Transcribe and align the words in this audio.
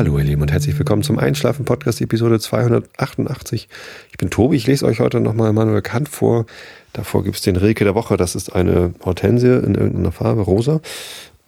Hallo 0.00 0.16
ihr 0.16 0.24
Lieben 0.24 0.40
und 0.40 0.50
herzlich 0.50 0.78
willkommen 0.78 1.02
zum 1.02 1.18
Einschlafen 1.18 1.66
Podcast 1.66 2.00
Episode 2.00 2.40
288. 2.40 3.68
Ich 4.10 4.16
bin 4.16 4.30
Tobi, 4.30 4.56
ich 4.56 4.66
lese 4.66 4.86
euch 4.86 4.98
heute 4.98 5.20
nochmal 5.20 5.52
Manuel 5.52 5.82
Kant 5.82 6.08
vor. 6.08 6.46
Davor 6.94 7.22
gibt 7.22 7.36
es 7.36 7.42
den 7.42 7.56
Rilke 7.56 7.84
der 7.84 7.94
Woche, 7.94 8.16
das 8.16 8.34
ist 8.34 8.48
eine 8.48 8.94
Hortensie 9.04 9.48
in 9.48 9.74
irgendeiner 9.74 10.10
Farbe, 10.10 10.40
rosa. 10.40 10.80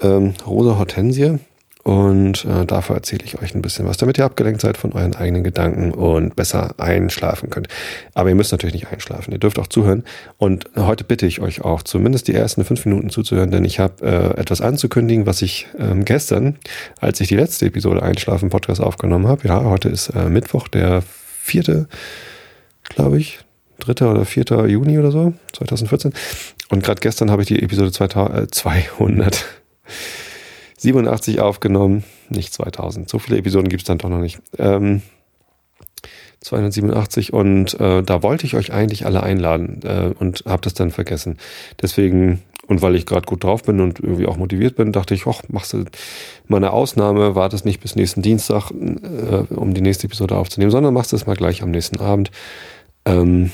Ähm, 0.02 0.34
rosa 0.46 0.76
Hortensie 0.76 1.38
und 1.82 2.44
äh, 2.44 2.64
dafür 2.64 2.96
erzähle 2.96 3.24
ich 3.24 3.40
euch 3.42 3.54
ein 3.54 3.62
bisschen 3.62 3.86
was, 3.86 3.96
damit 3.96 4.16
ihr 4.16 4.24
abgelenkt 4.24 4.60
seid 4.60 4.76
von 4.76 4.92
euren 4.92 5.16
eigenen 5.16 5.42
Gedanken 5.42 5.90
und 5.90 6.36
besser 6.36 6.74
einschlafen 6.78 7.50
könnt. 7.50 7.66
Aber 8.14 8.28
ihr 8.28 8.36
müsst 8.36 8.52
natürlich 8.52 8.74
nicht 8.74 8.92
einschlafen. 8.92 9.32
Ihr 9.32 9.38
dürft 9.38 9.58
auch 9.58 9.66
zuhören. 9.66 10.04
Und 10.38 10.66
heute 10.76 11.02
bitte 11.02 11.26
ich 11.26 11.40
euch 11.40 11.62
auch, 11.62 11.82
zumindest 11.82 12.28
die 12.28 12.34
ersten 12.34 12.64
fünf 12.64 12.84
Minuten 12.84 13.10
zuzuhören, 13.10 13.50
denn 13.50 13.64
ich 13.64 13.80
habe 13.80 14.06
äh, 14.06 14.40
etwas 14.40 14.60
anzukündigen, 14.60 15.26
was 15.26 15.42
ich 15.42 15.66
ähm, 15.76 16.04
gestern, 16.04 16.56
als 17.00 17.20
ich 17.20 17.28
die 17.28 17.36
letzte 17.36 17.66
Episode 17.66 18.02
Einschlafen 18.02 18.48
Podcast 18.48 18.80
aufgenommen 18.80 19.26
habe. 19.26 19.48
Ja, 19.48 19.64
heute 19.64 19.88
ist 19.88 20.10
äh, 20.10 20.28
Mittwoch, 20.28 20.68
der 20.68 21.02
vierte, 21.40 21.88
glaube 22.84 23.18
ich, 23.18 23.40
dritter 23.80 24.12
oder 24.12 24.24
vierter 24.24 24.66
Juni 24.66 25.00
oder 25.00 25.10
so, 25.10 25.34
2014. 25.54 26.12
Und 26.68 26.84
gerade 26.84 27.00
gestern 27.00 27.32
habe 27.32 27.42
ich 27.42 27.48
die 27.48 27.60
Episode 27.60 27.90
200 27.90 29.44
87 30.82 31.40
aufgenommen, 31.40 32.04
nicht 32.28 32.52
2000. 32.52 33.08
So 33.08 33.18
viele 33.18 33.38
Episoden 33.38 33.68
gibt 33.68 33.82
es 33.82 33.86
dann 33.86 33.98
doch 33.98 34.08
noch 34.08 34.20
nicht. 34.20 34.40
Ähm, 34.58 35.02
287 36.40 37.32
und 37.32 37.78
äh, 37.80 38.02
da 38.02 38.22
wollte 38.22 38.46
ich 38.46 38.56
euch 38.56 38.72
eigentlich 38.72 39.06
alle 39.06 39.22
einladen 39.22 39.80
äh, 39.84 40.10
und 40.18 40.42
habe 40.46 40.62
das 40.62 40.74
dann 40.74 40.90
vergessen. 40.90 41.38
Deswegen 41.80 42.42
und 42.66 42.80
weil 42.80 42.94
ich 42.94 43.06
gerade 43.06 43.26
gut 43.26 43.44
drauf 43.44 43.64
bin 43.64 43.80
und 43.80 44.00
irgendwie 44.00 44.26
auch 44.26 44.36
motiviert 44.36 44.76
bin, 44.76 44.92
dachte 44.92 45.14
ich, 45.14 45.26
hoch, 45.26 45.42
machst 45.48 45.72
du 45.72 45.84
mal 46.46 46.58
eine 46.58 46.72
Ausnahme, 46.72 47.34
wartest 47.34 47.64
nicht 47.64 47.80
bis 47.80 47.96
nächsten 47.96 48.22
Dienstag, 48.22 48.70
äh, 48.70 49.54
um 49.54 49.74
die 49.74 49.80
nächste 49.80 50.06
Episode 50.06 50.36
aufzunehmen, 50.36 50.70
sondern 50.70 50.94
machst 50.94 51.12
es 51.12 51.26
mal 51.26 51.36
gleich 51.36 51.62
am 51.62 51.70
nächsten 51.70 51.98
Abend. 52.00 52.30
Ähm, 53.04 53.50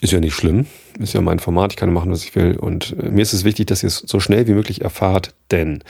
ist 0.00 0.12
ja 0.12 0.20
nicht 0.20 0.34
schlimm, 0.34 0.66
ist 0.98 1.14
ja 1.14 1.20
mein 1.20 1.40
Format, 1.40 1.72
ich 1.72 1.76
kann 1.76 1.92
machen, 1.92 2.12
was 2.12 2.22
ich 2.22 2.34
will. 2.36 2.56
Und 2.56 2.94
äh, 2.98 3.10
mir 3.10 3.22
ist 3.22 3.32
es 3.32 3.44
wichtig, 3.44 3.66
dass 3.66 3.82
ihr 3.82 3.88
es 3.88 4.04
so 4.06 4.20
schnell 4.20 4.46
wie 4.46 4.54
möglich 4.54 4.82
erfahrt, 4.82 5.34
denn 5.50 5.82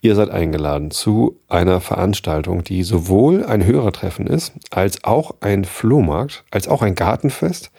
Ihr 0.00 0.14
seid 0.14 0.30
eingeladen 0.30 0.90
zu 0.90 1.40
einer 1.48 1.80
Veranstaltung, 1.80 2.62
die 2.62 2.84
sowohl 2.84 3.44
ein 3.44 3.64
Hörertreffen 3.64 4.26
ist, 4.26 4.52
als 4.70 5.02
auch 5.02 5.34
ein 5.40 5.64
Flohmarkt, 5.64 6.44
als 6.50 6.68
auch 6.68 6.82
ein 6.82 6.94
Gartenfest 6.94 7.70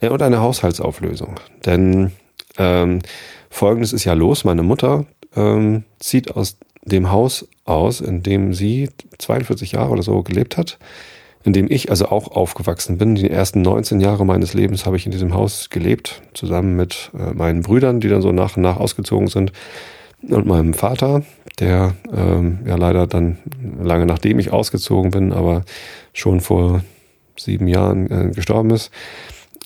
äh, 0.00 0.08
und 0.08 0.22
eine 0.22 0.40
Haushaltsauflösung. 0.40 1.34
Denn 1.66 2.12
ähm, 2.56 3.00
folgendes 3.50 3.92
ist 3.92 4.04
ja 4.04 4.14
los: 4.14 4.44
Meine 4.44 4.62
Mutter 4.62 5.04
ähm, 5.34 5.84
zieht 5.98 6.34
aus 6.34 6.56
dem 6.82 7.10
Haus 7.10 7.46
aus, 7.64 8.00
in 8.00 8.22
dem 8.22 8.54
sie 8.54 8.88
42 9.18 9.72
Jahre 9.72 9.90
oder 9.90 10.02
so 10.02 10.22
gelebt 10.22 10.56
hat, 10.56 10.78
in 11.44 11.52
dem 11.52 11.70
ich 11.70 11.90
also 11.90 12.06
auch 12.06 12.30
aufgewachsen 12.30 12.96
bin. 12.96 13.16
Die 13.16 13.28
ersten 13.28 13.60
19 13.60 14.00
Jahre 14.00 14.24
meines 14.24 14.54
Lebens 14.54 14.86
habe 14.86 14.96
ich 14.96 15.04
in 15.04 15.12
diesem 15.12 15.34
Haus 15.34 15.68
gelebt, 15.68 16.22
zusammen 16.32 16.74
mit 16.74 17.10
äh, 17.18 17.34
meinen 17.34 17.60
Brüdern, 17.60 18.00
die 18.00 18.08
dann 18.08 18.22
so 18.22 18.32
nach 18.32 18.56
und 18.56 18.62
nach 18.62 18.78
ausgezogen 18.78 19.28
sind 19.28 19.52
und 20.22 20.46
meinem 20.46 20.74
Vater, 20.74 21.22
der 21.58 21.94
ähm, 22.12 22.60
ja 22.66 22.76
leider 22.76 23.06
dann 23.06 23.38
lange 23.82 24.06
nachdem 24.06 24.38
ich 24.38 24.52
ausgezogen 24.52 25.10
bin, 25.10 25.32
aber 25.32 25.62
schon 26.12 26.40
vor 26.40 26.82
sieben 27.36 27.66
Jahren 27.66 28.10
äh, 28.10 28.30
gestorben 28.32 28.70
ist. 28.70 28.90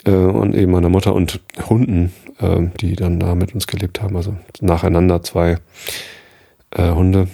Äh, 0.04 0.12
und 0.12 0.54
eben 0.54 0.72
meiner 0.72 0.88
Mutter 0.88 1.14
und 1.14 1.40
Hunden, 1.68 2.12
äh, 2.38 2.68
die 2.80 2.96
dann 2.96 3.20
da 3.20 3.34
mit 3.34 3.54
uns 3.54 3.66
gelebt 3.66 4.02
haben. 4.02 4.16
Also 4.16 4.36
nacheinander 4.60 5.22
zwei 5.22 5.58
äh, 6.70 6.90
Hunde. 6.90 7.28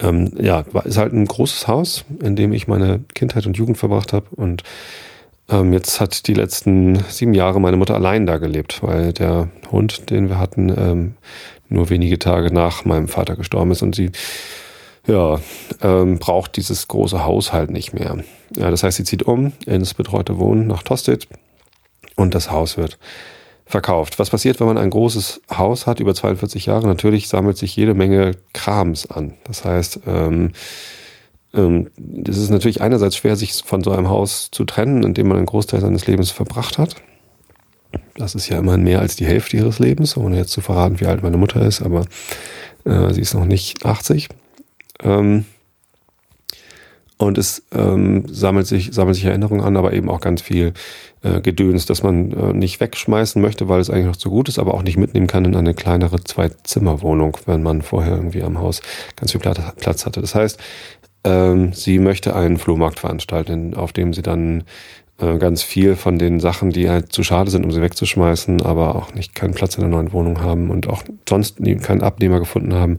Ähm, 0.00 0.32
ja, 0.40 0.60
ist 0.84 0.96
halt 0.96 1.12
ein 1.12 1.26
großes 1.26 1.68
Haus, 1.68 2.04
in 2.22 2.36
dem 2.36 2.52
ich 2.52 2.68
meine 2.68 3.00
Kindheit 3.14 3.46
und 3.46 3.56
Jugend 3.56 3.78
verbracht 3.78 4.12
habe. 4.12 4.26
Und 4.34 4.62
ähm, 5.50 5.72
jetzt 5.72 6.00
hat 6.00 6.26
die 6.26 6.34
letzten 6.34 6.96
sieben 7.08 7.34
Jahre 7.34 7.60
meine 7.60 7.76
Mutter 7.76 7.94
allein 7.94 8.26
da 8.26 8.38
gelebt, 8.38 8.82
weil 8.82 9.12
der 9.12 9.48
Hund, 9.70 10.10
den 10.10 10.28
wir 10.28 10.38
hatten, 10.38 10.68
ähm, 10.76 11.14
nur 11.70 11.88
wenige 11.88 12.18
Tage 12.18 12.52
nach 12.52 12.84
meinem 12.84 13.08
Vater 13.08 13.36
gestorben 13.36 13.70
ist 13.70 13.82
und 13.82 13.94
sie 13.94 14.10
ja, 15.06 15.40
ähm, 15.82 16.18
braucht 16.18 16.56
dieses 16.56 16.88
große 16.88 17.24
Haus 17.24 17.52
halt 17.52 17.70
nicht 17.70 17.94
mehr. 17.94 18.18
Ja, 18.54 18.70
das 18.70 18.82
heißt, 18.82 18.98
sie 18.98 19.04
zieht 19.04 19.22
um 19.22 19.52
ins 19.66 19.94
betreute 19.94 20.38
Wohnen 20.38 20.66
nach 20.66 20.82
Tostedt 20.82 21.26
und 22.16 22.34
das 22.34 22.50
Haus 22.50 22.76
wird 22.76 22.98
verkauft. 23.64 24.18
Was 24.18 24.30
passiert, 24.30 24.60
wenn 24.60 24.66
man 24.66 24.78
ein 24.78 24.90
großes 24.90 25.42
Haus 25.56 25.86
hat 25.86 26.00
über 26.00 26.14
42 26.14 26.66
Jahre? 26.66 26.86
Natürlich 26.86 27.28
sammelt 27.28 27.56
sich 27.56 27.74
jede 27.76 27.94
Menge 27.94 28.32
Krams 28.52 29.10
an. 29.10 29.34
Das 29.44 29.64
heißt, 29.64 30.00
ähm, 30.06 30.52
ähm, 31.54 31.90
es 32.28 32.36
ist 32.36 32.50
natürlich 32.50 32.80
einerseits 32.80 33.16
schwer, 33.16 33.36
sich 33.36 33.62
von 33.64 33.82
so 33.82 33.92
einem 33.92 34.08
Haus 34.08 34.50
zu 34.50 34.64
trennen, 34.64 35.02
in 35.02 35.14
dem 35.14 35.28
man 35.28 35.38
einen 35.38 35.46
Großteil 35.46 35.80
seines 35.80 36.06
Lebens 36.06 36.30
verbracht 36.30 36.78
hat. 36.78 36.96
Das 38.16 38.34
ist 38.34 38.48
ja 38.48 38.58
immerhin 38.58 38.82
mehr 38.82 39.00
als 39.00 39.16
die 39.16 39.26
Hälfte 39.26 39.56
ihres 39.56 39.78
Lebens, 39.78 40.16
ohne 40.16 40.36
jetzt 40.36 40.52
zu 40.52 40.60
verraten, 40.60 41.00
wie 41.00 41.06
alt 41.06 41.22
meine 41.22 41.36
Mutter 41.36 41.62
ist, 41.62 41.82
aber 41.82 42.04
äh, 42.84 43.12
sie 43.12 43.20
ist 43.20 43.34
noch 43.34 43.46
nicht 43.46 43.84
80. 43.84 44.28
Ähm, 45.02 45.44
und 47.20 47.36
es 47.36 47.62
ähm, 47.72 48.24
sammelt 48.28 48.66
sich, 48.66 48.94
sammelt 48.94 49.14
sich 49.14 49.26
Erinnerungen 49.26 49.62
an, 49.62 49.76
aber 49.76 49.92
eben 49.92 50.08
auch 50.08 50.22
ganz 50.22 50.40
viel 50.40 50.72
äh, 51.22 51.42
Gedöns, 51.42 51.84
dass 51.84 52.02
man 52.02 52.32
äh, 52.32 52.54
nicht 52.54 52.80
wegschmeißen 52.80 53.42
möchte, 53.42 53.68
weil 53.68 53.78
es 53.80 53.90
eigentlich 53.90 54.06
noch 54.06 54.16
zu 54.16 54.30
gut 54.30 54.48
ist, 54.48 54.58
aber 54.58 54.72
auch 54.72 54.82
nicht 54.82 54.96
mitnehmen 54.96 55.26
kann 55.26 55.44
in 55.44 55.54
eine 55.54 55.74
kleinere 55.74 56.24
Zwei-Zimmer-Wohnung, 56.24 57.36
wenn 57.44 57.62
man 57.62 57.82
vorher 57.82 58.16
irgendwie 58.16 58.42
am 58.42 58.58
Haus 58.58 58.80
ganz 59.16 59.32
viel 59.32 59.40
Platz 59.40 60.06
hatte. 60.06 60.22
Das 60.22 60.34
heißt, 60.34 60.58
ähm, 61.24 61.74
sie 61.74 61.98
möchte 61.98 62.34
einen 62.34 62.56
Flohmarkt 62.56 63.00
veranstalten, 63.00 63.74
auf 63.74 63.92
dem 63.92 64.14
sie 64.14 64.22
dann 64.22 64.64
äh, 65.20 65.38
ganz 65.38 65.62
viel 65.62 65.96
von 65.96 66.18
den 66.18 66.40
Sachen, 66.40 66.70
die 66.70 66.88
halt 66.88 67.12
zu 67.12 67.22
schade 67.22 67.50
sind, 67.50 67.64
um 67.64 67.70
sie 67.70 67.82
wegzuschmeißen, 67.82 68.62
aber 68.62 68.94
auch 68.94 69.14
nicht 69.14 69.34
keinen 69.34 69.54
Platz 69.54 69.74
in 69.74 69.82
der 69.82 69.90
neuen 69.90 70.12
Wohnung 70.12 70.40
haben 70.40 70.70
und 70.70 70.88
auch 70.88 71.02
sonst 71.28 71.58
keinen 71.82 72.02
Abnehmer 72.02 72.38
gefunden 72.38 72.74
haben, 72.74 72.98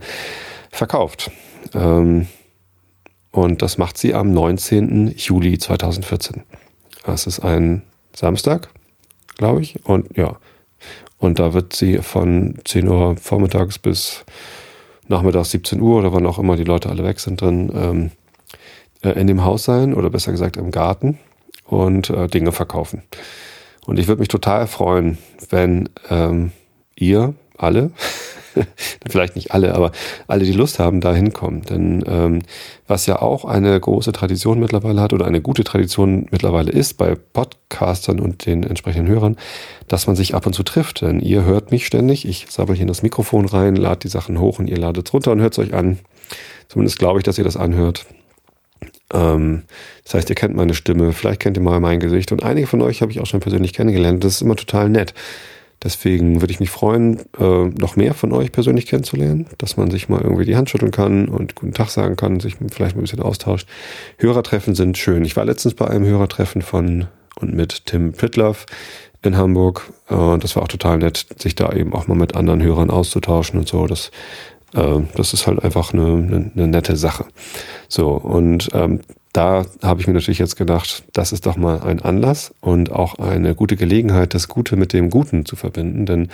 verkauft. 0.72 1.32
Ähm, 1.74 2.28
und 3.32 3.62
das 3.62 3.78
macht 3.78 3.98
sie 3.98 4.14
am 4.14 4.32
19. 4.32 5.16
Juli 5.18 5.58
2014. 5.58 6.44
Das 7.06 7.26
ist 7.26 7.40
ein 7.40 7.82
Samstag, 8.14 8.70
glaube 9.38 9.62
ich. 9.62 9.84
Und 9.86 10.16
ja, 10.16 10.38
und 11.18 11.40
da 11.40 11.54
wird 11.54 11.74
sie 11.74 11.98
von 12.00 12.56
10 12.66 12.88
Uhr 12.88 13.16
vormittags 13.18 13.80
bis 13.80 14.26
nachmittags 15.08 15.52
17 15.52 15.82
Uhr 15.82 16.00
oder 16.00 16.14
wann 16.14 16.26
auch 16.26 16.40
immer 16.40 16.56
die 16.56 16.64
Leute 16.64 16.90
alle 16.90 17.04
weg 17.04 17.20
sind 17.20 17.42
drin, 17.42 17.72
ähm, 17.74 18.12
äh, 19.02 19.20
in 19.20 19.28
dem 19.28 19.44
Haus 19.44 19.64
sein 19.64 19.94
oder 19.94 20.10
besser 20.10 20.32
gesagt 20.32 20.58
im 20.58 20.72
Garten 20.72 21.18
und 21.72 22.10
äh, 22.10 22.28
Dinge 22.28 22.52
verkaufen. 22.52 23.02
Und 23.86 23.98
ich 23.98 24.08
würde 24.08 24.20
mich 24.20 24.28
total 24.28 24.68
freuen, 24.68 25.18
wenn 25.50 25.90
ähm, 26.10 26.52
ihr 26.96 27.34
alle, 27.58 27.92
vielleicht 29.08 29.36
nicht 29.36 29.54
alle, 29.54 29.74
aber 29.74 29.92
alle, 30.28 30.44
die 30.44 30.52
Lust 30.52 30.80
haben, 30.80 31.00
da 31.00 31.14
hinkommen. 31.14 31.62
Denn 31.64 32.04
ähm, 32.06 32.42
was 32.88 33.06
ja 33.06 33.22
auch 33.22 33.46
eine 33.46 33.80
große 33.80 34.12
Tradition 34.12 34.60
mittlerweile 34.60 35.02
hat 35.02 35.14
oder 35.14 35.26
eine 35.26 35.42
gute 35.42 35.64
Tradition 35.64 36.28
mittlerweile 36.30 36.72
ist 36.72 36.98
bei 36.98 37.16
Podcastern 37.16 38.20
und 38.20 38.46
den 38.46 38.64
entsprechenden 38.64 39.08
Hörern, 39.08 39.38
dass 39.88 40.08
man 40.08 40.18
sich 40.18 40.36
ab 40.36 40.46
und 40.46 40.54
zu 40.54 40.64
trifft. 40.64 41.02
Denn 41.02 41.22
ihr 41.22 41.44
hört 41.46 41.72
mich 41.72 41.86
ständig, 41.86 42.28
ich 42.28 42.48
sabbel 42.50 42.76
hier 42.76 42.84
in 42.84 42.90
das 42.90 43.04
Mikrofon 43.04 43.46
rein, 43.46 43.78
lade 43.78 44.00
die 44.00 44.10
Sachen 44.10 44.40
hoch 44.40 44.60
und 44.60 44.68
ihr 44.68 44.78
ladet 44.78 45.08
es 45.08 45.14
runter 45.14 45.32
und 45.32 45.40
hört 45.40 45.54
es 45.54 45.60
euch 45.60 45.74
an. 45.74 46.00
Zumindest 46.68 47.00
glaube 47.00 47.20
ich, 47.20 47.24
dass 47.24 47.38
ihr 47.38 47.44
das 47.46 47.58
anhört. 47.58 48.06
Ähm, 49.14 49.64
das 50.04 50.14
heißt, 50.14 50.30
ihr 50.30 50.36
kennt 50.36 50.56
meine 50.56 50.74
Stimme, 50.74 51.14
vielleicht 51.14 51.42
kennt 51.42 51.58
ihr 51.58 51.64
mal 51.64 51.80
mein 51.80 52.00
Gesicht 52.00 52.32
und 52.32 52.44
einige 52.44 52.68
von 52.68 52.82
euch 52.82 53.02
habe 53.02 53.12
ich 53.12 53.20
auch 53.20 53.26
schon 53.26 53.40
persönlich 53.40 53.74
kennengelernt. 53.74 54.24
Das 54.24 54.36
ist 54.36 54.42
immer 54.42 54.56
total 54.56 54.90
nett. 54.90 55.14
Deswegen 55.84 56.42
würde 56.42 56.52
ich 56.52 56.60
mich 56.60 56.70
freuen, 56.70 57.22
äh, 57.40 57.66
noch 57.66 57.96
mehr 57.96 58.14
von 58.14 58.32
euch 58.34 58.52
persönlich 58.52 58.86
kennenzulernen, 58.86 59.48
dass 59.58 59.78
man 59.78 59.90
sich 59.90 60.10
mal 60.10 60.22
irgendwie 60.22 60.46
die 60.46 60.56
Hand 60.56 60.70
schütteln 60.70 60.92
kann 60.92 61.28
und 61.28 61.56
guten 61.56 61.74
Tag 61.74 61.90
sagen 61.90 62.16
kann, 62.16 62.40
sich 62.40 62.58
vielleicht 62.72 62.96
mal 62.96 63.02
ein 63.02 63.06
bisschen 63.06 63.22
austauscht. 63.22 63.68
Hörertreffen 64.18 64.76
sind 64.76 65.00
schön. 65.00 65.26
Ich 65.26 65.36
war 65.36 65.46
letztens 65.46 65.74
bei 65.74 65.88
einem 65.88 66.06
Hörertreffen 66.06 66.62
von 66.62 67.08
und 67.40 67.56
mit 67.56 67.88
Tim 67.88 68.14
Pritloff 68.14 68.68
in 69.24 69.38
Hamburg. 69.38 69.92
Äh, 70.10 70.38
das 70.38 70.56
war 70.56 70.64
auch 70.64 70.68
total 70.68 71.00
nett, 71.00 71.26
sich 71.38 71.56
da 71.56 71.72
eben 71.74 71.94
auch 71.94 72.08
mal 72.08 72.16
mit 72.16 72.36
anderen 72.36 72.62
Hörern 72.62 72.92
auszutauschen 72.92 73.60
und 73.60 73.68
so. 73.68 73.88
Das 73.88 74.12
das 74.74 75.34
ist 75.34 75.48
halt 75.48 75.64
einfach 75.64 75.94
eine, 75.94 76.06
eine, 76.06 76.52
eine 76.56 76.68
nette 76.68 76.96
Sache. 76.96 77.26
So, 77.90 78.12
und 78.12 78.70
ähm, 78.74 79.02
da 79.34 79.66
habe 79.82 80.02
ich 80.02 80.08
mir 80.08 80.14
natürlich 80.14 80.40
jetzt 80.40 80.58
gedacht, 80.58 81.04
das 81.14 81.32
ist 81.32 81.46
doch 81.46 81.56
mal 81.56 81.82
ein 81.82 82.02
Anlass 82.02 82.54
und 82.60 82.92
auch 82.92 83.20
eine 83.20 83.56
gute 83.56 83.78
Gelegenheit, 83.78 84.34
das 84.34 84.48
Gute 84.48 84.76
mit 84.76 84.92
dem 84.94 85.10
Guten 85.10 85.46
zu 85.46 85.56
verbinden, 85.56 86.06
denn 86.06 86.30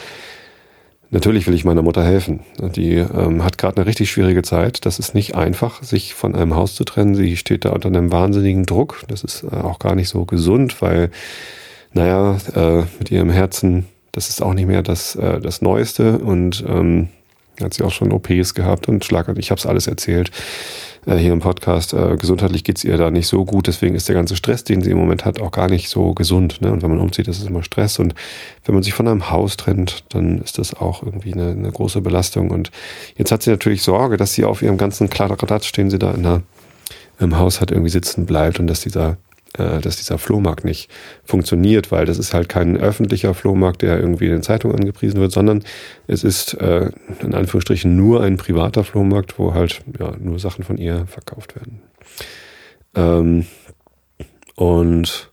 natürlich 1.12 1.48
will 1.48 1.54
ich 1.54 1.64
meiner 1.64 1.84
Mutter 1.84 2.04
helfen. 2.04 2.42
Die 2.76 2.96
ähm, 2.96 3.44
hat 3.44 3.58
gerade 3.58 3.78
eine 3.78 3.86
richtig 3.86 4.10
schwierige 4.10 4.42
Zeit. 4.42 4.86
Das 4.86 4.98
ist 4.98 5.14
nicht 5.14 5.36
einfach, 5.36 5.84
sich 5.84 6.16
von 6.16 6.36
einem 6.36 6.56
Haus 6.56 6.76
zu 6.76 6.84
trennen. 6.84 7.16
Sie 7.16 7.38
steht 7.38 7.66
da 7.66 7.70
unter 7.70 7.88
einem 7.88 8.12
wahnsinnigen 8.12 8.66
Druck. 8.66 9.04
Das 9.08 9.24
ist 9.24 9.44
äh, 9.44 9.56
auch 9.56 9.80
gar 9.80 9.96
nicht 9.96 10.10
so 10.10 10.26
gesund, 10.26 10.82
weil, 10.82 11.12
naja, 11.94 12.38
äh, 12.56 12.84
mit 12.98 13.12
ihrem 13.12 13.30
Herzen, 13.30 13.86
das 14.12 14.30
ist 14.30 14.42
auch 14.42 14.54
nicht 14.54 14.68
mehr 14.68 14.82
das, 14.82 15.16
äh, 15.16 15.40
das 15.40 15.62
Neueste 15.62 16.18
und 16.18 16.66
ähm, 16.68 17.10
Hat 17.62 17.74
sie 17.74 17.84
auch 17.84 17.92
schon 17.92 18.12
OPs 18.12 18.54
gehabt 18.54 18.88
und 18.88 19.04
Schlaganfall. 19.04 19.40
Ich 19.40 19.52
habe 19.52 19.60
es 19.60 19.66
alles 19.66 19.88
erzählt 19.88 20.32
äh, 21.08 21.16
hier 21.16 21.34
im 21.34 21.40
Podcast. 21.40 21.94
Äh, 21.94 22.18
gesundheitlich 22.18 22.64
geht's 22.64 22.84
ihr 22.84 22.98
da 22.98 23.10
nicht 23.10 23.28
so 23.28 23.46
gut, 23.46 23.68
deswegen 23.68 23.96
ist 23.96 24.08
der 24.08 24.16
ganze 24.16 24.36
Stress, 24.36 24.64
den 24.64 24.82
sie 24.82 24.92
im 24.92 24.98
Moment 24.98 25.26
hat, 25.26 25.42
auch 25.42 25.52
gar 25.52 25.70
nicht 25.70 25.90
so 25.90 26.14
gesund. 26.14 26.62
Ne? 26.62 26.72
Und 26.72 26.84
wenn 26.84 26.90
man 26.90 27.00
umzieht, 27.00 27.28
ist 27.28 27.46
immer 27.48 27.64
Stress. 27.64 27.98
Und 28.00 28.14
wenn 28.66 28.76
man 28.76 28.84
sich 28.84 28.94
von 28.94 29.08
einem 29.08 29.32
Haus 29.32 29.58
trennt, 29.58 30.04
dann 30.10 30.40
ist 30.40 30.60
das 30.60 30.76
auch 30.76 31.02
irgendwie 31.02 31.34
eine, 31.34 31.50
eine 31.52 31.72
große 31.72 32.02
Belastung. 32.02 32.52
Und 32.52 32.72
jetzt 33.16 33.32
hat 33.32 33.42
sie 33.42 33.50
natürlich 33.50 33.82
Sorge, 33.82 34.18
dass 34.18 34.34
sie 34.34 34.46
auf 34.46 34.62
ihrem 34.62 34.78
ganzen 34.78 35.10
Kladderadatsch, 35.10 35.68
stehen 35.68 35.90
sie 35.90 36.00
da 36.00 36.12
in 36.12 36.24
der, 36.24 36.42
im 37.20 37.38
Haus 37.40 37.62
hat, 37.62 37.72
irgendwie 37.72 37.90
sitzen 37.90 38.26
bleibt 38.26 38.60
und 38.60 38.68
dass 38.68 38.82
dieser 38.82 39.12
äh, 39.12 39.27
dass 39.54 39.98
dieser 39.98 40.18
Flohmarkt 40.18 40.66
nicht 40.66 40.90
funktioniert, 41.24 41.92
weil 41.92 42.06
das 42.06 42.20
ist 42.20 42.34
halt 42.34 42.50
kein 42.50 42.78
öffentlicher 42.78 43.34
Flohmarkt, 43.34 43.82
der 43.82 44.00
irgendwie 44.00 44.26
in 44.26 44.32
den 44.32 44.44
Zeitungen 44.44 44.78
angepriesen 44.78 45.20
wird, 45.20 45.32
sondern 45.32 45.64
es 46.06 46.24
ist 46.24 46.54
äh, 46.56 46.92
in 47.22 47.34
Anführungsstrichen 47.34 47.96
nur 47.96 48.24
ein 48.24 48.38
privater 48.38 48.84
Flohmarkt, 48.84 49.40
wo 49.40 49.54
halt 49.54 49.82
ja, 50.00 50.14
nur 50.20 50.40
Sachen 50.40 50.64
von 50.64 50.78
ihr 50.78 51.08
verkauft 51.08 51.56
werden. 51.56 51.82
Ähm, 52.96 53.46
und 54.56 55.32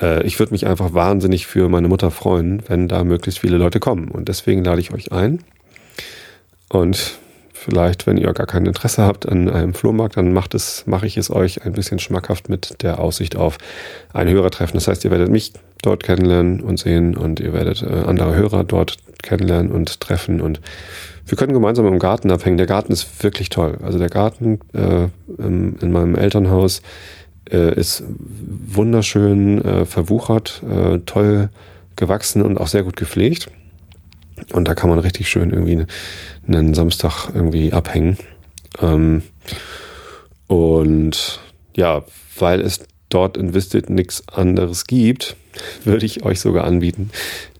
äh, 0.00 0.24
ich 0.26 0.38
würde 0.38 0.52
mich 0.52 0.66
einfach 0.66 0.94
wahnsinnig 0.94 1.46
für 1.46 1.68
meine 1.68 1.88
Mutter 1.88 2.10
freuen, 2.10 2.62
wenn 2.68 2.88
da 2.88 3.04
möglichst 3.04 3.40
viele 3.40 3.56
Leute 3.56 3.80
kommen. 3.80 4.08
Und 4.08 4.28
deswegen 4.28 4.64
lade 4.64 4.80
ich 4.80 4.92
euch 4.92 5.12
ein. 5.12 5.42
Und 6.68 7.18
Vielleicht, 7.68 8.06
wenn 8.06 8.16
ihr 8.16 8.32
gar 8.32 8.46
kein 8.46 8.64
Interesse 8.64 9.02
habt 9.02 9.28
an 9.28 9.50
einem 9.50 9.74
Flohmarkt, 9.74 10.16
dann 10.16 10.32
macht 10.32 10.54
es, 10.54 10.84
mache 10.86 11.04
ich 11.04 11.16
es 11.16 11.32
euch 11.32 11.64
ein 11.64 11.72
bisschen 11.72 11.98
schmackhaft 11.98 12.48
mit 12.48 12.80
der 12.84 13.00
Aussicht 13.00 13.34
auf 13.34 13.58
ein 14.12 14.28
Hörertreffen. 14.28 14.74
Das 14.74 14.86
heißt, 14.86 15.04
ihr 15.04 15.10
werdet 15.10 15.30
mich 15.30 15.52
dort 15.82 16.04
kennenlernen 16.04 16.60
und 16.60 16.78
sehen 16.78 17.16
und 17.16 17.40
ihr 17.40 17.52
werdet 17.52 17.82
äh, 17.82 18.04
andere 18.06 18.36
Hörer 18.36 18.62
dort 18.62 18.98
kennenlernen 19.20 19.72
und 19.72 20.00
treffen 20.00 20.40
und 20.40 20.60
wir 21.26 21.36
können 21.36 21.54
gemeinsam 21.54 21.86
im 21.86 21.98
Garten 21.98 22.30
abhängen. 22.30 22.56
Der 22.56 22.68
Garten 22.68 22.92
ist 22.92 23.24
wirklich 23.24 23.48
toll. 23.48 23.78
Also 23.82 23.98
der 23.98 24.10
Garten 24.10 24.60
äh, 24.72 25.08
in, 25.42 25.74
in 25.80 25.90
meinem 25.90 26.14
Elternhaus 26.14 26.82
äh, 27.50 27.74
ist 27.74 28.04
wunderschön 28.06 29.60
äh, 29.64 29.86
verwuchert, 29.86 30.62
äh, 30.70 31.00
toll 31.00 31.48
gewachsen 31.96 32.42
und 32.42 32.58
auch 32.58 32.68
sehr 32.68 32.84
gut 32.84 32.94
gepflegt. 32.94 33.48
Und 34.52 34.68
da 34.68 34.74
kann 34.74 34.90
man 34.90 34.98
richtig 34.98 35.28
schön 35.28 35.50
irgendwie 35.50 35.84
einen 36.46 36.74
Samstag 36.74 37.28
irgendwie 37.34 37.72
abhängen. 37.72 38.16
Ähm, 38.80 39.22
und 40.46 41.40
ja, 41.74 42.04
weil 42.38 42.60
es 42.60 42.80
dort 43.08 43.36
in 43.36 43.54
Vistit 43.54 43.90
nichts 43.90 44.26
anderes 44.28 44.86
gibt, 44.86 45.36
würde 45.84 46.06
ich 46.06 46.24
euch 46.24 46.40
sogar 46.40 46.64
anbieten, 46.64 47.10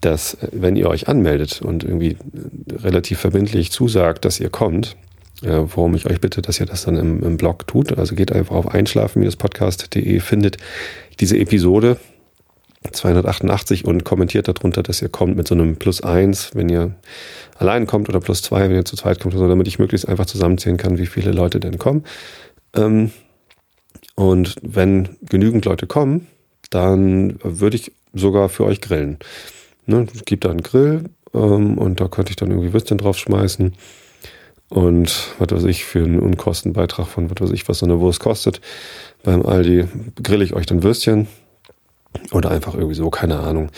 dass 0.01 0.37
wenn 0.53 0.77
ihr 0.77 0.89
euch 0.89 1.09
anmeldet 1.09 1.63
und 1.63 1.85
irgendwie 1.85 2.17
relativ 2.71 3.19
verbindlich 3.19 3.73
zusagt, 3.73 4.25
dass 4.25 4.41
ihr 4.41 4.51
kommt, 4.51 4.97
äh, 5.43 5.63
worum 5.67 5.95
ich 5.95 6.07
euch 6.07 6.21
bitte, 6.21 6.43
dass 6.43 6.61
ihr 6.61 6.67
das 6.67 6.85
dann 6.85 6.97
im, 6.97 7.23
im 7.23 7.37
Blog 7.37 7.67
tut. 7.67 7.99
Also 7.99 8.15
geht 8.15 8.33
einfach 8.33 8.55
auf 8.55 8.69
einschlafen-podcast.de, 8.69 10.21
findet 10.21 10.59
diese 11.21 11.39
Episode 11.39 11.99
288 12.93 13.85
und 13.85 14.05
kommentiert 14.05 14.49
darunter, 14.49 14.83
dass 14.83 15.03
ihr 15.03 15.09
kommt 15.09 15.37
mit 15.37 15.49
so 15.49 15.55
einem 15.55 15.77
Plus 15.77 16.03
1, 16.03 16.51
wenn 16.55 16.69
ihr 16.69 16.95
allein 17.59 17.87
kommt 17.87 18.09
oder 18.09 18.21
Plus 18.21 18.43
2, 18.43 18.69
wenn 18.69 18.77
ihr 18.77 18.85
zu 18.85 18.97
zweit 18.97 19.21
kommt, 19.21 19.35
so, 19.35 19.49
damit 19.49 19.69
ich 19.69 19.79
möglichst 19.79 20.09
einfach 20.09 20.27
zusammenzählen 20.27 20.77
kann, 20.77 20.99
wie 20.99 21.07
viele 21.07 21.33
Leute 21.33 21.61
denn 21.61 21.79
kommen. 21.79 22.05
Ähm, 22.75 23.11
und 24.15 24.57
wenn 24.63 25.17
genügend 25.29 25.65
Leute 25.65 25.87
kommen, 25.87 26.27
dann 26.71 27.39
würde 27.43 27.77
ich 27.77 27.93
sogar 28.13 28.49
für 28.49 28.65
euch 28.65 28.81
grillen. 28.81 29.19
Ne, 29.87 30.07
es 30.13 30.25
gibt 30.25 30.45
da 30.45 30.51
einen 30.51 30.63
Grill 30.63 31.05
ähm, 31.35 31.79
und 31.79 32.01
da 32.01 32.09
könnte 32.09 32.31
ich 32.31 32.37
dann 32.37 32.51
irgendwie 32.51 32.73
Würstchen 32.73 32.99
draufschmeißen. 32.99 33.75
Und 34.69 35.35
was 35.39 35.53
weiß 35.53 35.65
ich, 35.65 35.85
für 35.85 36.03
einen 36.03 36.19
Unkostenbeitrag 36.19 37.07
von 37.07 37.31
was 37.31 37.41
weiß 37.41 37.55
ich, 37.55 37.69
was 37.69 37.79
so 37.79 37.87
eine 37.87 38.01
Wurst 38.01 38.19
kostet, 38.19 38.61
beim 39.23 39.47
Aldi 39.47 39.85
grill 40.23 40.43
ich 40.43 40.55
euch 40.55 40.67
dann 40.67 40.83
Würstchen 40.83 41.29
oder 42.33 42.51
einfach 42.51 42.75
irgendwie 42.75 42.95
so, 42.95 43.11
keine 43.11 43.39
Ahnung. 43.39 43.71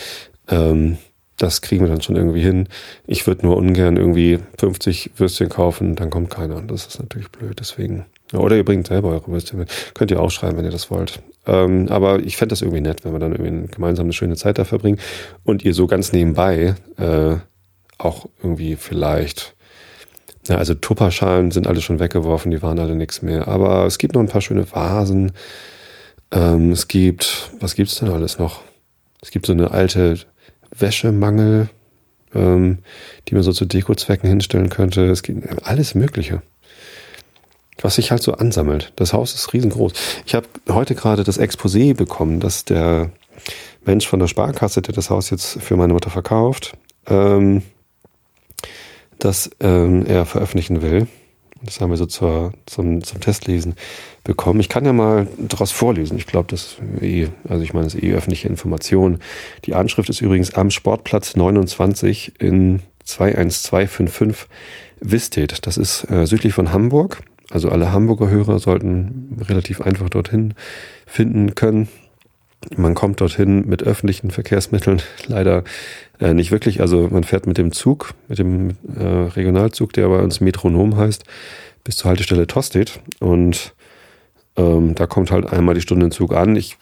Ähm, 0.48 0.98
das 1.36 1.60
kriegen 1.62 1.84
wir 1.84 1.90
dann 1.90 2.00
schon 2.00 2.16
irgendwie 2.16 2.42
hin. 2.42 2.68
Ich 3.06 3.26
würde 3.26 3.46
nur 3.46 3.56
ungern 3.56 3.96
irgendwie 3.96 4.40
50 4.58 5.12
Würstchen 5.16 5.48
kaufen, 5.48 5.94
dann 5.94 6.10
kommt 6.10 6.30
keiner. 6.30 6.60
Das 6.62 6.86
ist 6.86 6.98
natürlich 6.98 7.30
blöd, 7.30 7.58
deswegen. 7.60 8.06
Oder 8.32 8.56
ihr 8.56 8.64
bringt 8.64 8.88
selber 8.88 9.10
eure 9.10 9.28
Würstchen 9.28 9.60
mit. 9.60 9.70
Könnt 9.94 10.10
ihr 10.10 10.20
auch 10.20 10.30
schreiben, 10.30 10.58
wenn 10.58 10.64
ihr 10.64 10.72
das 10.72 10.90
wollt. 10.90 11.22
Ähm, 11.46 11.86
aber 11.88 12.18
ich 12.20 12.36
fände 12.36 12.52
das 12.52 12.62
irgendwie 12.62 12.80
nett, 12.80 13.04
wenn 13.04 13.12
wir 13.12 13.20
dann 13.20 13.32
irgendwie 13.32 13.72
gemeinsam 13.72 14.06
eine 14.06 14.12
schöne 14.12 14.36
Zeit 14.36 14.58
da 14.58 14.64
verbringen 14.64 14.98
und 15.44 15.64
ihr 15.64 15.74
so 15.74 15.86
ganz 15.86 16.12
nebenbei 16.12 16.74
äh, 16.98 17.36
auch 17.98 18.26
irgendwie 18.42 18.76
vielleicht 18.76 19.54
ja, 20.48 20.56
also 20.56 20.74
Tupperschalen 20.74 21.50
sind 21.50 21.66
alle 21.66 21.80
schon 21.80 22.00
weggeworfen, 22.00 22.50
die 22.50 22.62
waren 22.62 22.78
alle 22.78 22.94
nichts 22.94 23.22
mehr. 23.22 23.48
Aber 23.48 23.84
es 23.84 23.98
gibt 23.98 24.14
noch 24.14 24.22
ein 24.22 24.28
paar 24.28 24.40
schöne 24.40 24.70
Vasen. 24.70 25.32
Ähm, 26.30 26.72
es 26.72 26.88
gibt, 26.88 27.50
was 27.60 27.74
gibt's 27.74 27.96
denn 27.96 28.10
alles 28.10 28.38
noch? 28.38 28.62
Es 29.22 29.30
gibt 29.30 29.46
so 29.46 29.52
eine 29.52 29.70
alte 29.70 30.18
Wäschemangel, 30.70 31.68
ähm, 32.34 32.78
die 33.28 33.34
man 33.34 33.42
so 33.42 33.52
zu 33.52 33.64
Dekozwecken 33.64 34.28
hinstellen 34.28 34.68
könnte. 34.68 35.06
Es 35.06 35.22
gibt 35.22 35.66
alles 35.66 35.94
Mögliche. 35.94 36.42
Was 37.80 37.94
sich 37.94 38.10
halt 38.10 38.22
so 38.22 38.32
ansammelt. 38.32 38.92
Das 38.96 39.12
Haus 39.12 39.34
ist 39.34 39.52
riesengroß. 39.52 39.92
Ich 40.26 40.34
habe 40.34 40.46
heute 40.68 40.94
gerade 40.94 41.22
das 41.24 41.38
Exposé 41.38 41.94
bekommen, 41.94 42.40
dass 42.40 42.64
der 42.64 43.12
Mensch 43.84 44.06
von 44.06 44.18
der 44.18 44.26
Sparkasse, 44.26 44.82
der 44.82 44.94
das 44.94 45.10
Haus 45.10 45.30
jetzt 45.30 45.62
für 45.62 45.76
meine 45.76 45.92
Mutter 45.92 46.10
verkauft, 46.10 46.76
ähm, 47.06 47.62
dass 49.18 49.50
ähm, 49.60 50.04
er 50.06 50.26
veröffentlichen 50.26 50.82
will. 50.82 51.06
Das 51.62 51.80
haben 51.80 51.90
wir 51.90 51.96
so 51.96 52.06
zur, 52.06 52.52
zum, 52.66 53.02
zum 53.02 53.20
Testlesen 53.20 53.74
bekommen. 54.24 54.60
Ich 54.60 54.68
kann 54.68 54.84
ja 54.84 54.92
mal 54.92 55.26
daraus 55.38 55.72
vorlesen. 55.72 56.16
Ich 56.16 56.26
glaube, 56.26 56.48
das 56.50 56.78
ist 57.00 57.02
eh, 57.02 57.28
also 57.48 57.62
ich 57.62 57.72
meine, 57.72 57.86
das 57.86 57.94
ist 57.94 58.02
eh 58.02 58.14
öffentliche 58.14 58.48
Information. 58.48 59.18
Die 59.64 59.74
Anschrift 59.74 60.08
ist 60.08 60.20
übrigens 60.20 60.54
am 60.54 60.70
Sportplatz 60.70 61.36
29 61.36 62.34
in 62.38 62.80
21255 63.04 64.48
Vistet. 65.00 65.66
Das 65.66 65.76
ist 65.76 66.10
äh, 66.10 66.26
südlich 66.26 66.54
von 66.54 66.72
Hamburg. 66.72 67.22
Also 67.50 67.70
alle 67.70 67.92
Hamburger 67.92 68.28
Hörer 68.28 68.58
sollten 68.58 69.38
relativ 69.48 69.80
einfach 69.80 70.08
dorthin 70.10 70.54
finden 71.06 71.54
können. 71.54 71.88
Man 72.76 72.94
kommt 72.94 73.20
dorthin 73.20 73.66
mit 73.68 73.82
öffentlichen 73.82 74.30
Verkehrsmitteln 74.30 75.00
leider 75.26 75.64
äh, 76.20 76.34
nicht 76.34 76.50
wirklich. 76.50 76.80
Also 76.80 77.08
man 77.10 77.24
fährt 77.24 77.46
mit 77.46 77.58
dem 77.58 77.72
Zug, 77.72 78.14
mit 78.28 78.38
dem 78.38 78.70
äh, 78.96 79.04
Regionalzug, 79.04 79.92
der 79.92 80.08
bei 80.08 80.20
uns 80.20 80.40
Metronom 80.40 80.96
heißt, 80.96 81.24
bis 81.84 81.96
zur 81.96 82.10
Haltestelle 82.10 82.46
Tostedt. 82.46 83.00
Und 83.20 83.74
ähm, 84.56 84.94
da 84.94 85.06
kommt 85.06 85.30
halt 85.30 85.52
einmal 85.52 85.74
die 85.74 85.80
Stunde 85.80 86.06
ein 86.06 86.10
Zug 86.10 86.34
an. 86.34 86.56
Ich 86.56 86.76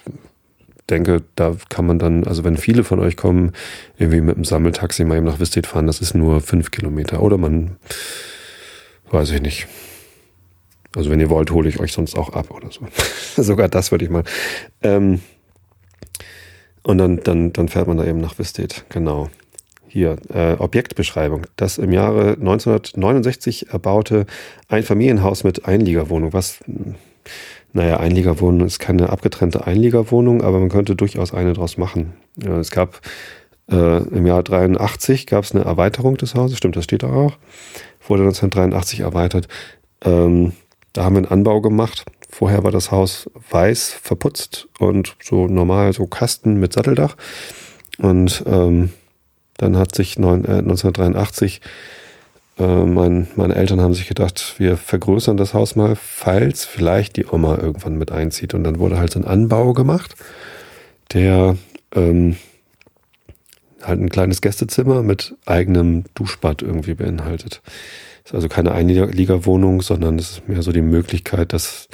denke, 0.89 1.23
da 1.35 1.55
kann 1.69 1.87
man 1.87 1.99
dann, 1.99 2.25
also 2.25 2.45
wenn 2.45 2.57
viele 2.57 2.85
von 2.85 3.01
euch 3.01 3.17
kommen, 3.17 3.53
irgendwie 3.99 4.21
mit 4.21 4.37
dem 4.37 4.45
Sammeltaxi 4.45 5.05
mal 5.05 5.17
eben 5.17 5.27
nach 5.27 5.41
Vistet 5.41 5.67
fahren, 5.67 5.87
das 5.87 6.01
ist 6.01 6.15
nur 6.15 6.41
fünf 6.41 6.71
Kilometer. 6.71 7.23
Oder 7.23 7.39
man, 7.39 7.77
weiß 9.11 9.31
ich 9.33 9.43
nicht. 9.43 9.67
Also 10.95 11.11
wenn 11.11 11.21
ihr 11.21 11.29
wollt, 11.29 11.51
hole 11.51 11.69
ich 11.69 11.81
euch 11.81 11.93
sonst 11.93 12.17
auch 12.17 12.31
ab 12.31 12.51
oder 12.51 12.71
so. 12.71 12.87
Sogar 13.43 13.69
das 13.69 13.91
würde 13.91 14.07
ich 14.07 14.11
mal. 14.11 14.25
Ähm, 14.83 15.21
und 16.87 16.99
dann, 16.99 17.21
dann, 17.25 17.53
dann 17.53 17.69
fährt 17.69 17.89
man 17.89 17.97
da 17.97 18.05
eben 18.05 18.21
nach 18.21 18.39
Vistet, 18.39 18.85
genau. 18.91 19.29
Hier, 19.89 20.19
äh, 20.33 20.53
Objektbeschreibung. 20.53 21.43
Das 21.57 21.79
im 21.79 21.91
Jahre 21.91 22.37
1969 22.39 23.71
erbaute 23.71 24.27
Einfamilienhaus 24.69 25.43
mit 25.43 25.67
Einliegerwohnung. 25.67 26.33
Was, 26.33 26.61
naja, 27.73 27.99
Einliegerwohnung 27.99 28.67
ist 28.67 28.79
keine 28.79 29.11
abgetrennte 29.11 29.67
Einliegerwohnung, 29.67 30.43
aber 30.43 30.61
man 30.61 30.69
könnte 30.69 30.95
durchaus 30.95 31.35
eine 31.35 31.55
draus 31.55 31.77
machen. 31.77 32.13
Ja, 32.37 32.59
es 32.59 32.71
gab 32.71 33.01
äh, 33.69 34.03
im 34.05 34.25
Jahr 34.25 34.45
83 34.45 35.27
gab 35.27 35.43
es 35.43 35.57
eine 35.57 35.65
Erweiterung 35.65 36.17
des 36.17 36.37
Hauses, 36.37 36.57
stimmt, 36.57 36.77
das 36.77 36.85
steht 36.85 37.03
da 37.03 37.09
auch. 37.09 37.33
Wurde 38.07 38.23
1983 38.23 39.01
erweitert. 39.01 39.49
Ähm, 40.05 40.53
da 40.97 41.05
haben 41.05 41.15
wir 41.15 41.19
einen 41.19 41.31
Anbau 41.31 41.61
gemacht 41.61 42.05
Vorher 42.29 42.65
war 42.65 42.71
das 42.71 42.91
Haus 42.91 43.31
weiß 43.51 43.93
verputzt 43.93 44.69
und 44.79 45.17
so 45.23 45.47
normal, 45.47 45.95
so 45.95 46.07
Kasten 46.07 46.61
mit 46.61 46.73
Satteldach. 46.73 47.17
Und 47.97 48.45
ähm, 48.47 48.91
dann 49.57 49.79
hat 49.79 49.95
sich 49.95 50.19
neun, 50.19 50.45
äh, 50.45 50.59
1983 50.59 51.63
äh, 52.59 52.85
mein, 52.85 53.29
meine 53.37 53.55
Eltern 53.55 53.81
haben 53.81 53.95
sich 53.95 54.07
gedacht, 54.07 54.57
wir 54.59 54.77
vergrößern 54.77 55.39
das 55.39 55.55
Haus 55.55 55.77
mal, 55.77 55.97
falls 55.97 56.67
vielleicht 56.67 57.17
die 57.17 57.25
Oma 57.25 57.57
irgendwann 57.57 57.97
mit 57.97 58.13
einzieht. 58.13 58.53
Und 58.53 58.65
dann 58.65 58.79
wurde 58.79 58.99
halt 58.99 59.13
so 59.13 59.21
ein 59.21 59.25
Anbau 59.25 59.73
gemacht, 59.73 60.15
der 61.15 61.57
ähm, 61.95 62.37
halt 63.83 64.01
ein 64.01 64.11
kleines 64.11 64.43
Gästezimmer 64.43 65.03
mit 65.03 65.35
eigenem 65.47 66.05
Duschbad 66.15 66.61
irgendwie 66.61 66.95
beinhaltet. 66.95 67.63
Ist 68.27 68.35
also 68.35 68.49
keine 68.49 68.73
Einliegerwohnung, 68.73 69.83
sondern 69.83 70.19
es 70.19 70.33
ist 70.33 70.49
mehr 70.49 70.63
so 70.63 70.73
die 70.73 70.83
Möglichkeit, 70.83 71.53
dass 71.53 71.89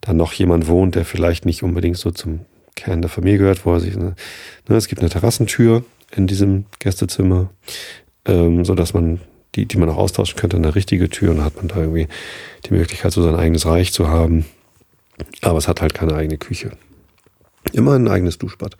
da 0.00 0.12
noch 0.12 0.32
jemand 0.32 0.66
wohnt, 0.66 0.96
der 0.96 1.04
vielleicht 1.04 1.46
nicht 1.46 1.62
unbedingt 1.62 1.96
so 1.96 2.10
zum 2.10 2.40
Kern 2.74 3.00
der 3.00 3.08
Familie 3.08 3.38
gehört, 3.38 3.64
wo 3.64 3.72
er 3.72 3.80
sich, 3.80 3.96
ne, 3.96 4.16
ne 4.68 4.76
es 4.76 4.88
gibt 4.88 5.00
eine 5.00 5.10
Terrassentür 5.10 5.84
in 6.14 6.26
diesem 6.26 6.66
Gästezimmer, 6.80 7.50
ähm, 8.24 8.64
so 8.64 8.74
man 8.92 9.20
die, 9.54 9.66
die 9.66 9.76
man 9.76 9.88
auch 9.88 9.96
austauschen 9.96 10.36
könnte, 10.36 10.56
eine 10.56 10.74
richtige 10.74 11.08
Tür 11.08 11.30
und 11.30 11.36
dann 11.36 11.44
hat 11.44 11.56
man 11.56 11.68
da 11.68 11.76
irgendwie 11.76 12.08
die 12.66 12.74
Möglichkeit, 12.74 13.12
so 13.12 13.22
sein 13.22 13.36
eigenes 13.36 13.64
Reich 13.64 13.92
zu 13.92 14.08
haben. 14.08 14.46
Aber 15.42 15.58
es 15.58 15.68
hat 15.68 15.80
halt 15.80 15.94
keine 15.94 16.14
eigene 16.14 16.38
Küche. 16.38 16.72
Immer 17.72 17.94
ein 17.94 18.08
eigenes 18.08 18.38
Duschbad. 18.38 18.76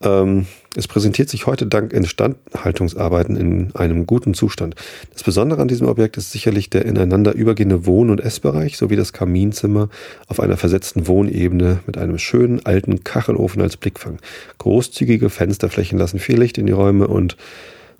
Ähm, 0.00 0.46
es 0.74 0.88
präsentiert 0.88 1.28
sich 1.28 1.46
heute 1.46 1.66
dank 1.66 1.92
Instandhaltungsarbeiten 1.92 3.36
in 3.36 3.74
einem 3.74 4.06
guten 4.06 4.32
Zustand. 4.32 4.74
Das 5.12 5.22
Besondere 5.22 5.60
an 5.60 5.68
diesem 5.68 5.86
Objekt 5.86 6.16
ist 6.16 6.32
sicherlich 6.32 6.70
der 6.70 6.86
ineinander 6.86 7.34
übergehende 7.34 7.84
Wohn- 7.84 8.08
und 8.08 8.20
Essbereich 8.20 8.78
sowie 8.78 8.96
das 8.96 9.12
Kaminzimmer 9.12 9.90
auf 10.28 10.40
einer 10.40 10.56
versetzten 10.56 11.06
Wohnebene 11.06 11.80
mit 11.86 11.98
einem 11.98 12.18
schönen 12.18 12.64
alten 12.64 13.04
Kachelofen 13.04 13.60
als 13.60 13.76
Blickfang. 13.76 14.18
Großzügige 14.58 15.28
Fensterflächen 15.28 15.98
lassen 15.98 16.18
viel 16.18 16.38
Licht 16.38 16.56
in 16.56 16.66
die 16.66 16.72
Räume 16.72 17.06
und 17.06 17.36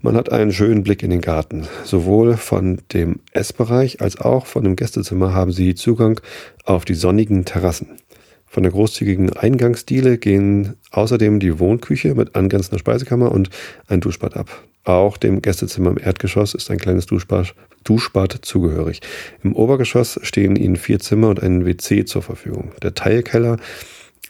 man 0.01 0.17
hat 0.17 0.33
einen 0.33 0.53
schönen 0.53 0.83
Blick 0.83 1.03
in 1.03 1.11
den 1.11 1.21
Garten. 1.21 1.69
Sowohl 1.85 2.37
von 2.37 2.81
dem 2.93 3.21
Essbereich 3.33 4.01
als 4.01 4.21
auch 4.21 4.47
von 4.47 4.65
dem 4.65 4.77
Gästezimmer 4.77 5.35
haben 5.35 5.53
Sie 5.53 5.75
Zugang 5.75 6.21
auf 6.65 6.85
die 6.85 6.95
sonnigen 6.95 7.45
Terrassen. 7.45 8.02
Von 8.53 8.65
der 8.65 8.73
großzügigen 8.73 9.33
Eingangsdiele 9.33 10.19
gehen 10.19 10.75
außerdem 10.91 11.41
die 11.41 11.59
Wohnküche 11.59 12.15
mit 12.15 12.37
angrenzender 12.37 12.79
Speisekammer 12.79 13.33
und 13.33 13.49
ein 13.89 14.03
Duschbad 14.03 14.37
ab. 14.37 14.51
Auch 14.85 15.17
dem 15.17 15.41
Gästezimmer 15.41 15.89
im 15.89 15.97
Erdgeschoss 15.97 16.53
ist 16.53 16.71
ein 16.71 16.77
kleines 16.77 17.07
Duschbad, 17.07 17.55
Duschbad 17.83 18.41
zugehörig. 18.43 19.01
Im 19.43 19.57
Obergeschoss 19.57 20.21
stehen 20.23 20.57
Ihnen 20.57 20.77
vier 20.77 20.99
Zimmer 20.99 21.31
und 21.31 21.43
ein 21.43 21.65
WC 21.65 22.05
zur 22.05 22.21
Verfügung. 22.21 22.73
Der 22.83 22.93
Teilkeller, 22.93 23.57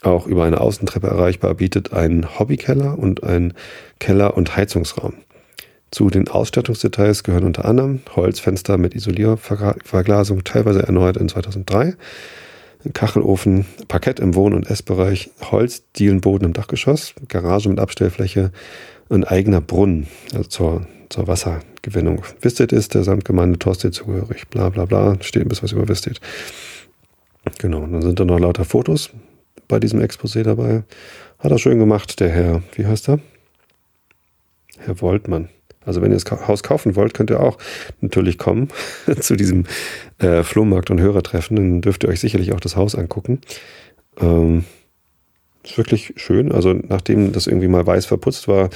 auch 0.02 0.29
über 0.29 0.45
eine 0.45 0.61
Außentreppe 0.61 1.09
erreichbar, 1.09 1.55
bietet 1.55 1.93
einen 1.93 2.38
Hobbykeller 2.38 2.97
und 3.00 3.25
einen 3.25 3.55
Keller- 3.99 4.37
und 4.37 4.57
Heizungsraum. 4.57 5.14
Zu 5.91 6.11
den 6.11 6.29
Ausstattungsdetails 6.29 7.25
gehören 7.25 7.43
unter 7.43 7.64
anderem 7.64 8.02
Holzfenster 8.14 8.79
mit 8.79 8.95
Isolierverglasung, 8.95 10.45
teilweise 10.45 10.85
erneuert 10.85 11.17
in 11.17 11.29
2003, 11.29 11.97
Kachelofen, 12.93 13.67
Parkett 13.89 14.21
im 14.21 14.35
Wohn- 14.35 14.55
und 14.55 14.69
Essbereich, 14.69 15.31
Holzdielenboden 15.51 16.49
im 16.49 16.53
Dachgeschoss, 16.53 17.15
Garage 17.29 17.69
mit 17.69 17.79
Abstellfläche, 17.79 18.53
ein 19.09 19.25
eigener 19.25 19.61
Brunnen 19.61 20.09
also 20.33 20.49
zur, 20.49 20.87
zur 21.09 21.27
Wassergewinnung. 21.27 22.23
Vistet 22.41 22.73
ist 22.73 22.95
der 22.95 23.05
Samtgemeinde 23.05 23.59
Torsted 23.59 23.95
zugehörig, 23.95 24.49
bla 24.49 24.69
bla 24.69 24.85
bla, 24.85 25.17
steht 25.21 25.43
ein 25.43 25.49
bisschen 25.49 25.65
was 25.65 25.73
über 25.73 25.89
Vistet. 25.89 26.21
Genau, 27.59 27.81
dann 27.81 28.03
sind 28.03 28.21
da 28.21 28.25
noch 28.25 28.39
lauter 28.39 28.65
Fotos 28.65 29.11
bei 29.69 29.79
diesem 29.81 30.01
Exposé 30.01 30.43
dabei. 30.43 30.85
Hat 31.39 31.51
er 31.51 31.59
schön 31.59 31.79
gemacht, 31.79 32.21
der 32.21 32.31
Herr, 32.31 32.62
wie 32.75 32.87
heißt 32.87 33.09
er? 33.09 33.21
Herr 34.79 35.01
Woltmann. 35.01 35.49
Also 35.85 36.03
wenn 36.03 36.12
ihr 36.12 36.19
das 36.19 36.31
Haus 36.49 36.62
kaufen 36.62 36.97
wollt, 36.97 37.15
könnt 37.15 37.31
ihr 37.31 37.41
auch 37.41 37.59
natürlich 38.01 38.39
kommen 38.39 38.69
zu 39.21 39.37
diesem 39.37 39.65
äh, 40.19 40.43
Flohmarkt 40.43 40.91
und 40.91 41.01
Hörertreffen. 41.01 41.57
Dann 41.57 41.81
dürft 41.81 42.05
ihr 42.05 42.11
euch 42.11 42.21
sicherlich 42.21 42.53
auch 42.53 42.61
das 42.61 42.77
Haus 42.77 42.95
angucken. 42.95 43.41
Ähm, 44.21 44.65
ist 45.65 45.79
wirklich 45.79 46.15
schön. 46.17 46.53
Also 46.53 46.73
nachdem 46.73 47.33
das 47.33 47.47
irgendwie 47.47 47.69
mal 47.69 47.87
weiß 47.87 48.07
verputzt 48.07 48.49
war, 48.49 48.71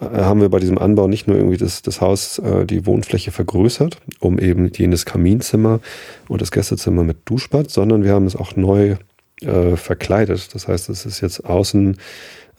äh, 0.00 0.04
haben 0.04 0.40
wir 0.40 0.48
bei 0.48 0.58
diesem 0.58 0.78
Anbau 0.78 1.08
nicht 1.08 1.28
nur 1.28 1.36
irgendwie 1.36 1.56
das, 1.56 1.82
das 1.82 2.00
Haus, 2.00 2.38
äh, 2.38 2.64
die 2.64 2.86
Wohnfläche 2.86 3.30
vergrößert, 3.30 3.98
um 4.20 4.38
eben 4.38 4.70
jenes 4.74 5.04
Kaminzimmer 5.04 5.80
und 6.28 6.40
das 6.40 6.50
Gästezimmer 6.50 7.04
mit 7.04 7.18
Duschbad, 7.24 7.70
sondern 7.70 8.04
wir 8.04 8.12
haben 8.12 8.26
es 8.26 8.36
auch 8.36 8.56
neu 8.56 8.96
äh, 9.40 9.76
verkleidet. 9.76 10.54
Das 10.54 10.68
heißt, 10.68 10.88
es 10.88 11.06
ist 11.06 11.20
jetzt 11.20 11.44
außen 11.44 11.96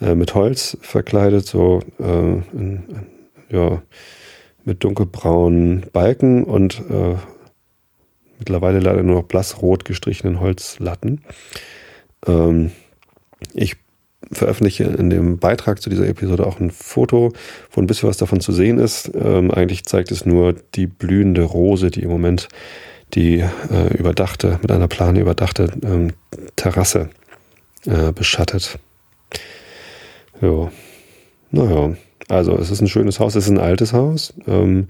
äh, 0.02 0.16
mit 0.16 0.36
Holz 0.36 0.78
verkleidet, 0.82 1.46
so 1.46 1.82
äh, 2.00 2.04
in, 2.04 2.84
ja, 3.54 3.82
mit 4.66 4.84
dunkelbraunen 4.84 5.86
Balken 5.94 6.44
und 6.44 6.82
äh, 6.90 7.16
mittlerweile 8.40 8.80
leider 8.80 9.04
nur 9.04 9.22
noch 9.22 9.28
blassrot 9.28 9.86
gestrichenen 9.86 10.40
Holzlatten. 10.40 11.22
Ähm, 12.26 12.72
ich 13.54 13.76
veröffentliche 14.32 14.86
in 14.86 15.10
dem 15.10 15.38
Beitrag 15.38 15.82
zu 15.82 15.90
dieser 15.90 16.08
Episode 16.08 16.48
auch 16.48 16.60
ein 16.60 16.72
Foto, 16.72 17.34
wo 17.72 17.82
ein 17.82 17.88
bisschen 17.88 18.10
was 18.10 18.18
davon 18.18 18.40
zu 18.40 18.52
sehen 18.52 18.80
ist. 18.80 19.12
Ähm, 19.14 19.52
eigentlich 19.52 19.84
zeigt 19.84 20.12
es 20.12 20.26
nur 20.26 20.56
die 20.76 20.88
blühende 20.88 21.44
Rose, 21.44 21.92
die 21.92 22.02
im 22.02 22.10
Moment 22.10 22.48
die 23.14 23.40
äh, 23.40 23.98
überdachte, 23.98 24.60
mit 24.62 24.72
einer 24.72 24.88
Plane 24.88 25.20
überdachte 25.20 25.72
ähm, 25.84 26.14
Terrasse 26.56 27.10
äh, 27.86 28.12
beschattet. 28.12 28.80
Ja, 30.42 30.72
naja. 31.52 31.96
Also 32.30 32.58
es 32.58 32.72
ist 32.72 32.82
ein 32.82 32.88
schönes 32.88 33.20
Haus, 33.20 33.36
es 33.36 33.46
ist 33.46 33.52
ein 33.52 33.60
altes 33.60 33.94
Haus. 33.94 34.34
Ähm, 34.48 34.88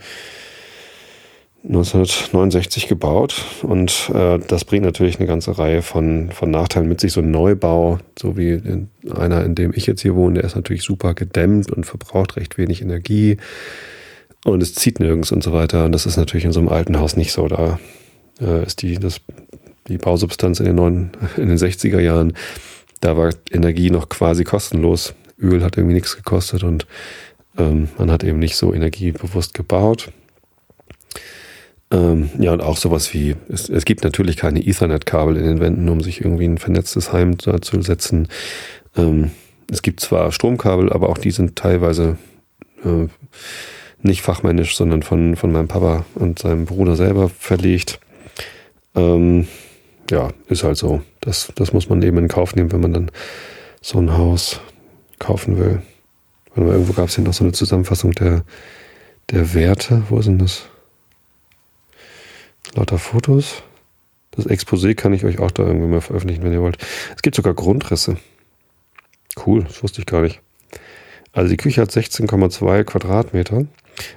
1969 1.66 2.90
gebaut 2.90 3.46
und 3.62 4.12
äh, 4.14 4.38
das 4.38 4.66
bringt 4.66 4.84
natürlich 4.84 5.18
eine 5.20 5.28
ganze 5.28 5.58
Reihe 5.58 5.82
von, 5.82 6.30
von 6.32 6.52
Nachteilen 6.52 6.90
mit 6.90 7.00
sich. 7.00 7.14
So 7.14 7.22
ein 7.22 7.32
Neubau, 7.32 8.00
so 8.20 8.36
wie 8.36 8.50
in 8.50 8.90
einer, 9.16 9.46
in 9.46 9.56
dem 9.56 9.72
ich 9.74 9.88
jetzt 9.88 10.02
hier 10.02 10.16
wohne, 10.16 10.36
der 10.36 10.44
ist 10.44 10.58
natürlich 10.58 10.84
super 10.84 11.14
gedämmt 11.14 11.72
und 11.72 11.86
verbraucht 11.86 12.36
recht 12.36 12.58
wenig 12.58 12.82
Energie 12.82 13.38
und 14.44 14.62
es 14.62 14.76
zieht 14.76 15.00
nirgends 15.00 15.32
und 15.32 15.42
so 15.42 15.54
weiter. 15.54 15.86
Und 15.86 15.94
das 15.94 16.06
ist 16.06 16.18
natürlich 16.18 16.44
in 16.44 16.52
so 16.52 16.60
einem 16.60 16.70
alten 16.70 17.00
Haus 17.00 17.16
nicht 17.16 17.32
so. 17.32 17.48
Da 17.48 17.80
äh, 18.42 18.66
ist 18.66 18.82
die, 18.82 18.96
das, 18.96 19.22
die 19.88 19.98
Bausubstanz 19.98 20.60
in 20.60 20.66
den, 20.66 20.76
neuen, 20.76 21.12
in 21.38 21.48
den 21.48 21.58
60er 21.58 22.00
Jahren, 22.00 22.34
da 23.00 23.16
war 23.16 23.32
Energie 23.52 23.90
noch 23.90 24.10
quasi 24.10 24.44
kostenlos. 24.44 25.14
Öl 25.40 25.64
hat 25.64 25.78
irgendwie 25.78 25.96
nichts 25.96 26.16
gekostet 26.16 26.64
und 26.64 26.86
ähm, 27.58 27.90
man 27.98 28.12
hat 28.12 28.24
eben 28.24 28.40
nicht 28.40 28.56
so 28.56 28.74
energiebewusst 28.74 29.54
gebaut. 29.54 30.12
Ähm, 31.92 32.30
ja, 32.40 32.52
und 32.52 32.62
auch 32.62 32.78
sowas 32.78 33.14
wie, 33.14 33.36
es, 33.50 33.70
es 33.70 33.86
gibt 33.86 34.04
natürlich 34.04 34.38
keine 34.38 34.66
Ethernet-Kabel 34.66 35.38
in 35.38 35.46
den 35.46 35.60
Wänden, 35.60 35.88
um 35.90 36.02
sich 36.02 36.22
irgendwie 36.22 36.46
ein 36.46 36.58
vernetztes 36.58 37.14
Heim 37.14 37.38
da 37.38 37.62
zu 37.62 37.82
setzen. 37.82 38.28
Ähm, 38.98 39.32
es 39.72 39.82
gibt 39.82 40.00
zwar 40.00 40.32
Stromkabel, 40.32 40.92
aber 40.92 41.10
auch 41.10 41.18
die 41.18 41.32
sind 41.32 41.56
teilweise 41.56 42.18
äh, 42.84 43.08
nicht 44.02 44.22
fachmännisch, 44.22 44.76
sondern 44.76 45.04
von, 45.04 45.36
von 45.36 45.52
meinem 45.52 45.68
Papa 45.68 46.06
und 46.16 46.40
seinem 46.40 46.66
Bruder 46.66 46.96
selber 46.96 47.30
verlegt. 47.30 48.00
Ähm, 48.96 49.48
ja, 50.10 50.30
ist 50.48 50.64
halt 50.64 50.78
so. 50.78 51.02
Das, 51.22 51.52
das 51.56 51.74
muss 51.74 51.90
man 51.90 52.02
eben 52.02 52.18
in 52.18 52.28
Kauf 52.28 52.56
nehmen, 52.56 52.72
wenn 52.72 52.82
man 52.82 52.94
dann 52.94 53.12
so 53.82 54.00
ein 54.00 54.18
Haus 54.18 54.60
kaufen 55.24 55.58
will. 55.58 55.82
Irgendwo 56.56 56.94
gab 56.94 57.10
es 57.10 57.16
hier 57.16 57.24
noch 57.24 57.34
so 57.34 57.44
eine 57.44 57.54
Zusammenfassung 57.54 58.12
der, 58.12 58.44
der 59.32 59.54
Werte. 59.54 60.04
Wo 60.10 60.22
sind 60.22 60.40
das? 60.40 60.66
Lauter 62.76 63.00
Fotos. 63.00 63.64
Das 64.32 64.48
Exposé 64.48 64.96
kann 64.96 65.14
ich 65.14 65.26
euch 65.26 65.40
auch 65.40 65.52
da 65.52 65.64
irgendwie 65.64 65.88
mal 65.88 66.02
veröffentlichen, 66.02 66.44
wenn 66.44 66.54
ihr 66.54 66.62
wollt. 66.62 66.78
Es 67.16 67.22
gibt 67.22 67.36
sogar 67.36 67.54
Grundrisse. 67.54 68.18
Cool, 69.46 69.64
das 69.64 69.82
wusste 69.84 70.02
ich 70.02 70.06
gar 70.06 70.22
nicht. 70.22 70.42
Also 71.32 71.50
die 71.50 71.58
Küche 71.58 71.82
hat 71.82 71.90
16,2 71.90 72.84
Quadratmeter 72.84 73.66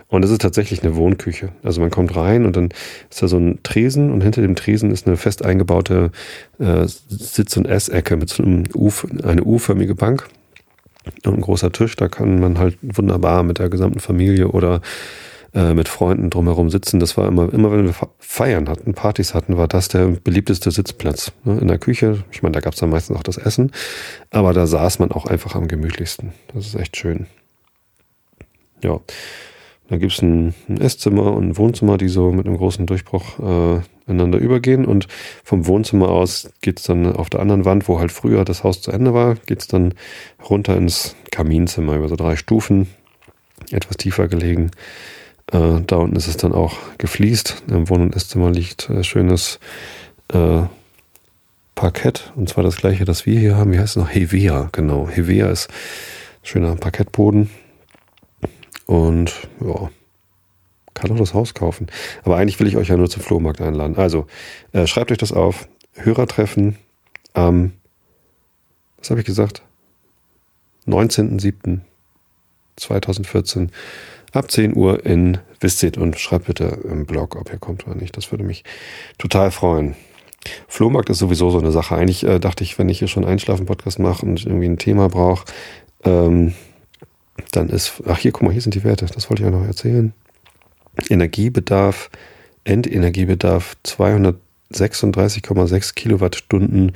und 0.08 0.25
es 0.25 0.30
ist 0.30 0.42
tatsächlich 0.42 0.82
eine 0.82 0.96
Wohnküche. 0.96 1.50
Also 1.62 1.80
man 1.80 1.90
kommt 1.90 2.14
rein 2.16 2.44
und 2.44 2.56
dann 2.56 2.68
ist 3.10 3.22
da 3.22 3.28
so 3.28 3.38
ein 3.38 3.62
Tresen 3.62 4.10
und 4.10 4.22
hinter 4.22 4.42
dem 4.42 4.54
Tresen 4.54 4.90
ist 4.90 5.06
eine 5.06 5.16
fest 5.16 5.44
eingebaute 5.44 6.10
äh, 6.58 6.86
Sitz- 6.86 7.56
und 7.56 7.66
Essecke 7.66 8.16
mit 8.16 8.28
so 8.28 8.42
einem 8.42 8.64
U, 8.75 8.90
eine 9.22 9.44
U-förmige 9.44 9.94
Bank 9.94 10.28
ein 11.25 11.40
großer 11.40 11.72
Tisch. 11.72 11.96
Da 11.96 12.08
kann 12.08 12.40
man 12.40 12.58
halt 12.58 12.78
wunderbar 12.82 13.42
mit 13.42 13.58
der 13.58 13.68
gesamten 13.68 14.00
Familie 14.00 14.48
oder 14.48 14.80
äh, 15.54 15.75
mit 15.75 15.88
Freunden 15.88 16.30
drumherum 16.30 16.70
sitzen. 16.70 17.00
Das 17.00 17.16
war 17.16 17.28
immer, 17.28 17.52
immer 17.52 17.72
wenn 17.72 17.86
wir 17.86 17.94
Feiern 18.18 18.68
hatten, 18.68 18.94
Partys 18.94 19.32
hatten, 19.32 19.56
war 19.56 19.68
das 19.68 19.88
der 19.88 20.08
beliebteste 20.08 20.70
Sitzplatz. 20.70 21.32
Ne? 21.44 21.58
In 21.58 21.68
der 21.68 21.78
Küche, 21.78 22.25
ich 22.30 22.42
meine, 22.42 22.52
da 22.52 22.60
gab 22.60 22.75
es 22.75 22.80
dann 22.80 22.90
meistens 22.90 23.16
auch 23.16 23.22
das 23.22 23.38
Essen, 23.38 23.72
aber 24.30 24.52
da 24.52 24.66
saß 24.66 24.98
man 24.98 25.12
auch 25.12 25.26
einfach 25.26 25.54
am 25.54 25.66
gemütlichsten. 25.66 26.32
Das 26.52 26.66
ist 26.66 26.75
echt 26.75 26.96
schön. 26.96 27.26
Ja. 28.82 29.00
Da 29.88 29.98
gibt 29.98 30.12
es 30.12 30.22
ein, 30.22 30.54
ein, 30.68 30.80
Esszimmer 30.80 31.32
und 31.34 31.50
ein 31.50 31.56
Wohnzimmer, 31.56 31.96
die 31.96 32.08
so 32.08 32.32
mit 32.32 32.46
einem 32.46 32.56
großen 32.56 32.86
Durchbruch 32.86 33.38
äh, 33.38 33.80
ineinander 34.06 34.38
übergehen. 34.38 34.84
Und 34.84 35.06
vom 35.44 35.66
Wohnzimmer 35.66 36.08
aus 36.08 36.50
geht 36.60 36.80
es 36.80 36.86
dann 36.86 37.14
auf 37.14 37.30
der 37.30 37.40
anderen 37.40 37.64
Wand, 37.64 37.88
wo 37.88 38.00
halt 38.00 38.10
früher 38.10 38.44
das 38.44 38.64
Haus 38.64 38.82
zu 38.82 38.90
Ende 38.90 39.14
war, 39.14 39.36
geht 39.46 39.60
es 39.60 39.68
dann 39.68 39.94
runter 40.48 40.76
ins 40.76 41.14
Kaminzimmer 41.30 41.94
über 41.94 42.08
so 42.08 42.16
drei 42.16 42.36
Stufen, 42.36 42.88
etwas 43.70 43.96
tiefer 43.96 44.26
gelegen. 44.26 44.72
Äh, 45.52 45.80
da 45.86 45.96
unten 45.96 46.16
ist 46.16 46.26
es 46.26 46.36
dann 46.36 46.52
auch 46.52 46.76
gefliest. 46.98 47.62
Im 47.68 47.88
Wohn- 47.88 48.02
und 48.02 48.16
Esszimmer 48.16 48.50
liegt 48.50 48.90
äh, 48.90 49.04
schönes 49.04 49.60
äh, 50.32 50.62
Parkett. 51.76 52.32
Und 52.34 52.48
zwar 52.48 52.64
das 52.64 52.76
gleiche, 52.76 53.04
das 53.04 53.24
wir 53.24 53.38
hier 53.38 53.56
haben. 53.56 53.72
Wie 53.72 53.78
heißt 53.78 53.96
es 53.96 54.02
noch? 54.02 54.12
Hevea, 54.12 54.68
genau. 54.72 55.08
Hevea 55.08 55.48
ist 55.48 55.68
schöner 56.42 56.74
Parkettboden 56.74 57.50
und 58.86 59.32
ja, 59.60 59.90
kann 60.94 61.12
auch 61.12 61.18
das 61.18 61.34
Haus 61.34 61.54
kaufen. 61.54 61.88
Aber 62.24 62.36
eigentlich 62.36 62.58
will 62.58 62.66
ich 62.66 62.76
euch 62.76 62.88
ja 62.88 62.96
nur 62.96 63.10
zum 63.10 63.22
Flohmarkt 63.22 63.60
einladen. 63.60 63.96
Also, 63.96 64.26
äh, 64.72 64.86
schreibt 64.86 65.12
euch 65.12 65.18
das 65.18 65.32
auf. 65.32 65.68
Hörertreffen 65.94 66.76
am, 67.34 67.72
was 68.98 69.10
habe 69.10 69.20
ich 69.20 69.26
gesagt? 69.26 69.62
19.07.2014 70.86 73.68
ab 74.32 74.50
10 74.50 74.74
Uhr 74.76 75.06
in 75.06 75.38
Visit 75.60 75.98
und 75.98 76.18
schreibt 76.18 76.46
bitte 76.46 76.78
im 76.84 77.04
Blog, 77.06 77.36
ob 77.36 77.52
ihr 77.52 77.58
kommt 77.58 77.86
oder 77.86 77.96
nicht. 77.96 78.16
Das 78.16 78.30
würde 78.30 78.44
mich 78.44 78.64
total 79.18 79.50
freuen. 79.50 79.96
Flohmarkt 80.68 81.10
ist 81.10 81.18
sowieso 81.18 81.50
so 81.50 81.58
eine 81.58 81.72
Sache. 81.72 81.96
Eigentlich 81.96 82.24
äh, 82.24 82.38
dachte 82.38 82.62
ich, 82.62 82.78
wenn 82.78 82.88
ich 82.88 83.00
hier 83.00 83.08
schon 83.08 83.24
Einschlafen-Podcast 83.24 83.98
mache 83.98 84.24
und 84.24 84.44
irgendwie 84.44 84.68
ein 84.68 84.78
Thema 84.78 85.08
brauche, 85.08 85.44
ähm, 86.04 86.54
dann 87.52 87.68
ist, 87.68 88.02
ach 88.06 88.18
hier, 88.18 88.32
guck 88.32 88.42
mal, 88.42 88.52
hier 88.52 88.62
sind 88.62 88.74
die 88.74 88.84
Werte, 88.84 89.06
das 89.06 89.30
wollte 89.30 89.42
ich 89.42 89.48
auch 89.48 89.52
noch 89.52 89.66
erzählen. 89.66 90.12
Energiebedarf, 91.08 92.10
Endenergiebedarf 92.64 93.76
236,6 93.84 95.94
Kilowattstunden 95.94 96.92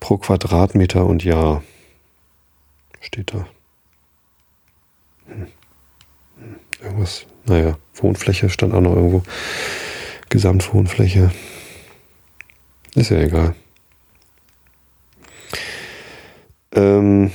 pro 0.00 0.18
Quadratmeter 0.18 1.06
und 1.06 1.24
Jahr. 1.24 1.62
Steht 3.00 3.32
da. 3.32 3.46
Hm. 5.26 5.46
Irgendwas, 6.82 7.26
naja, 7.46 7.78
Wohnfläche 7.94 8.50
stand 8.50 8.74
auch 8.74 8.80
noch 8.80 8.94
irgendwo. 8.94 9.22
Gesamtwohnfläche. 10.28 11.30
Ist 12.94 13.10
ja 13.10 13.18
egal. 13.18 13.54
Ähm, 16.72 17.30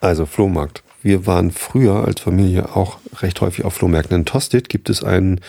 also 0.00 0.26
Flohmarkt. 0.26 0.82
Wir 1.02 1.26
waren 1.26 1.52
früher 1.52 2.04
als 2.04 2.20
Familie 2.20 2.74
auch 2.74 2.98
recht 3.20 3.40
häufig 3.40 3.64
auf 3.64 3.74
Flohmärkten. 3.74 4.16
In 4.16 4.24
Tosted 4.24 4.68
gibt 4.68 4.90
es 4.90 5.04
einen 5.04 5.40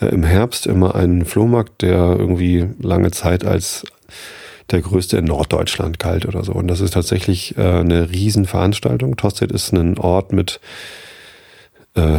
äh, 0.00 0.06
im 0.06 0.24
Herbst 0.24 0.66
immer 0.66 0.94
einen 0.94 1.24
Flohmarkt, 1.24 1.82
der 1.82 2.16
irgendwie 2.18 2.66
lange 2.80 3.10
Zeit 3.12 3.44
als 3.44 3.84
der 4.70 4.80
größte 4.80 5.18
in 5.18 5.26
Norddeutschland 5.26 5.98
galt 5.98 6.26
oder 6.26 6.42
so. 6.42 6.52
Und 6.52 6.68
das 6.68 6.80
ist 6.80 6.94
tatsächlich 6.94 7.56
äh, 7.56 7.62
eine 7.62 8.10
Riesenveranstaltung. 8.10 9.16
Tosted 9.16 9.52
ist 9.52 9.72
ein 9.72 9.96
Ort 9.98 10.32
mit, 10.32 10.60
äh, 11.94 12.18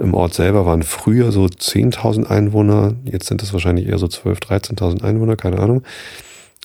im 0.00 0.14
Ort 0.14 0.34
selber 0.34 0.66
waren 0.66 0.82
früher 0.82 1.30
so 1.30 1.44
10.000 1.44 2.26
Einwohner, 2.26 2.94
jetzt 3.04 3.26
sind 3.28 3.42
es 3.42 3.52
wahrscheinlich 3.52 3.86
eher 3.86 3.98
so 3.98 4.06
12.000, 4.06 4.74
13.000 4.74 5.04
Einwohner, 5.04 5.36
keine 5.36 5.58
Ahnung. 5.60 5.84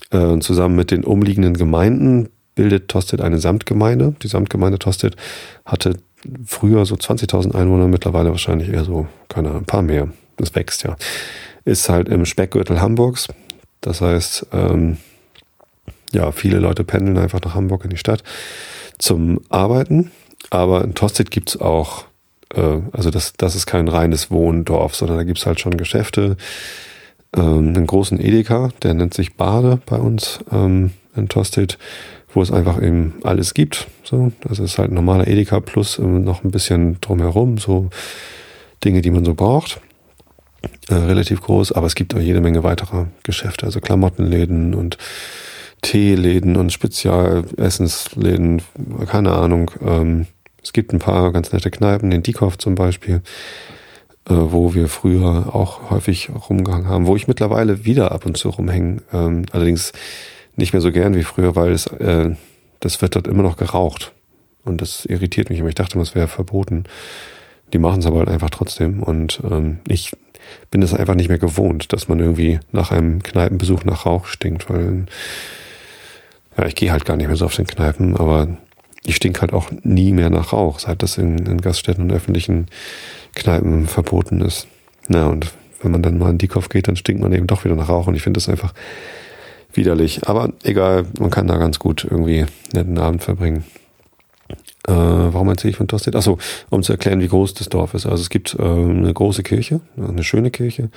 Äh, 0.10 0.40
zusammen 0.40 0.76
mit 0.76 0.92
den 0.92 1.04
umliegenden 1.04 1.56
Gemeinden 1.56 2.30
bildet 2.56 2.88
Tosted 2.88 3.22
eine 3.22 3.40
Samtgemeinde. 3.40 4.16
Die 4.22 4.28
Samtgemeinde 4.28 4.80
Tosted 4.80 5.16
hatte 5.66 5.98
früher 6.46 6.86
so 6.86 6.96
20.000 6.96 7.56
Einwohner, 7.56 7.88
mittlerweile 7.88 8.32
wahrscheinlich 8.32 8.70
eher 8.70 8.84
so, 8.84 9.08
keine 9.30 9.50
Ahnung, 9.50 9.64
ein 9.64 9.66
paar 9.66 9.82
mehr. 9.82 10.10
Das 10.38 10.56
wächst 10.56 10.84
ja. 10.84 10.96
Ist 11.66 11.90
halt 11.90 12.10
im 12.10 12.26
Speckgürtel 12.26 12.82
Hamburgs. 12.82 13.28
Das 13.82 14.02
heißt, 14.02 14.48
ähm, 14.54 14.98
ja, 16.12 16.32
viele 16.32 16.60
Leute 16.60 16.84
pendeln 16.84 17.18
einfach 17.18 17.42
nach 17.42 17.56
Hamburg 17.56 17.84
in 17.84 17.90
die 17.90 17.98
Stadt 17.98 18.24
zum 18.98 19.42
Arbeiten. 19.50 20.12
Aber 20.50 20.84
in 20.84 20.96
Tosted 20.96 21.32
gibt's 21.32 21.58
auch, 21.58 22.06
äh, 22.54 22.80
also 22.92 23.10
das, 23.10 23.34
das 23.34 23.56
ist 23.56 23.66
kein 23.66 23.88
reines 23.88 24.32
Wohndorf, 24.32 24.96
sondern 24.96 25.18
da 25.18 25.24
gibt's 25.24 25.46
halt 25.46 25.60
schon 25.60 25.78
Geschäfte. 25.78 26.38
Ähm, 27.36 27.70
einen 27.70 27.88
großen 27.88 28.20
Edeka, 28.20 28.72
der 28.84 28.94
nennt 28.94 29.14
sich 29.14 29.36
Bade 29.36 29.80
bei 29.86 29.98
uns 29.98 30.40
ähm, 30.52 30.92
in 31.16 31.30
Tosted 31.30 31.78
wo 32.34 32.42
es 32.42 32.52
einfach 32.52 32.82
eben 32.82 33.14
alles 33.24 33.54
gibt. 33.54 33.88
So, 34.04 34.32
das 34.42 34.60
ist 34.60 34.78
halt 34.78 34.92
ein 34.92 34.96
normaler 34.96 35.28
Edeka 35.28 35.60
plus 35.60 36.00
noch 36.00 36.44
ein 36.44 36.52
bisschen 36.52 37.00
drumherum, 37.02 37.58
so 37.58 37.90
Dinge, 38.84 39.02
die 39.02 39.12
man 39.12 39.26
so 39.26 39.34
braucht. 39.34 39.82
Äh, 40.90 40.94
relativ 40.96 41.42
groß, 41.42 41.72
aber 41.72 41.88
es 41.88 41.96
gibt 41.96 42.14
auch 42.16 42.20
jede 42.20 42.42
Menge 42.42 42.64
weiterer 42.64 43.08
Geschäfte, 43.24 43.66
also 43.66 43.80
Klamottenläden 43.80 44.76
und 44.76 44.98
Teeläden 45.82 46.56
und 46.58 46.72
Spezialessensläden, 46.72 48.62
keine 49.08 49.32
Ahnung. 49.34 49.72
Ähm, 49.84 50.28
es 50.62 50.74
gibt 50.74 50.94
ein 50.94 51.00
paar 51.00 51.32
ganz 51.32 51.52
nette 51.52 51.72
Kneipen, 51.72 52.12
den 52.12 52.22
Diekoff 52.22 52.60
zum 52.60 52.76
Beispiel, 52.76 53.24
äh, 54.30 54.34
wo 54.34 54.76
wir 54.76 54.88
früher 54.88 55.56
auch 55.56 55.90
häufig 55.90 56.30
rumgehangen 56.48 56.88
haben, 56.88 57.08
wo 57.08 57.16
ich 57.16 57.28
mittlerweile 57.28 57.84
wieder 57.86 58.12
ab 58.12 58.28
und 58.28 58.38
zu 58.38 58.50
rumhänge. 58.50 59.02
Ähm, 59.12 59.46
allerdings 59.52 59.94
nicht 60.56 60.74
mehr 60.74 60.82
so 60.82 60.92
gern 60.92 61.16
wie 61.16 61.24
früher, 61.24 61.56
weil 61.56 61.72
es, 61.72 61.88
äh, 61.88 62.36
das 62.80 63.02
wird 63.02 63.16
dort 63.16 63.28
immer 63.28 63.44
noch 63.44 63.58
geraucht. 63.58 64.14
Und 64.64 64.82
das 64.82 65.06
irritiert 65.06 65.50
mich 65.50 65.60
immer. 65.60 65.70
Ich 65.70 65.76
dachte, 65.76 65.98
das 65.98 66.14
wäre 66.14 66.28
verboten. 66.28 66.84
Die 67.74 67.80
machen 67.80 68.00
es 68.00 68.06
aber 68.06 68.20
halt 68.20 68.30
einfach 68.30 68.50
trotzdem. 68.50 69.02
Und 69.02 69.42
ähm, 69.50 69.80
ich 69.88 70.12
bin 70.70 70.82
es 70.82 70.94
einfach 70.94 71.16
nicht 71.16 71.30
mehr 71.30 71.38
gewohnt, 71.38 71.94
dass 71.94 72.08
man 72.08 72.20
irgendwie 72.20 72.60
nach 72.72 72.92
einem 72.92 73.24
Kneipenbesuch 73.24 73.84
nach 73.86 74.06
Rauch 74.06 74.26
stinkt, 74.26 74.70
weil 74.70 75.06
ja, 76.58 76.66
ich 76.66 76.76
gehe 76.76 76.92
halt 76.92 77.06
gar 77.06 77.18
nicht 77.18 77.28
mehr 77.28 77.36
so 77.36 77.46
auf 77.46 77.56
den 77.56 77.68
Kneipen, 77.68 78.18
aber 78.18 78.48
ich 79.04 79.16
stink 79.16 79.42
halt 79.42 79.54
auch 79.54 79.72
nie 79.84 80.12
mehr 80.12 80.30
nach 80.30 80.54
Rauch, 80.54 80.80
seit 80.80 81.02
das 81.02 81.18
in, 81.18 81.40
in 81.46 81.62
Gaststätten 81.62 82.04
und 82.04 82.12
öffentlichen 82.12 82.68
Kneipen 83.36 83.88
verboten 83.88 84.42
ist. 84.42 84.68
Na, 85.08 85.28
und 85.28 85.52
wenn 85.82 85.92
man 85.92 86.04
dann 86.04 86.20
mal 86.20 86.30
in 86.30 86.38
die 86.38 86.48
Kopf 86.48 86.70
geht, 86.70 86.88
dann 86.88 86.96
stinkt 86.96 87.22
man 87.22 87.34
eben 87.34 87.48
doch 87.48 87.66
wieder 87.66 87.76
nach 87.76 87.90
Rauch. 87.90 88.08
Und 88.08 88.16
ich 88.16 88.22
finde 88.22 88.38
das 88.38 88.50
einfach 88.50 88.74
widerlich. 89.78 90.28
Aber 90.28 90.54
egal, 90.64 91.06
man 91.20 91.30
kann 91.30 91.48
da 91.48 91.58
ganz 91.58 91.80
gut 91.80 92.06
irgendwie 92.10 92.46
netten 92.74 92.98
Abend 92.98 93.24
verbringen. 93.24 93.64
Äh, 94.88 94.94
warum 94.94 95.50
erzähle 95.50 95.72
ich 95.72 95.78
von 95.78 95.88
Tosted? 95.88 96.16
Achso, 96.16 96.38
um 96.70 96.84
zu 96.84 96.92
erklären, 96.94 97.22
wie 97.22 97.28
groß 97.28 97.54
das 97.54 97.70
Dorf 97.70 97.94
ist. 97.94 98.06
Also 98.06 98.22
es 98.22 98.30
gibt 98.30 98.56
äh, 98.56 98.64
eine 98.64 99.14
große 99.14 99.44
Kirche, 99.44 99.82
eine 99.98 100.24
schöne 100.24 100.52
Kirche. 100.52 100.90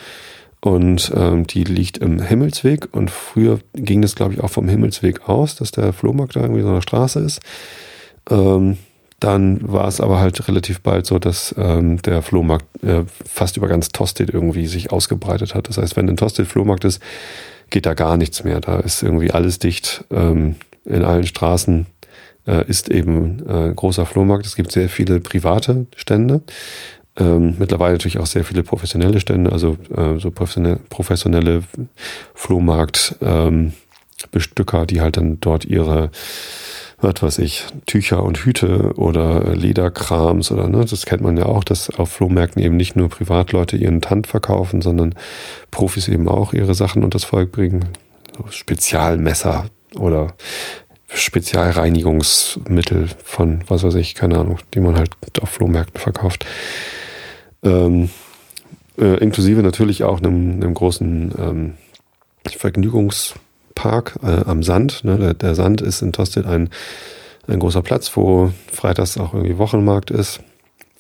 Und 0.61 1.13
ähm, 1.15 1.47
die 1.47 1.65
liegt 1.65 1.99
im 1.99 2.23
Himmelsweg. 2.23 2.89
Und 2.93 3.11
früher 3.11 3.59
ging 3.75 4.01
das, 4.01 4.15
glaube 4.15 4.33
ich, 4.35 4.41
auch 4.41 4.51
vom 4.51 4.69
Himmelsweg 4.69 5.29
aus, 5.29 5.57
dass 5.57 5.73
der 5.73 5.93
Flohmarkt 5.93 6.37
da 6.37 6.41
irgendwie 6.41 6.63
so 6.63 6.69
eine 6.69 6.81
Straße 6.81 7.21
ist. 7.21 7.41
Ähm, 8.31 8.79
dann 9.21 9.61
war 9.63 9.89
es 9.89 10.01
aber 10.01 10.21
halt 10.21 10.49
relativ 10.49 10.81
bald 10.81 11.07
so, 11.07 11.19
dass 11.19 11.55
ähm, 11.59 12.01
der 12.03 12.23
Flohmarkt 12.23 12.67
äh, 12.83 13.05
fast 13.27 13.57
über 13.57 13.69
ganz 13.69 13.91
Tosted 13.91 14.31
irgendwie 14.31 14.67
sich 14.67 14.91
ausgebreitet 14.91 15.55
hat. 15.55 15.69
Das 15.69 15.79
heißt, 15.79 15.97
wenn 15.97 16.09
ein 16.09 16.17
Tosted 16.17 16.47
Flohmarkt 16.47 16.85
ist, 16.85 17.01
geht 17.71 17.87
da 17.87 17.95
gar 17.95 18.17
nichts 18.17 18.45
mehr. 18.45 18.61
Da 18.61 18.81
ist 18.81 19.03
irgendwie 19.03 19.31
alles 19.31 19.59
dicht. 19.59 20.05
Ähm, 20.11 20.57
in 20.85 21.03
allen 21.03 21.27
Straßen 21.27 21.87
äh, 22.47 22.69
ist 22.69 22.91
eben 22.91 23.43
äh, 23.49 23.73
großer 23.75 24.07
Flohmarkt. 24.07 24.47
Es 24.47 24.57
gibt 24.57 24.73
sehr 24.73 24.89
viele 24.89 25.21
private 25.21 25.87
Stände. 25.97 26.43
Ähm, 27.17 27.55
mittlerweile 27.59 27.93
natürlich 27.93 28.19
auch 28.19 28.27
sehr 28.27 28.45
viele 28.45 28.65
professionelle 28.65 29.21
Stände, 29.21 29.53
also 29.53 29.79
äh, 29.97 30.19
so 30.19 30.33
professionelle, 30.33 30.81
professionelle 30.89 31.63
Flohmarkt-Bestücker, 32.35 34.81
ähm, 34.81 34.87
die 34.89 35.01
halt 35.01 35.17
dann 35.17 35.39
dort 35.41 35.65
ihre 35.65 36.11
was 37.05 37.23
weiß 37.23 37.39
ich, 37.39 37.67
Tücher 37.87 38.23
und 38.23 38.39
Hüte 38.39 38.93
oder 38.97 39.55
Lederkrams 39.55 40.51
oder 40.51 40.69
ne, 40.69 40.85
das 40.85 41.07
kennt 41.07 41.23
man 41.23 41.37
ja 41.37 41.47
auch, 41.47 41.63
dass 41.63 41.91
auf 41.91 42.11
Flohmärkten 42.11 42.63
eben 42.63 42.77
nicht 42.77 42.97
nur 42.97 43.09
Privatleute 43.09 43.77
ihren 43.77 44.01
Tand 44.01 44.27
verkaufen, 44.27 44.83
sondern 44.83 45.15
Profis 45.71 46.09
eben 46.09 46.29
auch 46.29 46.53
ihre 46.53 46.75
Sachen 46.75 47.05
unter 47.05 47.17
das 47.17 47.25
Volk 47.25 47.53
bringen. 47.53 47.85
So 48.37 48.51
Spezialmesser 48.51 49.67
oder 49.97 50.35
Spezialreinigungsmittel 51.09 53.09
von, 53.23 53.63
was 53.69 53.85
weiß 53.85 53.95
ich, 53.95 54.15
keine 54.15 54.39
Ahnung, 54.39 54.59
die 54.75 54.81
man 54.81 54.97
halt 54.97 55.13
auf 55.41 55.51
Flohmärkten 55.51 56.01
verkauft. 56.01 56.45
Ähm, 57.63 58.11
äh, 58.99 59.19
inklusive 59.19 59.63
natürlich 59.63 60.03
auch 60.03 60.19
einem, 60.19 60.55
einem 60.55 60.75
großen 60.75 61.33
ähm, 61.39 61.75
Vergnügungs- 62.47 63.35
Park 63.75 64.19
äh, 64.23 64.45
am 64.47 64.63
Sand. 64.63 65.05
Ne? 65.05 65.19
Der, 65.19 65.35
der, 65.35 65.55
Sand 65.55 65.81
ist 65.81 66.03
in 66.03 66.13
Tosted 66.13 66.47
ein, 66.47 66.71
ein 67.47 67.59
großer 67.59 67.83
Platz, 67.83 68.17
wo 68.17 68.53
freitags 68.73 69.19
auch 69.19 69.35
irgendwie 69.35 69.59
Wochenmarkt 69.59 70.11
ist. 70.11 70.41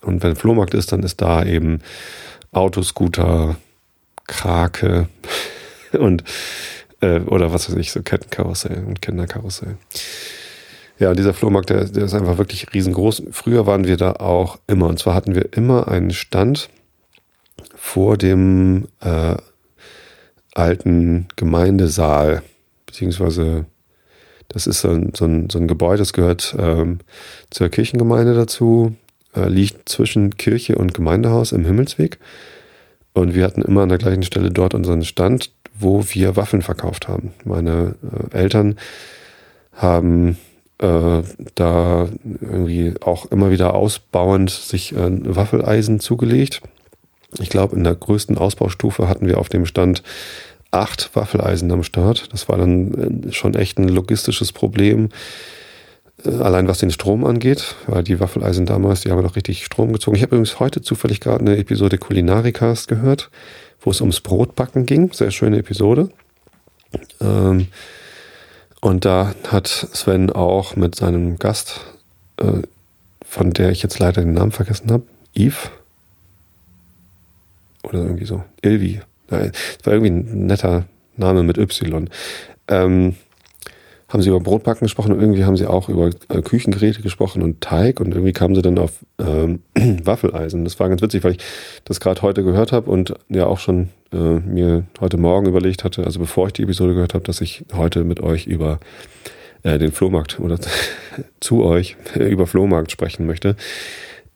Und 0.03 0.23
wenn 0.23 0.37
Flohmarkt 0.37 0.75
ist, 0.75 0.93
dann 0.93 1.03
ist 1.03 1.21
da 1.21 1.45
eben 1.45 1.81
Autoscooter, 2.53 3.57
Krake 4.27 5.09
und 5.93 6.25
äh, 7.01 7.21
oder 7.21 7.53
was 7.53 7.69
weiß 7.69 7.77
ich, 7.77 7.93
so 7.93 8.03
Kettenkarussell 8.03 8.85
und 8.87 9.03
Kinderkarussell. 9.03 9.77
Ja, 10.99 11.13
dieser 11.13 11.35
Flohmarkt, 11.35 11.71
der, 11.71 11.85
der 11.87 12.05
ist 12.05 12.15
einfach 12.15 12.39
wirklich 12.39 12.73
riesengroß. 12.73 13.25
Früher 13.33 13.67
waren 13.67 13.85
wir 13.87 13.97
da 13.97 14.13
auch 14.13 14.59
immer. 14.67 14.87
Und 14.87 14.99
zwar 14.99 15.15
hatten 15.15 15.35
wir 15.35 15.53
immer 15.53 15.89
einen 15.89 16.13
Stand 16.13 16.69
vor 17.75 18.17
dem 18.17 18.87
äh, 19.01 19.35
alten 20.55 21.27
Gemeindesaal 21.35 22.43
beziehungsweise 22.95 23.67
das 24.47 24.69
ist 24.69 24.83
so 24.83 24.91
ein, 24.91 25.13
so 25.17 25.25
ein, 25.25 25.51
so 25.51 25.59
ein 25.59 25.67
Gebäude, 25.67 25.99
das 25.99 26.13
gehört 26.13 26.55
ähm, 26.59 27.01
zur 27.51 27.69
Kirchengemeinde 27.69 28.35
dazu, 28.35 28.95
äh, 29.35 29.49
liegt 29.49 29.89
zwischen 29.89 30.37
Kirche 30.37 30.77
und 30.77 30.95
Gemeindehaus 30.95 31.51
im 31.51 31.65
Himmelsweg. 31.65 32.19
Und 33.13 33.35
wir 33.35 33.45
hatten 33.45 33.63
immer 33.63 33.83
an 33.83 33.89
der 33.89 33.99
gleichen 33.99 34.23
Stelle 34.23 34.51
dort 34.51 34.75
unseren 34.75 35.05
Stand, 35.05 35.51
wo 35.77 36.05
wir 36.09 36.37
Waffeln 36.37 36.63
verkauft 36.63 37.09
haben. 37.09 37.33
Meine 37.45 37.97
äh, 38.33 38.37
Eltern 38.37 38.77
haben 39.73 40.39
äh, 40.79 41.23
da 41.57 42.09
irgendwie 42.23 42.95
auch 43.01 43.27
immer 43.27 43.51
wieder 43.51 43.75
ausbauend 43.75 44.51
sich 44.51 44.95
äh, 44.95 45.35
Waffeleisen 45.35 45.99
zugelegt. 45.99 46.61
Ich 47.41 47.49
glaube, 47.49 47.75
in 47.75 47.83
der 47.83 47.97
größten 47.97 48.39
Ausbaustufe 48.39 49.09
hatten 49.09 49.27
wir 49.27 49.39
auf 49.39 49.49
dem 49.49 49.67
Stand 49.67 50.05
acht 50.75 51.15
Waffeleisen 51.15 51.71
am 51.71 51.83
Start. 51.83 52.33
Das 52.33 52.49
war 52.49 52.59
dann 52.59 53.29
äh, 53.29 53.33
schon 53.33 53.55
echt 53.55 53.79
ein 53.79 53.89
logistisches 53.89 54.53
Problem. 54.53 55.09
Äh, 56.25 56.31
allein 56.31 56.69
was 56.69 56.79
den 56.79 56.91
Strom 56.91 57.25
angeht, 57.25 57.77
weil 57.87 58.03
die 58.03 58.21
Waffeleisen 58.21 58.67
damals, 58.67 59.03
die 59.03 59.11
haben 59.11 59.23
noch 59.23 59.37
richtig 59.37 59.65
Strom 59.65 59.93
gezogen. 59.93 60.17
Ich 60.17 60.23
habe 60.23 60.37
übrigens 60.37 60.61
heute 60.61 60.83
zufällig 60.83 61.21
gerade 61.21 61.41
eine 61.41 61.57
Episode 61.57 61.99
Kulinarikast 61.99 62.89
gehört, 62.89 63.31
wo 63.81 63.91
es 63.91 64.01
ums 64.01 64.21
Brotbacken 64.21 64.87
ging. 64.87 65.13
Sehr 65.13 65.31
schöne 65.31 65.59
Episode. 65.59 66.11
Ähm, 67.21 67.69
und 68.81 69.05
da 69.05 69.35
hat 69.49 69.69
Sven 69.69 70.31
auch 70.31 70.77
mit 70.77 70.95
seinem 70.95 71.39
Gast, 71.39 71.81
äh, 72.37 72.63
von 73.25 73.53
der 73.53 73.71
ich 73.71 73.83
jetzt 73.83 73.99
leider 73.99 74.23
den 74.23 74.35
Namen 74.35 74.53
vergessen 74.53 74.91
habe, 74.91 75.05
Yves 75.35 75.71
oder 77.83 78.01
irgendwie 78.01 78.27
so, 78.27 78.45
Ilvi. 78.63 79.01
Es 79.41 79.87
war 79.87 79.93
irgendwie 79.93 80.11
ein 80.11 80.47
netter 80.47 80.85
Name 81.17 81.43
mit 81.43 81.59
Y. 81.59 82.09
Ähm, 82.69 83.15
haben 84.09 84.23
sie 84.23 84.29
über 84.29 84.39
Brotbacken 84.39 84.85
gesprochen 84.85 85.13
und 85.13 85.21
irgendwie 85.21 85.45
haben 85.45 85.57
sie 85.57 85.67
auch 85.67 85.89
über 85.89 86.11
äh, 86.29 86.41
Küchengeräte 86.41 87.03
gesprochen 87.03 87.43
und 87.43 87.61
Teig 87.61 87.99
und 87.99 88.13
irgendwie 88.13 88.33
kamen 88.33 88.55
sie 88.55 88.63
dann 88.63 88.79
auf 88.79 89.05
ähm, 89.19 89.63
Waffeleisen. 90.05 90.65
Das 90.65 90.79
war 90.79 90.89
ganz 90.89 91.03
witzig, 91.03 91.25
weil 91.25 91.33
ich 91.33 91.39
das 91.85 91.99
gerade 91.99 92.23
heute 92.23 92.45
gehört 92.45 92.71
habe 92.71 92.89
und 92.91 93.15
ja 93.29 93.47
auch 93.47 93.59
schon 93.59 93.89
äh, 94.13 94.17
mir 94.17 94.85
heute 95.01 95.17
Morgen 95.17 95.47
überlegt 95.47 95.83
hatte, 95.83 96.05
also 96.05 96.21
bevor 96.21 96.47
ich 96.47 96.53
die 96.53 96.63
Episode 96.63 96.95
gehört 96.95 97.15
habe, 97.15 97.25
dass 97.25 97.41
ich 97.41 97.65
heute 97.75 98.05
mit 98.05 98.21
euch 98.21 98.47
über 98.47 98.79
äh, 99.65 99.79
den 99.79 99.91
Flohmarkt 99.91 100.39
oder 100.39 100.59
zu 101.41 101.65
euch 101.65 101.97
über 102.15 102.47
Flohmarkt 102.47 102.93
sprechen 102.93 103.27
möchte. 103.27 103.57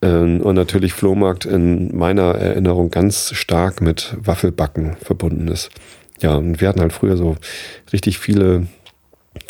Ähm, 0.03 0.41
und 0.41 0.55
natürlich 0.55 0.93
Flohmarkt 0.93 1.45
in 1.45 1.97
meiner 1.97 2.35
Erinnerung 2.35 2.91
ganz 2.91 3.33
stark 3.35 3.81
mit 3.81 4.17
Waffelbacken 4.21 4.97
verbunden 4.97 5.49
ist. 5.49 5.71
Ja, 6.21 6.37
und 6.37 6.61
wir 6.61 6.69
hatten 6.69 6.81
halt 6.81 6.93
früher 6.93 7.17
so 7.17 7.37
richtig 7.93 8.19
viele 8.19 8.67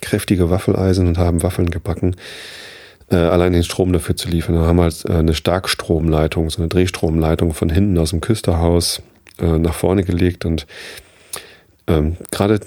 kräftige 0.02 0.50
Waffeleisen 0.50 1.06
und 1.06 1.18
haben 1.18 1.42
Waffeln 1.42 1.70
gebacken. 1.70 2.16
Äh, 3.10 3.16
allein 3.16 3.52
den 3.52 3.64
Strom 3.64 3.92
dafür 3.92 4.16
zu 4.16 4.28
liefern. 4.28 4.54
Wir 4.54 4.66
haben 4.66 4.80
halt 4.80 5.04
äh, 5.06 5.14
eine 5.14 5.34
Starkstromleitung, 5.34 6.50
so 6.50 6.58
eine 6.58 6.68
Drehstromleitung 6.68 7.54
von 7.54 7.70
hinten 7.70 7.96
aus 7.98 8.10
dem 8.10 8.20
Küsterhaus 8.20 9.02
äh, 9.38 9.58
nach 9.58 9.74
vorne 9.74 10.04
gelegt 10.04 10.44
und 10.44 10.66
ähm, 11.86 12.16
gerade 12.30 12.60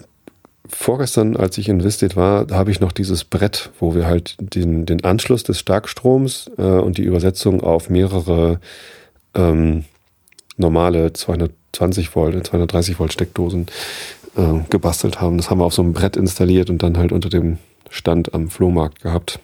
vorgestern, 0.71 1.35
als 1.35 1.57
ich 1.57 1.69
in 1.69 1.83
Visted 1.83 2.15
war, 2.15 2.47
habe 2.51 2.71
ich 2.71 2.79
noch 2.79 2.91
dieses 2.91 3.23
Brett, 3.23 3.71
wo 3.79 3.95
wir 3.95 4.05
halt 4.05 4.35
den, 4.39 4.85
den 4.85 5.03
Anschluss 5.03 5.43
des 5.43 5.59
Starkstroms 5.59 6.49
äh, 6.57 6.61
und 6.61 6.97
die 6.97 7.03
Übersetzung 7.03 7.61
auf 7.61 7.89
mehrere 7.89 8.59
ähm, 9.33 9.85
normale 10.57 11.13
220 11.13 12.15
Volt, 12.15 12.47
230 12.47 12.99
Volt 12.99 13.13
Steckdosen 13.13 13.67
äh, 14.35 14.59
gebastelt 14.69 15.21
haben. 15.21 15.37
Das 15.37 15.49
haben 15.49 15.59
wir 15.59 15.65
auf 15.65 15.73
so 15.73 15.81
einem 15.81 15.93
Brett 15.93 16.15
installiert 16.15 16.69
und 16.69 16.83
dann 16.83 16.97
halt 16.97 17.11
unter 17.11 17.29
dem 17.29 17.57
Stand 17.89 18.33
am 18.33 18.49
Flohmarkt 18.49 19.01
gehabt, 19.01 19.39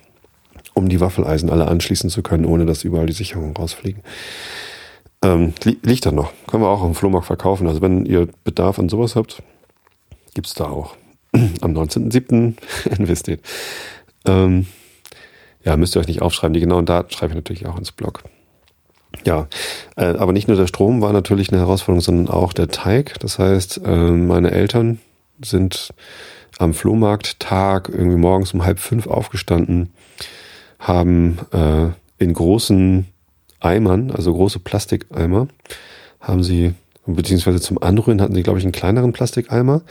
um 0.74 0.90
die 0.90 1.00
Waffeleisen 1.00 1.50
alle 1.50 1.68
anschließen 1.68 2.10
zu 2.10 2.22
können, 2.22 2.46
ohne 2.46 2.66
dass 2.66 2.84
überall 2.84 3.06
die 3.06 3.14
Sicherungen 3.14 3.56
rausfliegen. 3.56 4.02
Ähm, 5.24 5.54
li 5.64 5.78
liegt 5.84 6.06
da 6.06 6.12
noch. 6.12 6.32
Können 6.48 6.64
wir 6.64 6.70
auch 6.70 6.84
am 6.84 6.96
Flohmarkt 6.96 7.28
verkaufen. 7.28 7.68
Also 7.68 7.82
wenn 7.82 8.06
ihr 8.06 8.28
Bedarf 8.44 8.80
an 8.80 8.88
sowas 8.88 9.16
habt, 9.16 9.42
gibt 10.34 10.48
es 10.48 10.54
da 10.54 10.66
auch. 10.66 10.96
Am 11.62 11.74
19.07. 11.74 12.54
investiert. 12.98 13.42
Ähm, 14.26 14.68
ja, 15.64 15.76
müsst 15.78 15.96
ihr 15.96 16.00
euch 16.00 16.08
nicht 16.08 16.22
aufschreiben. 16.22 16.54
Die 16.54 16.60
genauen 16.60 16.86
Daten 16.86 17.12
schreibe 17.12 17.34
ich 17.34 17.36
natürlich 17.36 17.66
auch 17.68 17.78
ins 17.78 17.92
Blog. 17.92 18.24
Ja, 19.26 19.48
äh, 19.96 20.06
aber 20.06 20.34
nicht 20.34 20.48
nur 20.48 20.58
der 20.58 20.68
Strom 20.68 21.02
war 21.02 21.14
natürlich 21.14 21.52
eine 21.52 21.60
Herausforderung, 21.60 22.02
sondern 22.02 22.34
auch 22.34 22.54
der 22.54 22.70
Teig. 22.70 23.20
Das 23.20 23.40
heißt, 23.40 23.82
äh, 23.84 24.12
meine 24.12 24.52
Eltern 24.52 25.00
sind 25.44 25.94
am 26.58 26.74
Flohmarkttag 26.74 27.90
irgendwie 27.90 28.18
morgens 28.18 28.54
um 28.54 28.66
halb 28.66 28.80
fünf 28.80 29.08
aufgestanden, 29.08 29.92
haben 30.80 31.40
äh, 31.52 31.90
in 32.24 32.34
großen 32.34 33.08
Eimern, 33.60 34.12
also 34.12 34.34
große 34.34 34.60
Plastikeimer, 34.60 35.48
haben 36.20 36.44
sie, 36.44 36.74
beziehungsweise 37.06 37.60
zum 37.60 37.82
Anrühren 37.82 38.22
hatten 38.22 38.36
sie, 38.36 38.44
glaube 38.44 38.60
ich, 38.60 38.66
einen 38.66 38.72
kleineren 38.72 39.14
Plastikeimer, 39.14 39.82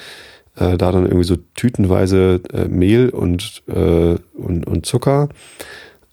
äh, 0.57 0.77
da 0.77 0.93
dann 0.93 1.05
irgendwie 1.05 1.25
so 1.25 1.37
tütenweise 1.55 2.41
äh, 2.53 2.67
Mehl 2.69 3.11
und, 3.11 3.63
äh, 3.69 4.17
und, 4.35 4.67
und 4.67 4.87
Zucker 4.87 5.29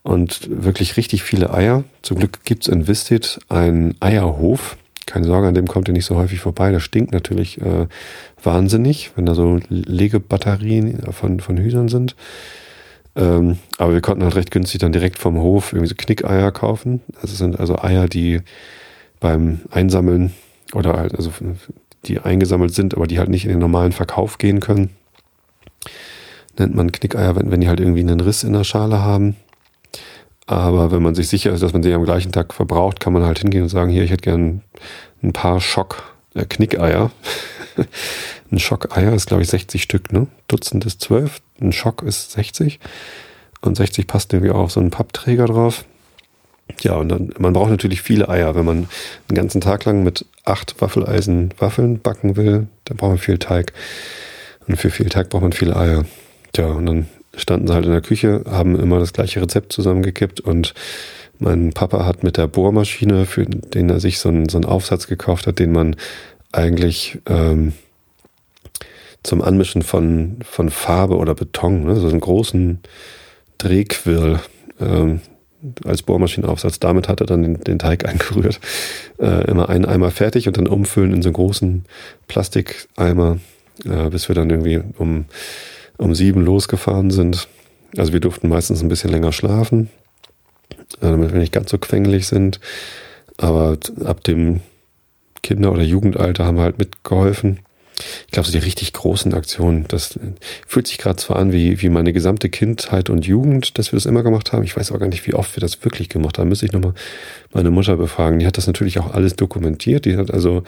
und 0.04 0.50
wirklich 0.50 0.98
richtig 0.98 1.24
viele 1.24 1.54
Eier. 1.54 1.84
Zum 2.02 2.18
Glück 2.18 2.44
gibt's 2.44 2.68
in 2.68 2.88
Vistit 2.88 3.40
einen 3.50 3.96
Eierhof. 4.00 4.78
Keine 5.06 5.26
Sorge, 5.26 5.48
an 5.48 5.54
dem 5.54 5.68
kommt 5.68 5.88
ihr 5.88 5.94
nicht 5.94 6.06
so 6.06 6.16
häufig 6.16 6.40
vorbei. 6.40 6.72
Das 6.72 6.84
stinkt 6.84 7.12
natürlich 7.12 7.60
äh, 7.62 7.88
wahnsinnig, 8.42 9.12
wenn 9.16 9.26
da 9.26 9.36
so 9.36 9.60
Legebatterien 9.70 11.00
von, 11.12 11.40
von 11.40 11.58
Hühnern 11.58 11.88
sind. 11.88 12.16
Ähm, 13.16 13.58
aber 13.78 13.94
wir 13.94 14.02
konnten 14.02 14.24
halt 14.24 14.36
recht 14.36 14.52
günstig 14.52 14.80
dann 14.80 14.92
direkt 14.92 15.20
vom 15.20 15.38
Hof 15.38 15.74
irgendwie 15.74 15.90
so 15.90 15.96
Knickeier 15.96 16.52
kaufen. 16.52 17.02
Das 17.22 17.38
sind 17.38 17.60
also 17.60 17.78
Eier, 17.78 18.08
die 18.08 18.42
beim 19.20 19.62
Einsammeln 19.72 20.34
oder 20.74 20.94
halt, 20.94 21.16
also 21.16 21.32
die 22.06 22.20
eingesammelt 22.20 22.74
sind, 22.74 22.96
aber 22.96 23.08
die 23.08 23.20
halt 23.20 23.30
nicht 23.30 23.46
in 23.46 23.52
den 23.52 23.60
normalen 23.60 23.92
Verkauf 23.92 24.38
gehen 24.38 24.60
können. 24.60 24.90
Nennt 26.58 26.76
man 26.76 26.92
Knickeier, 26.92 27.36
wenn, 27.36 27.52
wenn 27.52 27.62
die 27.62 27.68
halt 27.68 27.80
irgendwie 27.80 28.02
einen 28.02 28.20
Riss 28.20 28.44
in 28.44 28.54
der 28.54 28.64
Schale 28.64 29.02
haben. 29.02 29.36
Aber 30.46 30.92
wenn 30.92 31.02
man 31.02 31.16
sich 31.16 31.30
sicher 31.30 31.54
ist, 31.54 31.64
dass 31.64 31.74
man 31.74 31.84
sie 31.84 31.94
am 31.94 32.04
gleichen 32.04 32.32
Tag 32.32 32.54
verbraucht, 32.54 33.00
kann 33.00 33.14
man 33.14 33.24
halt 33.24 33.40
hingehen 33.40 33.64
und 33.64 33.70
sagen, 33.70 33.90
hier, 33.90 34.04
ich 34.04 34.12
hätte 34.12 34.24
gern 34.24 34.62
ein 35.24 35.34
paar 35.34 35.62
Schock, 35.62 36.14
äh, 36.36 36.46
Knickeier. 36.46 37.12
ein 38.52 38.60
Schockeier 38.60 39.14
ist, 39.14 39.28
glaube 39.28 39.44
ich, 39.44 39.50
60 39.50 39.82
Stück, 39.82 40.12
ne? 40.12 40.28
Dutzend 40.48 40.86
ist 40.86 41.02
12, 41.02 41.42
ein 41.62 41.72
Schock 41.72 42.04
ist 42.04 42.32
60. 42.32 42.80
Und 43.62 43.78
60 43.78 44.06
passt 44.06 44.34
irgendwie 44.34 44.52
auch 44.52 44.60
auf 44.60 44.72
so 44.72 44.82
einen 44.82 44.92
Pappträger 44.92 45.46
drauf. 45.46 45.86
Ja, 46.82 46.96
und 46.96 47.10
dann, 47.10 47.34
man 47.38 47.54
braucht 47.54 47.70
natürlich 47.70 48.02
viele 48.02 48.30
Eier. 48.30 48.56
Wenn 48.56 48.66
man 48.66 48.78
einen 48.78 49.36
ganzen 49.36 49.62
Tag 49.62 49.86
lang 49.86 50.04
mit 50.04 50.26
acht 50.46 50.82
Waffeleisen 50.82 51.54
Waffeln 51.58 52.00
backen 52.00 52.36
will, 52.36 52.68
dann 52.86 52.98
braucht 52.98 53.12
man 53.12 53.18
viel 53.18 53.38
Teig. 53.38 53.74
Und 54.68 54.78
für 54.78 54.90
viel 54.90 55.10
Teig 55.10 55.30
braucht 55.30 55.44
man 55.44 55.54
viele 55.54 55.76
Eier. 55.76 56.06
Tja, 56.54 56.68
und 56.68 56.86
dann 56.86 57.08
standen 57.36 57.68
sie 57.68 57.74
halt 57.74 57.86
in 57.86 57.92
der 57.92 58.02
Küche, 58.02 58.44
haben 58.50 58.80
immer 58.80 59.00
das 59.00 59.14
gleiche 59.14 59.42
Rezept 59.42 59.74
zusammengekippt 59.74 60.40
und 60.40 60.74
mein 61.40 61.74
Papa 61.74 62.06
hat 62.06 62.24
mit 62.24 62.38
der 62.38 62.48
Bohrmaschine, 62.48 63.26
für 63.26 63.46
den 63.46 63.90
er 63.90 64.00
sich 64.00 64.20
so 64.20 64.30
einen, 64.30 64.50
so 64.50 64.58
einen 64.58 64.66
Aufsatz 64.66 65.08
gekauft 65.08 65.48
hat, 65.48 65.60
den 65.60 65.72
man 65.72 65.96
eigentlich 66.52 67.20
ähm, 67.28 67.74
zum 69.24 69.42
Anmischen 69.42 69.82
von, 69.82 70.38
von 70.44 70.70
Farbe 70.70 71.18
oder 71.18 71.34
Beton, 71.34 71.86
ne, 71.86 71.96
so 71.96 72.08
einen 72.08 72.20
großen 72.20 72.80
Drehquirl 73.58 74.40
ähm, 74.80 75.22
als 75.86 76.02
Bohrmaschinenaufsatz. 76.04 76.80
Damit 76.80 77.08
hat 77.08 77.22
er 77.22 77.28
dann 77.28 77.44
den, 77.44 77.60
den 77.62 77.80
Teig 77.80 78.06
eingerührt. 78.10 78.60
Äh, 79.20 79.50
immer 79.50 79.70
einen 79.70 79.86
Eimer 79.86 80.12
fertig 80.12 80.48
und 80.48 80.58
dann 80.58 80.68
umfüllen 80.68 81.14
in 81.14 81.22
so 81.22 81.30
einen 81.30 81.34
großen 81.34 81.86
Plastikeimer, 82.28 83.40
äh, 83.86 84.10
bis 84.10 84.28
wir 84.28 84.36
dann 84.36 84.50
irgendwie 84.50 84.82
um 84.98 85.26
um 85.98 86.16
sieben 86.16 86.44
losgefahren 86.44 87.12
sind. 87.12 87.48
Also 87.98 88.14
wir 88.14 88.20
durften 88.20 88.50
meistens 88.50 88.82
ein 88.82 88.90
bisschen 88.90 89.12
länger 89.12 89.32
schlafen, 89.32 89.90
äh, 91.02 91.08
damit 91.08 91.32
wir 91.32 91.40
nicht 91.40 91.54
ganz 91.54 91.70
so 91.72 91.78
quengelig 91.78 92.28
sind. 92.28 92.60
Aber 93.38 93.78
ab 94.04 94.24
dem 94.24 94.62
Kinder- 95.42 95.72
oder 95.72 95.84
Jugendalter 95.84 96.46
haben 96.46 96.58
wir 96.58 96.64
halt 96.64 96.78
mitgeholfen. 96.78 97.60
Ich 98.26 98.32
glaube, 98.32 98.48
so 98.48 98.52
die 98.52 98.64
richtig 98.64 98.94
großen 98.94 99.34
Aktionen, 99.34 99.86
das 99.88 100.20
fühlt 100.68 100.88
sich 100.88 100.98
gerade 100.98 101.18
zwar 101.18 101.38
an 101.38 101.52
wie, 101.52 101.82
wie 101.82 101.90
meine 101.90 102.14
gesamte 102.14 102.50
Kindheit 102.50 103.10
und 103.10 103.26
Jugend, 103.26 103.78
dass 103.78 103.92
wir 103.92 103.98
das 103.98 104.06
immer 104.06 104.24
gemacht 104.24 104.52
haben. 104.52 104.64
Ich 104.64 104.76
weiß 104.76 104.92
auch 104.92 105.00
gar 105.00 105.08
nicht, 105.08 105.28
wie 105.28 105.34
oft 105.34 105.56
wir 105.56 105.62
das 105.62 105.84
wirklich 105.84 106.10
gemacht 106.10 106.38
haben. 106.38 106.50
Müsste 106.50 106.66
ich 106.66 106.72
nochmal 106.72 106.94
meine 107.52 107.70
Mutter 107.70 107.96
befragen. 107.98 108.40
Die 108.40 108.48
hat 108.48 108.58
das 108.58 108.68
natürlich 108.68 109.00
auch 109.00 109.14
alles 109.14 109.36
dokumentiert. 109.36 110.06
Die 110.06 110.18
hat 110.18 110.32
also 110.32 110.64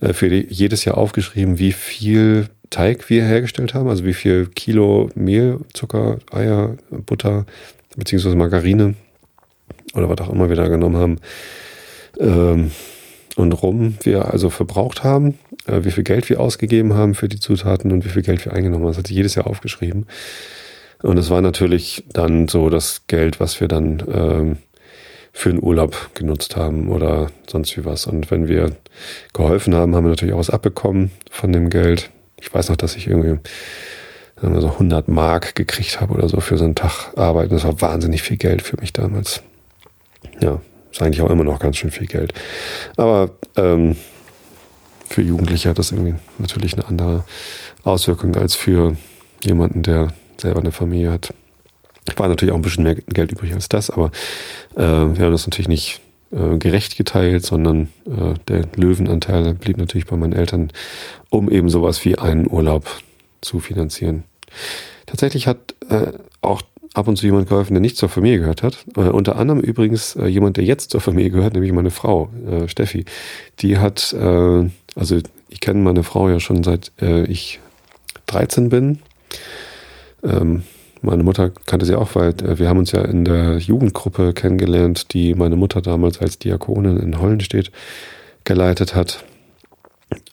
äh, 0.00 0.12
für 0.12 0.26
jedes 0.26 0.84
Jahr 0.84 0.96
aufgeschrieben, 0.98 1.58
wie 1.58 1.72
viel 1.72 2.48
Teig 2.70 3.08
wir 3.10 3.24
hergestellt 3.24 3.74
haben, 3.74 3.88
also 3.88 4.04
wie 4.04 4.14
viel 4.14 4.46
Kilo 4.46 5.10
Mehl, 5.14 5.60
Zucker, 5.74 6.18
Eier, 6.32 6.76
Butter 6.90 7.46
beziehungsweise 7.96 8.36
Margarine 8.36 8.94
oder 9.94 10.08
was 10.08 10.20
auch 10.20 10.32
immer 10.32 10.48
wir 10.48 10.56
da 10.56 10.66
genommen 10.68 10.96
haben 10.96 11.18
ähm, 12.18 12.72
und 13.36 13.52
Rum 13.52 13.96
wir 14.02 14.32
also 14.32 14.50
verbraucht 14.50 15.04
haben, 15.04 15.38
wie 15.66 15.90
viel 15.90 16.04
Geld 16.04 16.28
wir 16.28 16.40
ausgegeben 16.40 16.94
haben 16.94 17.14
für 17.14 17.28
die 17.28 17.40
Zutaten 17.40 17.92
und 17.92 18.04
wie 18.04 18.10
viel 18.10 18.22
Geld 18.22 18.44
wir 18.44 18.52
eingenommen 18.52 18.84
haben. 18.84 18.90
Das 18.90 18.98
hat 18.98 19.06
sie 19.06 19.14
jedes 19.14 19.34
Jahr 19.34 19.46
aufgeschrieben. 19.46 20.06
Und 21.02 21.18
es 21.18 21.30
war 21.30 21.42
natürlich 21.42 22.04
dann 22.12 22.48
so 22.48 22.70
das 22.70 23.02
Geld, 23.06 23.40
was 23.40 23.60
wir 23.60 23.68
dann 23.68 24.02
ähm, 24.12 24.56
für 25.32 25.50
einen 25.50 25.62
Urlaub 25.62 26.10
genutzt 26.14 26.56
haben 26.56 26.88
oder 26.88 27.30
sonst 27.46 27.76
wie 27.76 27.84
was. 27.84 28.06
Und 28.06 28.30
wenn 28.30 28.48
wir 28.48 28.76
geholfen 29.32 29.74
haben, 29.74 29.94
haben 29.94 30.04
wir 30.04 30.10
natürlich 30.10 30.34
auch 30.34 30.38
was 30.38 30.50
abbekommen 30.50 31.10
von 31.30 31.52
dem 31.52 31.70
Geld. 31.70 32.10
Ich 32.40 32.52
weiß 32.52 32.68
noch, 32.68 32.76
dass 32.76 32.96
ich 32.96 33.08
irgendwie 33.08 33.38
sagen 34.40 34.54
wir 34.54 34.60
so 34.60 34.68
100 34.68 35.08
Mark 35.08 35.54
gekriegt 35.54 36.00
habe 36.00 36.14
oder 36.14 36.28
so 36.28 36.40
für 36.40 36.56
so 36.56 36.64
einen 36.64 36.74
Tag 36.74 37.16
Arbeit. 37.16 37.52
Das 37.52 37.64
war 37.64 37.80
wahnsinnig 37.80 38.22
viel 38.22 38.36
Geld 38.36 38.62
für 38.62 38.76
mich 38.80 38.92
damals. 38.92 39.42
Ja, 40.40 40.60
ist 40.90 41.02
eigentlich 41.02 41.22
auch 41.22 41.30
immer 41.30 41.44
noch 41.44 41.58
ganz 41.58 41.76
schön 41.76 41.90
viel 41.90 42.06
Geld. 42.06 42.32
Aber 42.96 43.30
ähm, 43.56 43.96
für 45.08 45.22
Jugendliche 45.22 45.68
hat 45.68 45.78
das 45.78 45.92
irgendwie 45.92 46.14
natürlich 46.38 46.74
eine 46.74 46.86
andere 46.86 47.24
Auswirkung 47.82 48.36
als 48.36 48.54
für 48.54 48.96
jemanden, 49.42 49.82
der 49.82 50.12
selber 50.38 50.60
eine 50.60 50.72
Familie 50.72 51.12
hat. 51.12 51.34
War 52.16 52.28
natürlich 52.28 52.52
auch 52.52 52.58
ein 52.58 52.62
bisschen 52.62 52.84
mehr 52.84 52.94
Geld 52.94 53.32
übrig 53.32 53.54
als 53.54 53.68
das, 53.68 53.90
aber 53.90 54.10
äh, 54.76 54.80
wir 54.80 55.24
haben 55.24 55.32
das 55.32 55.46
natürlich 55.46 55.68
nicht 55.68 56.00
äh, 56.32 56.58
gerecht 56.58 56.96
geteilt, 56.96 57.46
sondern 57.46 57.88
äh, 58.06 58.34
der 58.48 58.66
Löwenanteil 58.76 59.54
blieb 59.54 59.78
natürlich 59.78 60.06
bei 60.06 60.16
meinen 60.16 60.32
Eltern, 60.32 60.70
um 61.30 61.50
eben 61.50 61.70
sowas 61.70 62.04
wie 62.04 62.18
einen 62.18 62.50
Urlaub 62.50 62.84
zu 63.40 63.60
finanzieren. 63.60 64.24
Tatsächlich 65.06 65.46
hat 65.46 65.74
äh, 65.88 66.12
auch 66.40 66.62
ab 66.94 67.08
und 67.08 67.16
zu 67.16 67.26
jemand 67.26 67.48
geholfen, 67.48 67.74
der 67.74 67.80
nicht 67.80 67.96
zur 67.96 68.08
Familie 68.08 68.38
gehört 68.38 68.62
hat. 68.62 68.86
Äh, 68.96 69.00
unter 69.00 69.36
anderem 69.36 69.60
übrigens 69.60 70.16
äh, 70.16 70.26
jemand, 70.26 70.56
der 70.56 70.64
jetzt 70.64 70.90
zur 70.90 71.00
Familie 71.00 71.30
gehört, 71.30 71.52
nämlich 71.52 71.72
meine 71.72 71.90
Frau, 71.90 72.30
äh, 72.48 72.68
Steffi. 72.68 73.04
Die 73.60 73.78
hat, 73.78 74.12
äh, 74.14 74.70
also 74.94 75.18
ich 75.48 75.60
kenne 75.60 75.80
meine 75.80 76.04
Frau 76.04 76.28
ja 76.28 76.40
schon 76.40 76.62
seit 76.62 76.92
äh, 77.02 77.24
ich 77.24 77.60
13 78.26 78.68
bin. 78.70 79.00
Ähm, 80.22 80.62
meine 81.02 81.22
Mutter 81.22 81.50
kannte 81.66 81.84
sie 81.84 81.96
auch, 81.96 82.14
weil 82.14 82.30
äh, 82.42 82.58
wir 82.58 82.68
haben 82.68 82.78
uns 82.78 82.92
ja 82.92 83.02
in 83.02 83.24
der 83.24 83.58
Jugendgruppe 83.58 84.32
kennengelernt, 84.32 85.12
die 85.12 85.34
meine 85.34 85.56
Mutter 85.56 85.82
damals 85.82 86.20
als 86.20 86.38
Diakonin 86.38 86.96
in 86.98 87.20
Hollenstedt 87.20 87.70
geleitet 88.44 88.94
hat. 88.94 89.24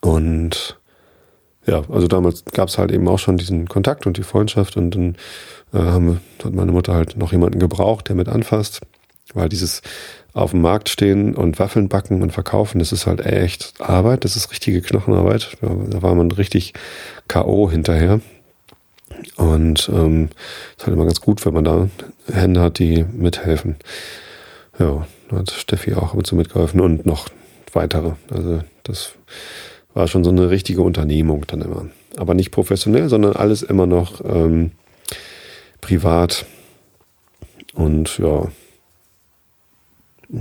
Und 0.01 0.77
ja, 1.71 1.83
also 1.89 2.07
damals 2.07 2.43
gab 2.45 2.67
es 2.67 2.77
halt 2.77 2.91
eben 2.91 3.07
auch 3.07 3.17
schon 3.17 3.37
diesen 3.37 3.67
Kontakt 3.69 4.05
und 4.05 4.17
die 4.17 4.23
Freundschaft 4.23 4.75
und 4.75 4.91
dann 4.91 5.15
äh, 5.73 6.43
hat 6.43 6.53
meine 6.53 6.73
Mutter 6.73 6.93
halt 6.93 7.15
noch 7.15 7.31
jemanden 7.31 7.59
gebraucht, 7.59 8.09
der 8.09 8.15
mit 8.17 8.27
anfasst, 8.27 8.81
weil 9.33 9.47
dieses 9.47 9.81
auf 10.33 10.51
dem 10.51 10.61
Markt 10.61 10.89
stehen 10.89 11.33
und 11.33 11.59
Waffeln 11.59 11.87
backen 11.87 12.21
und 12.21 12.31
verkaufen, 12.31 12.79
das 12.79 12.91
ist 12.91 13.07
halt 13.07 13.25
echt 13.25 13.73
Arbeit, 13.79 14.25
das 14.25 14.35
ist 14.35 14.51
richtige 14.51 14.81
Knochenarbeit. 14.81 15.57
Da 15.61 16.01
war 16.01 16.13
man 16.13 16.31
richtig 16.31 16.73
K.O. 17.29 17.69
hinterher. 17.71 18.19
Und 19.35 19.89
ähm, 19.93 20.29
ist 20.77 20.85
halt 20.85 20.95
immer 20.95 21.05
ganz 21.05 21.21
gut, 21.21 21.45
wenn 21.45 21.53
man 21.53 21.63
da 21.63 21.89
Hände 22.31 22.61
hat, 22.61 22.79
die 22.79 23.03
mithelfen. 23.03 23.75
Ja, 24.79 25.05
da 25.29 25.37
hat 25.37 25.51
Steffi 25.51 25.93
auch 25.93 26.11
ab 26.11 26.15
und 26.15 26.27
zu 26.27 26.35
mitgeholfen 26.35 26.79
und 26.81 27.05
noch 27.05 27.27
weitere. 27.73 28.13
Also 28.29 28.61
das 28.83 29.13
war 29.93 30.07
schon 30.07 30.23
so 30.23 30.29
eine 30.29 30.49
richtige 30.49 30.81
Unternehmung 30.81 31.45
dann 31.47 31.61
immer. 31.61 31.87
Aber 32.17 32.33
nicht 32.33 32.51
professionell, 32.51 33.09
sondern 33.09 33.35
alles 33.35 33.61
immer 33.61 33.85
noch 33.85 34.23
ähm, 34.23 34.71
privat. 35.81 36.45
Und 37.73 38.17
ja, 38.17 38.47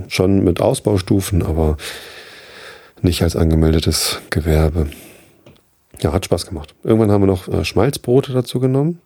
schon 0.09 0.45
mit 0.45 0.61
Ausbaustufen, 0.61 1.43
aber 1.43 1.77
nicht 3.03 3.23
als 3.23 3.37
angemeldetes 3.37 4.21
Gewerbe. 4.31 4.89
Ja, 6.01 6.13
hat 6.13 6.25
Spaß 6.25 6.47
gemacht. 6.47 6.75
Irgendwann 6.83 7.11
haben 7.11 7.23
wir 7.23 7.27
noch 7.27 7.49
äh, 7.49 7.65
Schmalzbrote 7.65 8.33
dazu 8.33 8.61
genommen. 8.61 9.01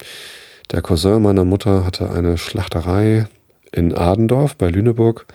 Der 0.70 0.82
Cousin 0.82 1.22
meiner 1.22 1.44
Mutter 1.44 1.84
hatte 1.84 2.10
eine 2.10 2.38
Schlachterei 2.38 3.26
in 3.72 3.94
Adendorf 3.94 4.56
bei 4.56 4.70
Lüneburg 4.70 5.26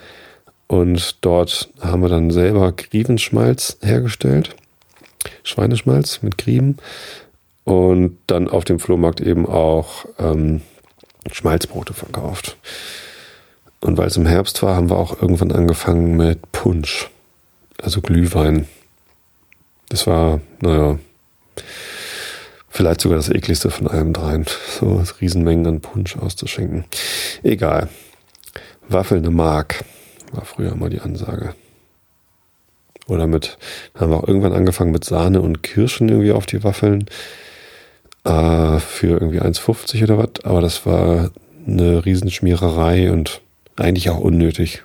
und 0.68 1.24
dort 1.26 1.70
haben 1.80 2.02
wir 2.02 2.10
dann 2.10 2.32
selber 2.32 2.72
Grievenschmalz 2.72 3.78
hergestellt. 3.82 4.56
Schweineschmalz 5.44 6.22
mit 6.22 6.38
Grieven 6.38 6.78
und 7.64 8.18
dann 8.28 8.48
auf 8.48 8.66
dem 8.66 8.80
Flohmarkt 8.80 9.22
eben 9.22 9.46
auch 9.46 10.06
ähm, 10.18 10.62
Schmalzbrote 11.32 11.94
verkauft. 11.94 12.58
Und 13.82 13.98
weil 13.98 14.08
es 14.08 14.18
im 14.18 14.26
Herbst 14.26 14.62
war, 14.62 14.76
haben 14.76 14.90
wir 14.90 14.98
auch 14.98 15.22
irgendwann 15.22 15.52
angefangen 15.52 16.18
mit 16.18 16.52
Punsch, 16.52 17.10
also 17.82 18.02
Glühwein. 18.02 18.68
Das 19.88 20.06
war, 20.06 20.42
naja, 20.62 21.00
vielleicht 22.70 23.02
sogar 23.02 23.18
das 23.18 23.30
ekligste 23.30 23.72
von 23.72 23.88
allem 23.88 24.14
dreien, 24.14 24.46
so 24.80 25.04
Riesenmengen 25.22 25.68
an 25.68 25.82
Punsch 25.82 26.18
auszuschenken. 26.18 26.86
Egal. 27.44 27.90
Waffelnde 28.88 29.30
Mark 29.30 29.86
war 30.32 30.46
früher 30.46 30.72
immer 30.72 30.90
die 30.90 31.02
Ansage. 31.02 31.54
Oder 33.10 33.28
mit, 33.28 33.58
haben 33.96 34.12
wir 34.12 34.18
auch 34.18 34.28
irgendwann 34.28 34.54
angefangen 34.54 34.92
mit 34.92 35.04
Sahne 35.04 35.42
und 35.42 35.64
Kirschen 35.64 36.10
irgendwie 36.10 36.32
auf 36.32 36.46
die 36.46 36.64
Waffeln. 36.64 37.06
Äh, 38.24 38.80
für 38.80 39.20
irgendwie 39.20 39.42
1,50 39.42 40.04
oder 40.04 40.18
was. 40.18 40.44
Aber 40.44 40.62
das 40.62 40.86
war 40.86 41.32
eine 41.66 42.06
Riesenschmiererei 42.06 43.12
und 43.12 43.42
eigentlich 43.76 44.10
auch 44.10 44.20
unnötig. 44.20 44.84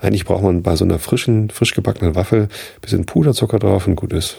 Eigentlich 0.00 0.24
braucht 0.24 0.42
man 0.42 0.62
bei 0.62 0.76
so 0.76 0.84
einer 0.84 0.98
frischen, 0.98 1.50
frisch 1.50 1.74
gebackenen 1.74 2.14
Waffel 2.14 2.42
ein 2.42 2.80
bisschen 2.80 3.06
Puderzucker 3.06 3.58
drauf 3.58 3.86
und 3.86 3.96
gut 3.96 4.12
ist. 4.12 4.36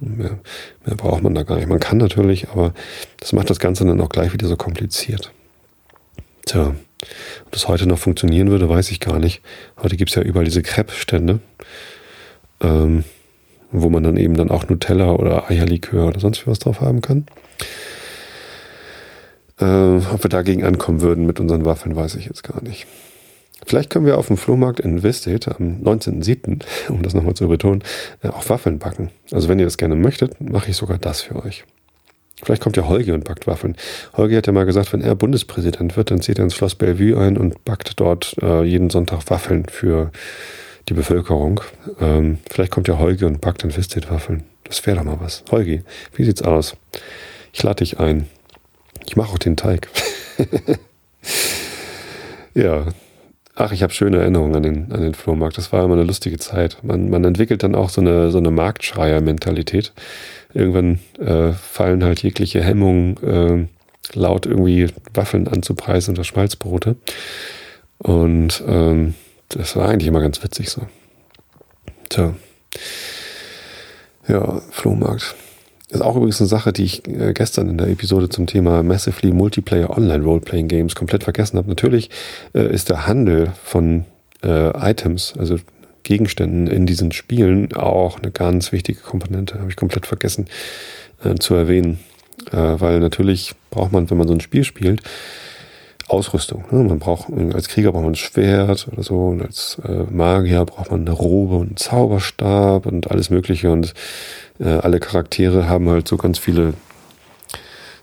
Mehr, 0.00 0.38
mehr 0.84 0.96
braucht 0.96 1.22
man 1.22 1.34
da 1.34 1.42
gar 1.42 1.56
nicht. 1.56 1.68
Man 1.68 1.80
kann 1.80 1.98
natürlich, 1.98 2.48
aber 2.50 2.74
das 3.20 3.32
macht 3.32 3.48
das 3.48 3.58
Ganze 3.58 3.84
dann 3.84 4.00
auch 4.00 4.10
gleich 4.10 4.32
wieder 4.32 4.46
so 4.46 4.56
kompliziert. 4.56 5.32
Tja, 6.44 6.74
ob 7.44 7.52
das 7.52 7.68
heute 7.68 7.86
noch 7.86 7.98
funktionieren 7.98 8.50
würde, 8.50 8.68
weiß 8.68 8.90
ich 8.90 9.00
gar 9.00 9.18
nicht. 9.18 9.42
Heute 9.82 9.96
gibt 9.96 10.10
es 10.10 10.16
ja 10.16 10.22
überall 10.22 10.44
diese 10.44 10.62
Crepe-Stände, 10.62 11.40
ähm, 12.60 13.04
wo 13.72 13.88
man 13.88 14.02
dann 14.02 14.16
eben 14.16 14.34
dann 14.34 14.50
auch 14.50 14.68
Nutella 14.68 15.12
oder 15.12 15.50
Eierlikör 15.50 16.08
oder 16.08 16.20
sonst 16.20 16.46
was 16.46 16.58
drauf 16.58 16.80
haben 16.80 17.00
kann. 17.00 17.26
Äh, 19.58 19.64
ob 20.12 20.22
wir 20.22 20.28
dagegen 20.28 20.64
ankommen 20.64 21.00
würden 21.00 21.26
mit 21.26 21.40
unseren 21.40 21.64
Waffeln, 21.64 21.96
weiß 21.96 22.14
ich 22.16 22.26
jetzt 22.26 22.44
gar 22.44 22.62
nicht. 22.62 22.86
Vielleicht 23.64 23.90
können 23.90 24.04
wir 24.04 24.18
auf 24.18 24.26
dem 24.26 24.36
Flohmarkt 24.36 24.80
in 24.80 25.02
Westgate 25.02 25.56
am 25.56 25.82
19.07., 25.82 26.62
um 26.90 27.02
das 27.02 27.14
nochmal 27.14 27.34
zu 27.34 27.48
betonen, 27.48 27.82
äh, 28.22 28.28
auch 28.28 28.48
Waffeln 28.48 28.78
backen. 28.78 29.10
Also 29.32 29.48
wenn 29.48 29.58
ihr 29.58 29.64
das 29.64 29.78
gerne 29.78 29.96
möchtet, 29.96 30.40
mache 30.40 30.70
ich 30.70 30.76
sogar 30.76 30.98
das 30.98 31.22
für 31.22 31.42
euch. 31.44 31.64
Vielleicht 32.42 32.62
kommt 32.62 32.76
ja 32.76 32.86
Holgi 32.86 33.12
und 33.12 33.24
backt 33.24 33.46
Waffeln. 33.46 33.76
Holgi 34.14 34.34
hat 34.34 34.46
ja 34.46 34.52
mal 34.52 34.66
gesagt, 34.66 34.92
wenn 34.92 35.00
er 35.00 35.14
Bundespräsident 35.14 35.96
wird, 35.96 36.10
dann 36.10 36.20
zieht 36.20 36.38
er 36.38 36.44
ins 36.44 36.54
Schloss 36.54 36.74
Bellevue 36.74 37.18
ein 37.18 37.38
und 37.38 37.64
backt 37.64 37.98
dort 37.98 38.36
äh, 38.42 38.62
jeden 38.62 38.90
Sonntag 38.90 39.30
Waffeln 39.30 39.64
für 39.70 40.10
die 40.88 40.94
Bevölkerung. 40.94 41.60
Ähm, 42.00 42.38
vielleicht 42.50 42.72
kommt 42.72 42.88
ja 42.88 42.98
Holgi 42.98 43.24
und 43.24 43.40
backt 43.40 43.64
in 43.64 43.76
Westgate 43.76 44.10
Waffeln. 44.10 44.44
Das 44.64 44.84
wäre 44.86 44.96
doch 44.96 45.04
mal 45.04 45.18
was. 45.20 45.44
Holgi, 45.50 45.82
wie 46.14 46.24
sieht's 46.24 46.42
aus? 46.42 46.76
Ich 47.52 47.62
lade 47.62 47.76
dich 47.76 47.98
ein. 47.98 48.26
Ich 49.06 49.16
mache 49.16 49.32
auch 49.32 49.38
den 49.38 49.56
Teig. 49.56 49.88
ja. 52.54 52.86
Ach, 53.58 53.72
ich 53.72 53.82
habe 53.82 53.92
schöne 53.92 54.18
Erinnerungen 54.18 54.54
an 54.54 54.62
den, 54.62 54.92
an 54.92 55.00
den 55.00 55.14
Flohmarkt. 55.14 55.56
Das 55.56 55.72
war 55.72 55.82
immer 55.82 55.94
eine 55.94 56.04
lustige 56.04 56.36
Zeit. 56.38 56.76
Man, 56.82 57.08
man 57.08 57.24
entwickelt 57.24 57.62
dann 57.62 57.74
auch 57.74 57.88
so 57.88 58.02
eine, 58.02 58.30
so 58.30 58.36
eine 58.36 58.50
Marktschreier-Mentalität. 58.50 59.94
Irgendwann 60.52 60.98
äh, 61.18 61.52
fallen 61.52 62.04
halt 62.04 62.22
jegliche 62.22 62.62
Hemmungen, 62.62 63.16
äh, 63.22 64.18
laut 64.18 64.44
irgendwie 64.44 64.88
Waffeln 65.14 65.48
anzupreisen 65.48 66.14
oder 66.14 66.24
Schmalzbrote. 66.24 66.96
Und 67.98 68.62
ähm, 68.66 69.14
das 69.48 69.76
war 69.76 69.88
eigentlich 69.88 70.08
immer 70.08 70.20
ganz 70.20 70.42
witzig 70.42 70.70
so. 70.70 70.82
Tja. 72.08 72.34
Ja, 74.28 74.60
Flohmarkt. 74.70 75.34
Ist 75.88 76.02
auch 76.02 76.16
übrigens 76.16 76.40
eine 76.40 76.48
Sache, 76.48 76.72
die 76.72 76.84
ich 76.84 77.06
äh, 77.06 77.32
gestern 77.32 77.68
in 77.68 77.78
der 77.78 77.88
Episode 77.88 78.28
zum 78.28 78.46
Thema 78.46 78.82
Massively 78.82 79.32
Multiplayer 79.32 79.90
Online 79.90 80.24
Roleplaying 80.24 80.66
Games 80.66 80.96
komplett 80.96 81.24
vergessen 81.24 81.58
habe. 81.58 81.68
Natürlich 81.68 82.10
äh, 82.54 82.72
ist 82.72 82.88
der 82.88 83.06
Handel 83.06 83.52
von 83.62 84.04
äh, 84.42 84.70
Items, 84.90 85.34
also 85.38 85.58
Gegenständen 86.02 86.66
in 86.66 86.86
diesen 86.86 87.12
Spielen 87.12 87.72
auch 87.72 88.18
eine 88.18 88.32
ganz 88.32 88.72
wichtige 88.72 89.00
Komponente. 89.00 89.60
Habe 89.60 89.70
ich 89.70 89.76
komplett 89.76 90.06
vergessen 90.06 90.46
äh, 91.22 91.36
zu 91.36 91.54
erwähnen. 91.54 92.00
Äh, 92.50 92.56
weil 92.56 92.98
natürlich 92.98 93.54
braucht 93.70 93.92
man, 93.92 94.10
wenn 94.10 94.18
man 94.18 94.28
so 94.28 94.34
ein 94.34 94.40
Spiel 94.40 94.64
spielt, 94.64 95.02
Ausrüstung. 96.08 96.64
Ne? 96.70 96.84
Man 96.84 96.98
braucht, 96.98 97.32
als 97.54 97.68
Krieger 97.68 97.92
braucht 97.92 98.04
man 98.04 98.12
ein 98.12 98.16
Schwert 98.16 98.88
oder 98.92 99.02
so 99.02 99.26
und 99.28 99.42
als 99.42 99.78
äh, 99.84 100.04
Magier 100.10 100.64
braucht 100.64 100.90
man 100.90 101.00
eine 101.00 101.10
Robe 101.10 101.56
und 101.56 101.66
einen 101.66 101.76
Zauberstab 101.76 102.86
und 102.86 103.10
alles 103.10 103.30
Mögliche 103.30 103.70
und 103.70 103.92
äh, 104.60 104.68
alle 104.68 105.00
Charaktere 105.00 105.68
haben 105.68 105.88
halt 105.88 106.06
so 106.06 106.16
ganz 106.16 106.38
viele 106.38 106.74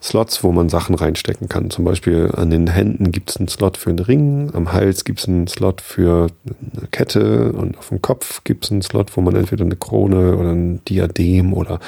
Slots, 0.04 0.44
wo 0.44 0.52
man 0.52 0.68
Sachen 0.68 0.96
reinstecken 0.96 1.48
kann. 1.48 1.70
Zum 1.70 1.86
Beispiel 1.86 2.30
an 2.36 2.50
den 2.50 2.68
Händen 2.68 3.14
gibt 3.14 3.30
es 3.30 3.38
einen 3.38 3.48
Slot 3.48 3.78
für 3.78 3.90
einen 3.90 4.00
Ring, 4.00 4.52
am 4.54 4.74
Hals 4.74 5.06
gibt 5.06 5.20
es 5.20 5.30
einen 5.30 5.48
Slot 5.48 5.80
für 5.80 6.28
eine 6.46 6.88
Kette 6.88 7.54
und 7.54 7.78
auf 7.78 7.88
dem 7.88 8.02
Kopf 8.02 8.44
gibt 8.44 8.66
es 8.66 8.72
einen 8.72 8.82
Slot, 8.82 9.16
wo 9.16 9.22
man 9.22 9.34
entweder 9.34 9.64
eine 9.64 9.78
Krone 9.78 10.36
oder 10.36 10.52
ein 10.52 10.84
Diadem 10.84 11.54
oder 11.54 11.80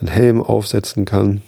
einen 0.00 0.08
Helm 0.08 0.42
aufsetzen 0.42 1.04
kann. 1.04 1.42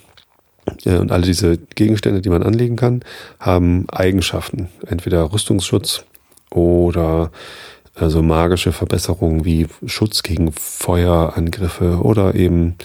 Und 0.84 1.12
alle 1.12 1.26
diese 1.26 1.58
Gegenstände, 1.58 2.20
die 2.20 2.30
man 2.30 2.42
anlegen 2.42 2.76
kann, 2.76 3.02
haben 3.38 3.88
Eigenschaften. 3.90 4.68
Entweder 4.86 5.32
Rüstungsschutz 5.32 6.04
oder 6.50 7.30
also 7.94 8.22
magische 8.22 8.72
Verbesserungen 8.72 9.44
wie 9.44 9.66
Schutz 9.86 10.22
gegen 10.22 10.52
Feuerangriffe 10.52 12.00
oder 12.02 12.34
eben 12.34 12.76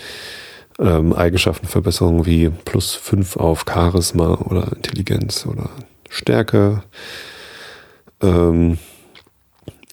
ähm, 0.80 1.14
Eigenschaftenverbesserungen 1.14 2.26
wie 2.26 2.50
plus 2.50 2.96
fünf 2.96 3.38
auf 3.38 3.66
Charisma 3.68 4.36
oder 4.36 4.72
Intelligenz 4.76 5.46
oder 5.46 5.70
Stärke. 6.10 6.84
Ähm, 8.22 8.78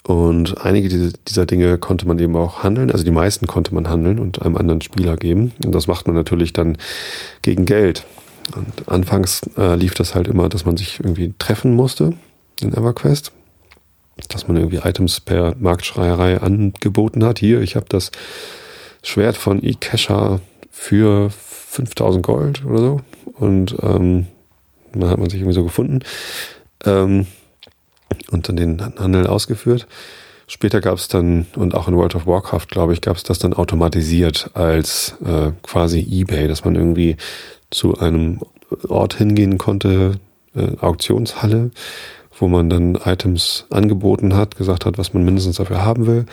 und 0.05 0.65
einige 0.65 1.13
dieser 1.29 1.47
Dinge 1.47 1.79
konnte 1.79 2.07
man 2.07 2.19
eben 2.19 2.35
auch 2.35 2.63
handeln, 2.63 2.91
also 2.91 3.05
die 3.05 3.13
meisten 3.13 3.47
konnte 3.47 3.75
man 3.75 3.89
handeln 3.89 4.19
und 4.19 4.43
einem 4.43 4.57
anderen 4.57 4.81
Spieler 4.81 5.17
geben. 5.17 5.53
Und 5.65 5.73
das 5.73 5.87
macht 5.87 6.07
man 6.07 6.17
natürlich 6.17 6.53
dann 6.53 6.77
gegen 7.43 7.65
Geld. 7.65 8.05
Und 8.57 8.89
anfangs 8.89 9.43
äh, 9.57 9.77
lief 9.77 9.95
das 9.95 10.17
halt 10.17 10.27
immer, 10.27 10.49
dass 10.49 10.65
man 10.65 10.77
sich 10.77 10.99
irgendwie 10.99 11.35
treffen 11.39 11.75
musste 11.75 12.15
in 12.61 12.73
EverQuest. 12.73 13.31
Dass 14.29 14.49
man 14.49 14.57
irgendwie 14.57 14.79
Items 14.79 15.21
per 15.21 15.55
Marktschreierei 15.59 16.41
angeboten 16.41 17.25
hat. 17.25 17.39
Hier, 17.39 17.61
ich 17.61 17.77
habe 17.77 17.87
das 17.89 18.11
Schwert 19.03 19.37
von 19.37 19.63
eCacher 19.63 20.41
für 20.71 21.31
5000 21.31 22.25
Gold 22.25 22.65
oder 22.65 22.79
so. 22.79 23.01
Und 23.39 23.77
ähm, 23.83 24.27
dann 24.93 25.09
hat 25.09 25.19
man 25.19 25.31
sich 25.31 25.41
irgendwie 25.41 25.55
so 25.55 25.65
gefunden 25.65 26.01
ähm, 26.85 27.27
und 28.31 28.49
dann 28.49 28.57
den 28.57 28.83
Handel 28.99 29.27
ausgeführt. 29.27 29.87
Später 30.47 30.81
gab 30.81 30.99
es 30.99 31.09
dann, 31.09 31.47
und 31.57 31.75
auch 31.75 31.89
in 31.89 31.97
World 31.97 32.15
of 32.15 32.27
Warcraft, 32.27 32.67
glaube 32.69 32.93
ich, 32.93 33.01
gab 33.01 33.17
es 33.17 33.23
das 33.23 33.39
dann 33.39 33.55
automatisiert 33.55 34.51
als 34.55 35.15
äh, 35.25 35.53
quasi 35.63 36.01
eBay, 36.01 36.49
dass 36.49 36.65
man 36.65 36.75
irgendwie 36.75 37.17
zu 37.71 37.99
einem 37.99 38.41
Ort 38.89 39.15
hingehen 39.15 39.57
konnte, 39.57 40.19
äh, 40.55 40.77
Auktionshalle, 40.79 41.71
wo 42.39 42.49
man 42.49 42.69
dann 42.69 42.97
Items 42.97 43.67
angeboten 43.71 44.35
hat, 44.35 44.57
gesagt 44.57 44.85
hat, 44.85 44.99
was 44.99 45.15
man 45.15 45.25
mindestens 45.25 45.57
dafür 45.57 45.85
haben 45.85 46.07
will. 46.07 46.27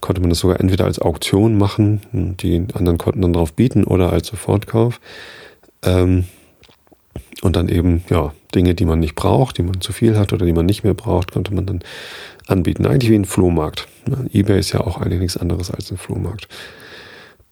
Konnte 0.00 0.20
man 0.20 0.30
das 0.30 0.40
sogar 0.40 0.60
entweder 0.60 0.84
als 0.84 0.98
Auktion 0.98 1.56
machen, 1.56 2.02
die 2.12 2.66
anderen 2.74 2.98
konnten 2.98 3.22
dann 3.22 3.32
drauf 3.32 3.54
bieten, 3.54 3.84
oder 3.84 4.12
als 4.12 4.28
Sofortkauf. 4.28 5.00
Ähm, 5.82 6.24
und 7.42 7.56
dann 7.56 7.68
eben, 7.68 8.04
ja, 8.08 8.32
Dinge, 8.54 8.74
die 8.74 8.84
man 8.84 9.00
nicht 9.00 9.14
braucht, 9.14 9.58
die 9.58 9.62
man 9.62 9.80
zu 9.80 9.92
viel 9.92 10.16
hat 10.16 10.32
oder 10.32 10.46
die 10.46 10.52
man 10.52 10.66
nicht 10.66 10.84
mehr 10.84 10.94
braucht, 10.94 11.32
konnte 11.32 11.52
man 11.54 11.66
dann 11.66 11.80
anbieten. 12.46 12.86
Eigentlich 12.86 13.10
wie 13.10 13.16
ein 13.16 13.24
Flohmarkt. 13.24 13.88
eBay 14.32 14.58
ist 14.58 14.72
ja 14.72 14.80
auch 14.80 15.00
eigentlich 15.00 15.20
nichts 15.20 15.36
anderes 15.36 15.70
als 15.70 15.90
ein 15.90 15.98
Flohmarkt. 15.98 16.48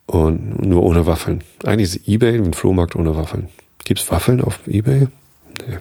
Und 0.07 0.65
nur 0.65 0.83
ohne 0.83 1.07
Waffeln. 1.07 1.43
Eigentlich 1.65 1.95
ist 1.97 2.09
eBay 2.09 2.37
ein 2.37 2.55
Flohmarkt 2.55 2.97
ohne 2.97 3.17
Waffeln. 3.17 3.49
Gibt 3.85 4.01
es 4.01 4.11
Waffeln 4.11 4.41
auf 4.41 4.61
eBay? 4.67 5.09
Nee. 5.67 5.79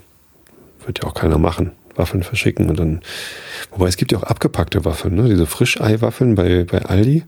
Wird 0.86 1.04
ja 1.04 1.10
auch 1.10 1.14
keiner 1.14 1.38
machen. 1.38 1.72
Waffeln 1.96 2.24
verschicken 2.24 2.70
und 2.70 2.80
dann. 2.80 3.02
Wobei 3.72 3.88
es 3.88 3.98
gibt 3.98 4.12
ja 4.12 4.18
auch 4.18 4.24
abgepackte 4.24 4.86
Waffeln, 4.86 5.16
ne? 5.16 5.30
Diese 5.30 5.46
Frischei-Waffeln 5.46 6.36
bei, 6.36 6.64
bei 6.64 6.84
Aldi. 6.84 7.24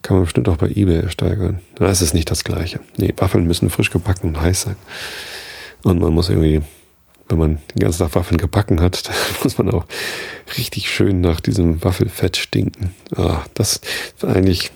Kann 0.00 0.16
man 0.16 0.24
bestimmt 0.24 0.48
auch 0.48 0.56
bei 0.56 0.68
eBay 0.68 1.02
ersteigern. 1.02 1.60
Da 1.76 1.88
ist 1.88 2.00
es 2.00 2.14
nicht 2.14 2.30
das 2.30 2.42
gleiche. 2.42 2.80
Nee, 2.96 3.14
Waffeln 3.18 3.46
müssen 3.46 3.70
frisch 3.70 3.90
gebacken 3.90 4.28
und 4.28 4.40
heiß 4.40 4.62
sein. 4.62 4.76
Und 5.84 6.00
man 6.00 6.12
muss 6.12 6.28
irgendwie 6.28 6.62
wenn 7.32 7.38
man 7.38 7.58
den 7.74 7.80
ganzen 7.80 8.00
Tag 8.00 8.14
Waffeln 8.14 8.38
gebacken 8.38 8.80
hat, 8.80 9.10
muss 9.42 9.58
man 9.58 9.70
auch 9.70 9.86
richtig 10.58 10.90
schön 10.90 11.20
nach 11.20 11.40
diesem 11.40 11.82
Waffelfett 11.82 12.36
stinken. 12.36 12.94
Ah, 13.16 13.42
das 13.54 13.80
ist 14.16 14.24
eigentlich 14.24 14.70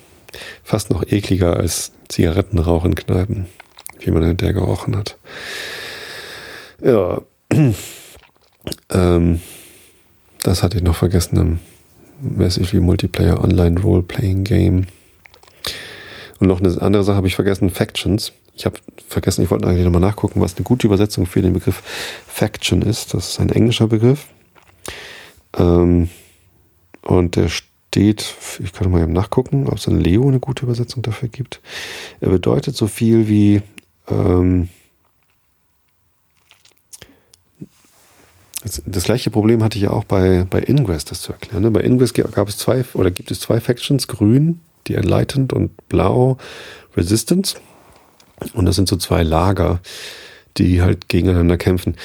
fast 0.63 0.89
noch 0.89 1.03
ekliger 1.07 1.57
als 1.57 1.91
Zigarettenrauch 2.09 2.83
in 2.85 2.95
Kneipen, 2.95 3.45
wie 3.99 4.11
man 4.11 4.23
hinterher 4.23 4.53
gerochen 4.53 4.95
hat. 4.95 5.17
Ja, 6.83 7.21
ähm, 8.89 9.41
das 10.41 10.63
hatte 10.63 10.77
ich 10.77 10.83
noch 10.83 10.95
vergessen 10.95 11.37
im 11.37 11.59
Massively 12.19 12.81
Multiplayer 12.81 13.43
Online 13.43 13.79
Role-Playing 13.79 14.43
Game. 14.43 14.87
Und 16.39 16.47
noch 16.47 16.59
eine 16.59 16.81
andere 16.81 17.03
Sache 17.03 17.17
habe 17.17 17.27
ich 17.27 17.35
vergessen, 17.35 17.69
Factions. 17.69 18.31
Ich 18.57 18.65
habe 18.65 18.79
vergessen, 19.07 19.43
ich 19.43 19.51
wollte 19.51 19.67
eigentlich 19.67 19.85
nochmal 19.85 20.01
nachgucken, 20.01 20.41
was 20.41 20.55
eine 20.55 20.63
gute 20.63 20.87
Übersetzung 20.87 21.27
für 21.27 21.43
den 21.43 21.53
Begriff 21.53 21.83
Faction 22.27 22.81
ist. 22.81 23.13
Das 23.13 23.29
ist 23.29 23.39
ein 23.39 23.49
englischer 23.49 23.87
Begriff. 23.87 24.27
Ähm, 25.55 26.09
und 27.03 27.35
der 27.35 27.49
steht, 27.49 28.35
ich 28.59 28.73
kann 28.73 28.89
mal 28.91 29.03
eben 29.03 29.13
nachgucken, 29.13 29.67
ob 29.67 29.75
es 29.75 29.85
in 29.85 29.99
Leo 29.99 30.27
eine 30.27 30.39
gute 30.39 30.65
Übersetzung 30.65 31.03
dafür 31.03 31.29
gibt. 31.29 31.61
Er 32.19 32.29
bedeutet 32.29 32.75
so 32.75 32.87
viel 32.87 33.27
wie 33.27 33.61
ähm, 34.09 34.69
das, 38.85 39.03
gleiche 39.03 39.29
Problem 39.29 39.63
hatte 39.63 39.77
ich 39.77 39.83
ja 39.83 39.91
auch 39.91 40.03
bei, 40.03 40.45
bei 40.49 40.59
Ingress, 40.59 41.05
das 41.05 41.21
zu 41.21 41.31
erklären. 41.31 41.61
Ne? 41.61 41.71
Bei 41.71 41.81
Ingress 41.81 42.13
gab 42.13 42.49
es 42.49 42.57
zwei 42.57 42.83
oder 42.93 43.11
gibt 43.11 43.29
es 43.29 43.39
zwei 43.39 43.61
Factions, 43.61 44.07
grün, 44.07 44.61
die 44.87 44.95
Enlightened 44.95 45.53
und 45.53 45.87
blau 45.89 46.37
Resistance. 46.95 47.57
Und 48.53 48.65
das 48.65 48.75
sind 48.75 48.87
so 48.87 48.97
zwei 48.97 49.23
Lager, 49.23 49.79
die 50.57 50.81
halt 50.81 51.09
gegeneinander 51.09 51.57
kämpfen 51.57 51.95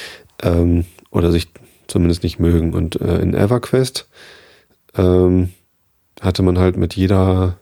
ähm, 0.41 0.85
oder 1.11 1.31
sich 1.31 1.47
zumindest 1.87 2.23
nicht 2.23 2.39
mögen. 2.39 2.73
Und 2.73 2.99
äh, 3.01 3.19
in 3.19 3.33
EverQuest 3.33 4.07
ähm, 4.95 5.53
hatte 6.21 6.43
man 6.43 6.57
halt 6.57 6.77
mit 6.77 6.95
jeder 6.95 7.57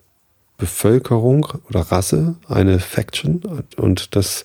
Bevölkerung 0.62 1.48
oder 1.68 1.80
Rasse 1.80 2.36
eine 2.46 2.78
Faction 2.78 3.42
und 3.76 4.14
das 4.14 4.44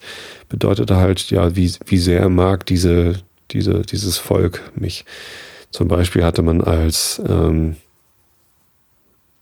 bedeutete 0.49 0.95
halt, 0.95 1.29
ja, 1.29 1.55
wie, 1.55 1.71
wie 1.85 1.99
sehr 1.99 2.27
mag 2.29 2.65
diese, 2.65 3.21
diese, 3.51 3.83
dieses 3.83 4.17
Volk 4.17 4.71
mich. 4.75 5.05
Zum 5.69 5.87
Beispiel 5.87 6.23
hatte 6.23 6.41
man 6.41 6.61
als, 6.61 7.21
ähm, 7.27 7.75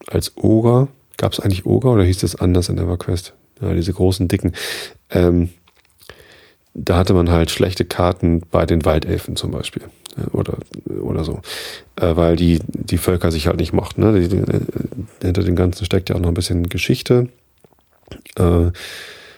als 0.08 0.36
Ogre, 0.36 0.90
gab 1.16 1.32
es 1.32 1.40
eigentlich 1.40 1.66
Ogre 1.66 1.90
oder 1.90 2.04
hieß 2.04 2.18
das 2.18 2.36
anders 2.36 2.68
in 2.68 2.78
EverQuest? 2.78 3.34
Ja, 3.62 3.74
diese 3.74 3.94
großen, 3.94 4.28
dicken. 4.28 4.54
Ähm, 5.10 5.50
da 6.74 6.98
hatte 6.98 7.14
man 7.14 7.30
halt 7.30 7.52
schlechte 7.52 7.86
Karten 7.86 8.42
bei 8.52 8.66
den 8.66 8.84
Waldelfen 8.84 9.36
zum 9.36 9.52
Beispiel 9.52 9.84
oder, 10.32 10.58
oder 11.02 11.24
so, 11.24 11.42
äh, 11.96 12.16
weil 12.16 12.36
die, 12.36 12.60
die 12.68 12.98
Völker 12.98 13.32
sich 13.32 13.48
halt 13.48 13.58
nicht 13.58 13.74
mochten. 13.74 14.02
Ne? 14.02 14.20
Die, 14.20 14.28
die, 14.28 14.38
äh, 14.38 14.62
hinter 15.22 15.44
dem 15.44 15.56
Ganzen 15.56 15.86
steckt 15.86 16.10
ja 16.10 16.16
auch 16.16 16.20
noch 16.20 16.30
ein 16.30 16.36
bisschen 16.36 16.68
Geschichte, 16.70 17.30
äh, 18.36 18.72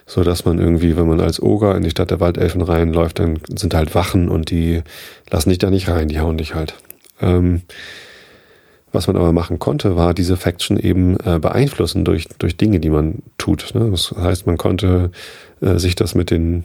so 0.06 0.23
dass 0.23 0.45
man 0.45 0.60
irgendwie, 0.60 0.97
wenn 0.97 1.08
man 1.08 1.19
als 1.19 1.41
Oger 1.41 1.75
in 1.75 1.84
die 1.84 1.89
Stadt 1.89 2.12
der 2.12 2.19
Waldelfen 2.19 2.62
reinläuft, 2.62 3.19
dann 3.19 3.39
sind 3.56 3.73
halt 3.73 3.93
Wachen 3.93 4.30
und 4.30 4.49
die 4.51 4.82
lassen 5.30 5.49
dich 5.49 5.60
da 5.60 5.69
nicht 5.69 5.89
rein, 5.89 6.08
die 6.08 6.19
hauen 6.19 6.38
dich 6.38 6.56
halt. 6.56 6.75
Ähm, 7.21 7.63
was 8.97 9.05
man 9.05 9.15
aber 9.15 9.31
machen 9.31 9.60
konnte, 9.60 9.95
war 9.95 10.15
diese 10.15 10.38
Faction 10.38 10.75
eben 10.75 11.17
äh, 11.23 11.38
beeinflussen 11.38 12.03
durch, 12.03 12.27
durch 12.39 12.57
Dinge, 12.57 12.79
die 12.79 12.89
man 12.89 13.19
tut. 13.38 13.75
Ne? 13.75 13.91
Das 13.91 14.12
heißt, 14.12 14.47
man 14.47 14.57
konnte 14.57 15.12
äh, 15.62 15.77
sich 15.77 15.93
das 15.93 16.15
mit 16.15 16.31
den, 16.31 16.63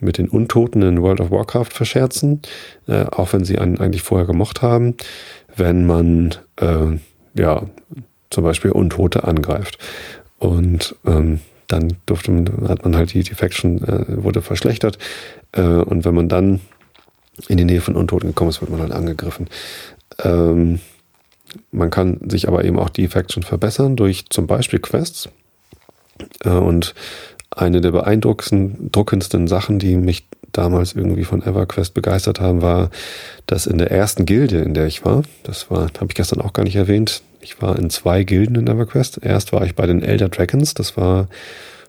mit 0.00 0.18
den 0.18 0.28
Untoten 0.28 0.82
in 0.82 1.02
World 1.02 1.20
of 1.20 1.32
Warcraft 1.32 1.70
verscherzen, 1.72 2.42
äh, 2.86 3.06
auch 3.06 3.32
wenn 3.32 3.44
sie 3.44 3.58
einen 3.58 3.80
eigentlich 3.80 4.02
vorher 4.02 4.24
gemocht 4.24 4.62
haben, 4.62 4.94
wenn 5.56 5.84
man 5.84 6.36
äh, 6.60 6.96
ja 7.36 7.64
zum 8.30 8.44
Beispiel 8.44 8.70
Untote 8.70 9.24
angreift. 9.24 9.78
Und 10.38 10.94
ähm, 11.04 11.40
dann 11.66 11.96
durfte 12.06 12.30
man, 12.30 12.68
hat 12.68 12.84
man 12.84 12.94
halt 12.94 13.14
die, 13.14 13.24
die 13.24 13.34
Faction 13.34 13.82
äh, 13.82 14.22
wurde 14.22 14.42
verschlechtert. 14.42 14.98
Äh, 15.50 15.62
und 15.62 16.04
wenn 16.04 16.14
man 16.14 16.28
dann 16.28 16.60
in 17.48 17.56
die 17.56 17.64
Nähe 17.64 17.80
von 17.80 17.96
Untoten 17.96 18.28
gekommen 18.28 18.50
ist, 18.50 18.60
wird 18.60 18.70
man 18.70 18.80
halt 18.80 18.92
angegriffen. 18.92 19.48
Ähm, 20.22 20.78
man 21.70 21.90
kann 21.90 22.20
sich 22.28 22.48
aber 22.48 22.64
eben 22.64 22.78
auch 22.78 22.88
die 22.88 23.08
Faction 23.08 23.42
verbessern 23.42 23.96
durch 23.96 24.26
zum 24.30 24.46
Beispiel 24.46 24.78
Quests. 24.78 25.28
Äh, 26.44 26.50
und 26.50 26.94
eine 27.50 27.80
der 27.80 27.92
beeindruckendsten 27.92 29.46
Sachen, 29.46 29.78
die 29.78 29.96
mich 29.96 30.26
damals 30.52 30.94
irgendwie 30.94 31.24
von 31.24 31.42
EverQuest 31.42 31.94
begeistert 31.94 32.40
haben, 32.40 32.62
war, 32.62 32.90
dass 33.46 33.66
in 33.66 33.78
der 33.78 33.90
ersten 33.90 34.24
Gilde, 34.24 34.58
in 34.58 34.74
der 34.74 34.86
ich 34.86 35.04
war, 35.04 35.22
das 35.42 35.70
war, 35.70 35.82
habe 35.82 36.06
ich 36.08 36.14
gestern 36.14 36.40
auch 36.40 36.52
gar 36.52 36.64
nicht 36.64 36.76
erwähnt, 36.76 37.22
ich 37.40 37.60
war 37.60 37.78
in 37.78 37.90
zwei 37.90 38.24
Gilden 38.24 38.56
in 38.56 38.66
EverQuest. 38.66 39.20
Erst 39.22 39.52
war 39.52 39.64
ich 39.66 39.74
bei 39.74 39.86
den 39.86 40.02
Elder 40.02 40.28
Dragons, 40.28 40.74
das 40.74 40.96
war 40.96 41.28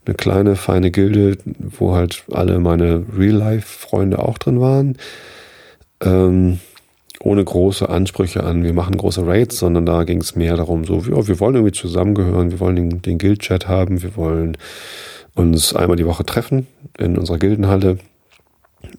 eine 0.05 0.15
kleine, 0.15 0.55
feine 0.55 0.91
Gilde, 0.91 1.37
wo 1.45 1.95
halt 1.95 2.23
alle 2.31 2.59
meine 2.59 3.05
Real-Life-Freunde 3.17 4.19
auch 4.19 4.37
drin 4.37 4.59
waren. 4.59 4.97
Ähm, 6.01 6.59
ohne 7.19 7.43
große 7.43 7.87
Ansprüche 7.89 8.43
an, 8.43 8.63
wir 8.63 8.73
machen 8.73 8.97
große 8.97 9.25
Raids, 9.25 9.57
sondern 9.57 9.85
da 9.85 10.03
ging 10.03 10.21
es 10.21 10.35
mehr 10.35 10.57
darum, 10.57 10.85
so, 10.85 10.99
ja, 10.99 11.27
wir 11.27 11.39
wollen 11.39 11.55
irgendwie 11.55 11.73
zusammengehören, 11.73 12.51
wir 12.51 12.59
wollen 12.59 12.75
den, 12.75 13.01
den 13.01 13.17
Guild-Chat 13.17 13.67
haben, 13.67 14.01
wir 14.01 14.15
wollen 14.15 14.57
uns 15.35 15.75
einmal 15.75 15.97
die 15.97 16.05
Woche 16.05 16.25
treffen 16.25 16.67
in 16.97 17.17
unserer 17.17 17.37
Gildenhalle 17.37 17.97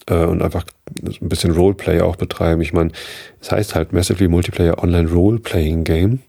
äh, 0.06 0.24
und 0.24 0.42
einfach 0.42 0.64
ein 1.02 1.28
bisschen 1.28 1.52
Roleplay 1.52 2.00
auch 2.00 2.16
betreiben. 2.16 2.60
Ich 2.60 2.72
meine, 2.72 2.90
es 3.40 3.50
heißt 3.50 3.74
halt 3.74 3.92
Massively 3.92 4.28
Multiplayer 4.28 4.82
Online 4.82 5.10
Roleplaying 5.10 5.84
Game. 5.84 6.20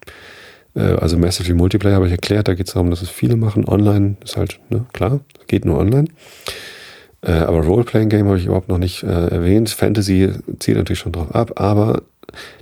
Äh, 0.75 0.81
also 0.81 1.17
Massively 1.17 1.53
Multiplayer 1.53 1.95
habe 1.95 2.07
ich 2.07 2.11
erklärt, 2.11 2.47
da 2.47 2.53
geht 2.53 2.67
es 2.67 2.73
darum, 2.73 2.89
dass 2.89 3.01
es 3.01 3.09
viele 3.09 3.35
machen. 3.35 3.67
Online 3.67 4.15
ist 4.23 4.37
halt, 4.37 4.59
ne, 4.69 4.85
klar, 4.93 5.19
geht 5.47 5.65
nur 5.65 5.77
online. 5.77 6.07
Äh, 7.21 7.31
aber 7.31 7.63
Role-Playing-Game 7.65 8.27
habe 8.27 8.37
ich 8.37 8.45
überhaupt 8.45 8.69
noch 8.69 8.77
nicht 8.77 9.03
äh, 9.03 9.27
erwähnt. 9.27 9.69
Fantasy 9.69 10.31
zielt 10.59 10.77
natürlich 10.77 10.99
schon 10.99 11.11
drauf 11.11 11.33
ab, 11.33 11.53
aber 11.59 12.03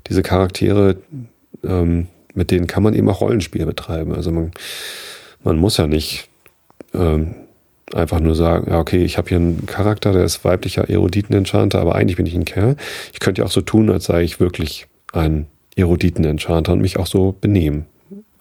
diese 0.08 0.22
Charaktere, 0.22 0.98
ähm, 1.64 2.08
mit 2.34 2.52
denen 2.52 2.68
kann 2.68 2.84
man 2.84 2.94
eben 2.94 3.10
auch 3.10 3.22
Rollenspiel 3.22 3.66
betreiben. 3.66 4.14
Also 4.14 4.32
man, 4.32 4.52
man 5.44 5.58
muss 5.58 5.78
ja 5.78 5.88
nicht 5.88 6.30
ähm, 6.94 7.36
einfach 7.94 8.20
nur 8.20 8.36
sagen, 8.36 8.70
ja, 8.70 8.80
okay, 8.80 9.04
ich 9.04 9.18
habe 9.18 9.30
hier 9.30 9.38
einen 9.38 9.66
Charakter, 9.66 10.12
der 10.12 10.24
ist 10.24 10.44
weiblicher 10.44 10.90
Eruditen-Enchanter, 10.90 11.80
aber 11.80 11.96
eigentlich 11.96 12.18
bin 12.18 12.26
ich 12.26 12.36
ein 12.36 12.46
Kerl. 12.46 12.76
Ich 13.14 13.20
könnte 13.20 13.42
ja 13.42 13.46
auch 13.46 13.52
so 13.52 13.62
tun, 13.62 13.90
als 13.90 14.06
sei 14.06 14.24
ich 14.24 14.40
wirklich 14.40 14.88
ein 15.14 15.48
Eruditen-Enchanter 15.76 16.74
und 16.74 16.82
mich 16.82 16.98
auch 16.98 17.08
so 17.08 17.36
benehmen. 17.40 17.86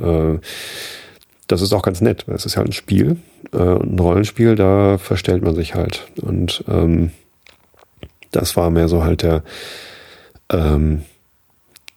Äh, 0.00 0.38
das 1.46 1.62
ist 1.62 1.72
auch 1.72 1.82
ganz 1.82 2.00
nett, 2.00 2.26
weil 2.26 2.36
es 2.36 2.46
ist 2.46 2.56
halt 2.56 2.68
ein 2.68 2.72
Spiel, 2.72 3.16
äh, 3.52 3.58
ein 3.58 3.98
Rollenspiel, 3.98 4.54
da 4.54 4.98
verstellt 4.98 5.42
man 5.42 5.54
sich 5.54 5.74
halt. 5.74 6.06
Und 6.20 6.64
ähm, 6.68 7.10
das 8.30 8.56
war 8.56 8.70
mehr 8.70 8.88
so 8.88 9.04
halt 9.04 9.22
der, 9.22 9.42
ähm, 10.50 11.02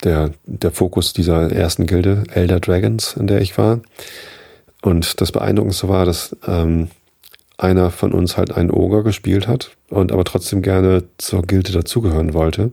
der, 0.03 0.31
der 0.45 0.71
Fokus 0.71 1.13
dieser 1.13 1.51
ersten 1.51 1.85
Gilde, 1.85 2.23
Elder 2.33 2.59
Dragons, 2.59 3.15
in 3.17 3.27
der 3.27 3.41
ich 3.41 3.57
war. 3.57 3.81
Und 4.81 5.21
das 5.21 5.31
Beeindruckendste 5.31 5.89
war, 5.89 6.05
dass 6.05 6.35
ähm, 6.45 6.89
einer 7.57 7.89
von 7.89 8.13
uns 8.13 8.37
halt 8.37 8.51
einen 8.51 8.69
Ogre 8.69 9.03
gespielt 9.03 9.47
hat 9.47 9.71
und 9.89 10.11
aber 10.11 10.23
trotzdem 10.23 10.61
gerne 10.61 11.03
zur 11.17 11.41
Gilde 11.41 11.71
dazugehören 11.71 12.33
wollte. 12.33 12.71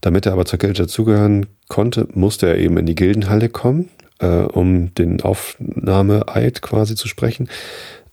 Damit 0.00 0.24
er 0.24 0.32
aber 0.32 0.46
zur 0.46 0.58
Gilde 0.58 0.82
dazugehören 0.82 1.46
konnte, 1.68 2.08
musste 2.14 2.48
er 2.48 2.56
eben 2.56 2.78
in 2.78 2.86
die 2.86 2.94
Gildenhalle 2.94 3.50
kommen, 3.50 3.90
äh, 4.20 4.26
um 4.26 4.94
den 4.94 5.20
Aufnahmeeid 5.22 6.62
quasi 6.62 6.94
zu 6.94 7.08
sprechen. 7.08 7.48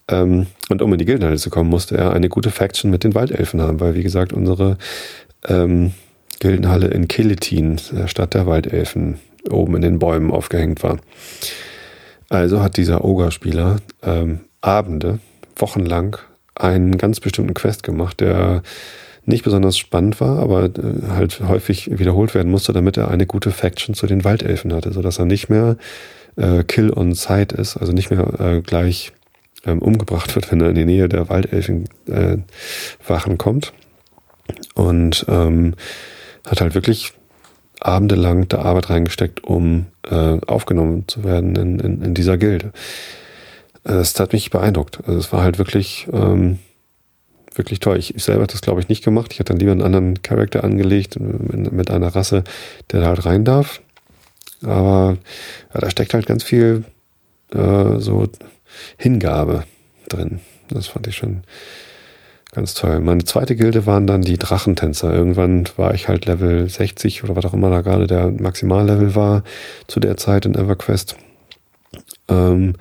Ähm, 0.07 0.47
und 0.69 0.81
um 0.81 0.91
in 0.93 0.99
die 0.99 1.05
Gildenhalle 1.05 1.37
zu 1.37 1.49
kommen, 1.49 1.69
musste 1.69 1.97
er 1.97 2.13
eine 2.13 2.29
gute 2.29 2.51
Faction 2.51 2.89
mit 2.91 3.03
den 3.03 3.15
Waldelfen 3.15 3.61
haben, 3.61 3.79
weil 3.79 3.95
wie 3.95 4.03
gesagt 4.03 4.33
unsere 4.33 4.77
ähm, 5.47 5.93
Gildenhalle 6.39 6.87
in 6.87 7.07
Keletin, 7.07 7.79
der 7.91 8.07
Stadt 8.07 8.33
der 8.33 8.45
Waldelfen, 8.45 9.19
oben 9.49 9.75
in 9.75 9.81
den 9.81 9.99
Bäumen 9.99 10.31
aufgehängt 10.31 10.83
war. 10.83 10.97
Also 12.29 12.61
hat 12.61 12.77
dieser 12.77 13.05
Ogre-Spieler 13.05 13.77
ähm, 14.03 14.41
Abende, 14.61 15.19
wochenlang 15.55 16.17
einen 16.55 16.97
ganz 16.97 17.19
bestimmten 17.19 17.53
Quest 17.53 17.83
gemacht, 17.83 18.19
der 18.19 18.63
nicht 19.27 19.43
besonders 19.43 19.77
spannend 19.77 20.19
war, 20.21 20.39
aber 20.39 20.65
äh, 20.65 21.09
halt 21.09 21.41
häufig 21.41 21.99
wiederholt 21.99 22.33
werden 22.33 22.51
musste, 22.51 22.73
damit 22.73 22.97
er 22.97 23.11
eine 23.11 23.25
gute 23.25 23.51
Faction 23.51 23.93
zu 23.93 24.07
den 24.07 24.23
Waldelfen 24.23 24.73
hatte, 24.73 24.93
sodass 24.93 25.19
er 25.19 25.25
nicht 25.25 25.49
mehr 25.49 25.77
äh, 26.37 26.63
Kill 26.63 26.91
on 26.91 27.13
Sight 27.13 27.51
ist, 27.51 27.77
also 27.77 27.91
nicht 27.91 28.09
mehr 28.09 28.39
äh, 28.39 28.61
gleich 28.61 29.11
ähm, 29.65 29.79
umgebracht 29.79 30.33
wird, 30.35 30.51
wenn 30.51 30.61
er 30.61 30.69
in 30.69 30.75
die 30.75 30.85
Nähe 30.85 31.09
der 31.09 31.29
Waldelfen 31.29 31.89
äh, 32.07 32.37
Wachen 33.05 33.37
kommt. 33.37 33.73
Und 34.75 35.25
ähm, 35.27 35.75
hat 36.47 36.61
halt 36.61 36.73
wirklich 36.73 37.11
abendelang 37.81 38.47
der 38.47 38.59
Arbeit 38.59 38.89
reingesteckt, 38.89 39.43
um 39.43 39.87
äh, 40.09 40.39
aufgenommen 40.47 41.03
zu 41.07 41.23
werden 41.23 41.55
in, 41.55 41.79
in, 41.79 42.01
in 42.01 42.13
dieser 42.13 42.37
Gilde. 42.37 42.71
Es 43.83 44.19
hat 44.19 44.33
mich 44.33 44.49
beeindruckt. 44.49 44.99
Also 45.05 45.19
es 45.19 45.33
war 45.33 45.43
halt 45.43 45.57
wirklich, 45.57 46.07
ähm, 46.11 46.59
wirklich 47.57 47.79
toll. 47.79 47.97
Ich, 47.97 48.15
ich 48.15 48.23
selber 48.23 48.41
habe 48.41 48.51
das, 48.51 48.61
glaube 48.61 48.81
ich, 48.81 48.89
nicht 48.89 49.03
gemacht. 49.03 49.31
Ich 49.33 49.39
hätte 49.39 49.53
dann 49.53 49.59
lieber 49.59 49.71
einen 49.71 49.81
anderen 49.81 50.21
Charakter 50.21 50.63
angelegt 50.63 51.19
mit, 51.19 51.71
mit 51.71 51.91
einer 51.91 52.15
Rasse, 52.15 52.43
der 52.91 53.01
da 53.01 53.07
halt 53.07 53.25
rein 53.25 53.45
darf. 53.45 53.81
Aber 54.63 55.17
ja, 55.73 55.81
da 55.81 55.89
steckt 55.89 56.13
halt 56.13 56.25
ganz 56.25 56.43
viel 56.43 56.83
äh, 57.53 57.99
so 57.99 58.27
Hingabe 58.97 59.63
drin. 60.09 60.39
Das 60.69 60.87
fand 60.87 61.07
ich 61.07 61.15
schon 61.15 61.43
Ganz 62.53 62.73
toll. 62.73 63.01
Meine 63.01 63.23
zweite 63.25 63.55
Gilde 63.55 63.85
waren 63.85 64.07
dann 64.07 64.21
die 64.21 64.37
Drachentänzer. 64.37 65.13
Irgendwann 65.13 65.65
war 65.75 65.93
ich 65.93 66.07
halt 66.07 66.25
Level 66.25 66.67
60 66.67 67.23
oder 67.23 67.35
was 67.35 67.45
auch 67.45 67.53
immer 67.53 67.69
da 67.69 67.81
gerade 67.81 68.07
der 68.07 68.31
Maximallevel 68.31 69.15
war 69.15 69.43
zu 69.87 69.99
der 69.99 70.17
Zeit 70.17 70.45
in 70.45 70.55
EverQuest. 70.55 71.17
Ähm, 72.29 72.73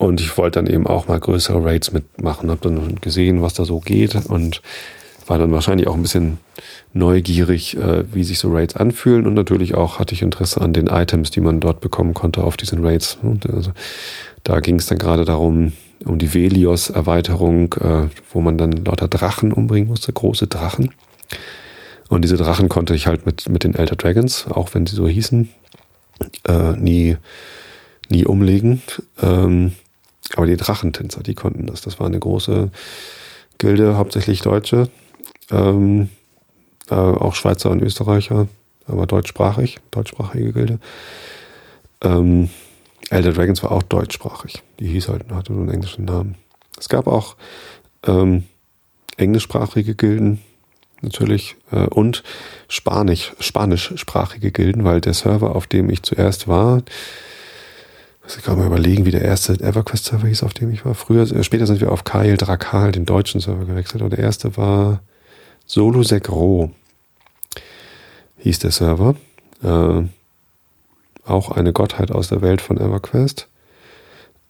und 0.00 0.18
ich 0.18 0.38
wollte 0.38 0.58
dann 0.58 0.66
eben 0.66 0.86
auch 0.86 1.08
mal 1.08 1.20
größere 1.20 1.62
Raids 1.62 1.92
mitmachen. 1.92 2.50
Hab 2.50 2.62
dann 2.62 2.94
gesehen, 3.02 3.42
was 3.42 3.52
da 3.52 3.66
so 3.66 3.80
geht 3.80 4.14
und 4.14 4.62
war 5.26 5.38
dann 5.38 5.52
wahrscheinlich 5.52 5.88
auch 5.88 5.94
ein 5.94 6.00
bisschen 6.00 6.38
neugierig, 6.94 7.76
äh, 7.76 8.04
wie 8.10 8.24
sich 8.24 8.38
so 8.38 8.50
Raids 8.50 8.76
anfühlen. 8.76 9.26
Und 9.26 9.34
natürlich 9.34 9.74
auch 9.74 9.98
hatte 9.98 10.14
ich 10.14 10.22
Interesse 10.22 10.62
an 10.62 10.72
den 10.72 10.86
Items, 10.86 11.30
die 11.30 11.42
man 11.42 11.60
dort 11.60 11.82
bekommen 11.82 12.14
konnte 12.14 12.44
auf 12.44 12.56
diesen 12.56 12.82
Raids. 12.82 13.18
Also, 13.52 13.72
da 14.42 14.60
ging 14.60 14.76
es 14.76 14.86
dann 14.86 14.96
gerade 14.96 15.26
darum, 15.26 15.74
um 16.06 16.18
die 16.18 16.32
Velios-Erweiterung, 16.32 17.74
äh, 17.74 18.08
wo 18.32 18.40
man 18.40 18.56
dann 18.56 18.72
lauter 18.72 19.06
Drachen 19.06 19.52
umbringen 19.52 19.90
musste, 19.90 20.14
große 20.14 20.46
Drachen. 20.46 20.94
Und 22.08 22.22
diese 22.22 22.38
Drachen 22.38 22.70
konnte 22.70 22.94
ich 22.94 23.06
halt 23.06 23.26
mit, 23.26 23.50
mit 23.50 23.64
den 23.64 23.74
Elder 23.74 23.96
Dragons, 23.96 24.46
auch 24.48 24.72
wenn 24.72 24.86
sie 24.86 24.96
so 24.96 25.06
hießen, 25.06 25.50
äh, 26.48 26.72
nie, 26.72 27.18
nie 28.08 28.24
umlegen. 28.24 28.80
Ähm, 29.20 29.72
aber 30.36 30.46
die 30.46 30.56
Drachentänzer, 30.56 31.22
die 31.22 31.34
konnten 31.34 31.66
das. 31.66 31.80
Das 31.80 31.98
war 31.98 32.06
eine 32.06 32.18
große 32.18 32.70
Gilde, 33.58 33.96
hauptsächlich 33.96 34.42
Deutsche, 34.42 34.88
ähm, 35.50 36.08
äh, 36.88 36.94
auch 36.94 37.34
Schweizer 37.34 37.70
und 37.70 37.82
Österreicher, 37.82 38.48
aber 38.86 39.06
deutschsprachig, 39.06 39.78
deutschsprachige 39.90 40.52
Gilde. 40.52 40.78
Ähm, 42.02 42.50
Elder 43.10 43.32
Dragons 43.32 43.62
war 43.62 43.72
auch 43.72 43.82
deutschsprachig. 43.82 44.62
Die 44.78 44.86
hieß 44.86 45.08
halt, 45.08 45.30
hatte 45.30 45.52
nur 45.52 45.62
einen 45.62 45.74
englischen 45.74 46.04
Namen. 46.04 46.36
Es 46.78 46.88
gab 46.88 47.06
auch 47.06 47.36
ähm, 48.06 48.44
englischsprachige 49.16 49.94
Gilden 49.94 50.40
natürlich 51.02 51.56
äh, 51.72 51.86
und 51.86 52.22
Spanisch, 52.68 53.32
spanischsprachige 53.40 54.52
Gilden, 54.52 54.84
weil 54.84 55.00
der 55.00 55.14
Server, 55.14 55.56
auf 55.56 55.66
dem 55.66 55.90
ich 55.90 56.02
zuerst 56.02 56.46
war, 56.46 56.82
ich 58.26 58.42
kann 58.44 58.58
mal 58.58 58.66
überlegen, 58.66 59.04
wie 59.04 59.10
der 59.10 59.22
erste 59.22 59.54
EverQuest-Server 59.54 60.28
hieß, 60.28 60.42
auf 60.42 60.54
dem 60.54 60.70
ich 60.70 60.84
war. 60.84 60.94
Früher, 60.94 61.22
äh, 61.22 61.42
später 61.42 61.66
sind 61.66 61.80
wir 61.80 61.90
auf 61.90 62.04
Kyle 62.04 62.36
Drakal, 62.36 62.92
den 62.92 63.06
deutschen 63.06 63.40
Server 63.40 63.64
gewechselt. 63.64 64.02
Und 64.02 64.10
der 64.10 64.20
erste 64.20 64.56
war 64.56 65.02
Solosek 65.66 66.30
Ro, 66.30 66.70
hieß 68.38 68.58
der 68.60 68.70
Server. 68.70 69.16
Äh, 69.62 70.02
auch 71.24 71.50
eine 71.50 71.72
Gottheit 71.72 72.10
aus 72.10 72.28
der 72.28 72.42
Welt 72.42 72.60
von 72.60 72.78
EverQuest. 72.78 73.48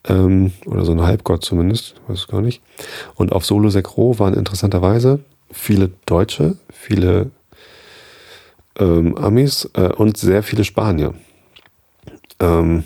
Ähm, 0.07 0.51
oder 0.65 0.83
so 0.83 0.91
ein 0.93 1.01
Halbgott 1.01 1.45
zumindest, 1.45 1.95
weiß 2.07 2.19
es 2.19 2.27
gar 2.27 2.41
nicht. 2.41 2.61
Und 3.15 3.31
auf 3.31 3.45
Solo 3.45 3.69
Sekro 3.69 4.17
waren 4.19 4.33
interessanterweise 4.33 5.19
viele 5.51 5.91
Deutsche, 6.05 6.57
viele 6.71 7.29
ähm, 8.79 9.15
Amis 9.17 9.69
äh, 9.73 9.89
und 9.89 10.17
sehr 10.17 10.43
viele 10.43 10.63
Spanier. 10.63 11.13
Ähm, 12.39 12.83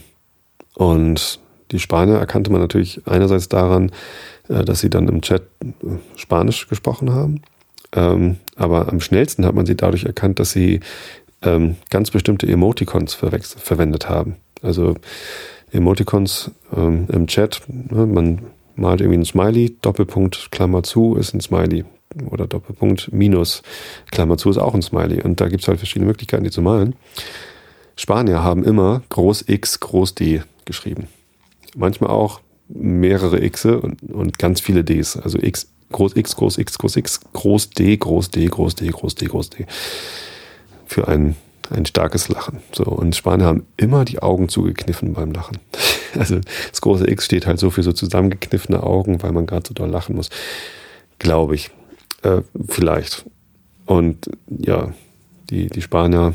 und 0.76 1.40
die 1.72 1.80
Spanier 1.80 2.16
erkannte 2.16 2.52
man 2.52 2.62
natürlich 2.62 3.02
einerseits 3.06 3.50
daran, 3.50 3.92
äh, 4.48 4.64
dass 4.64 4.80
sie 4.80 4.90
dann 4.90 5.08
im 5.08 5.22
Chat 5.22 5.44
äh, 5.64 5.98
Spanisch 6.16 6.68
gesprochen 6.68 7.14
haben. 7.14 7.42
Ähm, 7.94 8.38
aber 8.56 8.90
am 8.90 9.00
schnellsten 9.00 9.46
hat 9.46 9.56
man 9.56 9.66
sie 9.66 9.76
dadurch 9.76 10.06
erkannt, 10.06 10.40
dass 10.40 10.52
sie 10.52 10.82
ähm, 11.42 11.76
ganz 11.90 12.12
bestimmte 12.12 12.48
Emoticons 12.48 13.14
verwendet 13.14 14.10
haben. 14.10 14.36
Also 14.62 14.96
Emoticons 15.72 16.52
ähm, 16.76 17.08
im 17.12 17.28
Chat, 17.28 17.62
ne, 17.68 18.06
man 18.06 18.42
malt 18.76 19.02
irgendwie 19.02 19.20
ein 19.20 19.26
Smiley, 19.26 19.78
Doppelpunkt, 19.82 20.50
Klammer 20.52 20.84
zu 20.84 21.16
ist 21.16 21.34
ein 21.34 21.42
Smiley. 21.42 21.86
Oder 22.30 22.48
Doppelpunkt, 22.48 23.12
Minus, 23.12 23.62
Klammer 24.12 24.38
zu 24.38 24.50
ist 24.50 24.58
auch 24.58 24.74
ein 24.74 24.82
Smiley. 24.82 25.22
Und 25.22 25.42
da 25.42 25.50
gibt 25.50 25.64
es 25.64 25.68
halt 25.68 25.80
verschiedene 25.80 26.08
Möglichkeiten, 26.08 26.44
die 26.44 26.52
zu 26.52 26.62
malen. 26.62 26.96
Spanier 27.96 28.44
haben 28.44 28.64
immer 28.64 29.02
Groß 29.10 29.46
X, 29.48 29.80
Groß 29.80 30.16
D 30.16 30.42
geschrieben. 30.66 31.08
Manchmal 31.76 32.12
auch 32.12 32.42
mehrere 32.68 33.44
X 33.44 33.66
und, 33.66 34.02
und 34.04 34.40
ganz 34.40 34.60
viele 34.60 34.84
Ds. 34.84 35.18
Also 35.18 35.38
X, 35.40 35.68
Groß 35.92 36.16
X, 36.16 36.36
Groß 36.36 36.58
X, 36.58 36.78
Groß 36.78 36.96
X, 36.98 37.20
Groß 37.34 37.70
D, 37.70 37.98
Groß 37.98 38.30
D, 38.32 38.48
Groß 38.48 38.76
D, 38.76 38.88
Groß 38.88 39.16
D, 39.16 39.26
Groß 39.26 39.50
D 39.50 39.66
für 40.86 41.08
ein, 41.08 41.36
ein 41.70 41.86
starkes 41.86 42.30
Lachen. 42.30 42.60
So, 42.72 42.84
und 42.86 43.16
Spanier 43.16 43.46
haben 43.46 43.68
immer 43.78 44.06
die 44.06 44.20
Augen 44.20 44.50
zugekniffen 44.50 45.14
beim 45.14 45.32
Lachen. 45.32 45.60
Also 46.18 46.40
das 46.72 46.80
große 46.80 47.12
X 47.12 47.26
steht 47.26 47.46
halt 47.46 47.60
so 47.60 47.70
für 47.70 47.84
so 47.84 47.92
zusammengekniffene 47.92 48.82
Augen, 48.82 49.22
weil 49.22 49.34
man 49.34 49.46
gerade 49.46 49.68
so 49.68 49.74
doll 49.74 49.90
lachen 49.90 50.16
muss. 50.16 50.30
Glaube 51.20 51.56
ich. 51.56 51.72
Äh, 52.24 52.42
vielleicht. 52.70 53.26
Und 53.86 54.30
ja, 54.48 54.94
die, 55.50 55.68
die 55.68 55.82
Spanier 55.82 56.34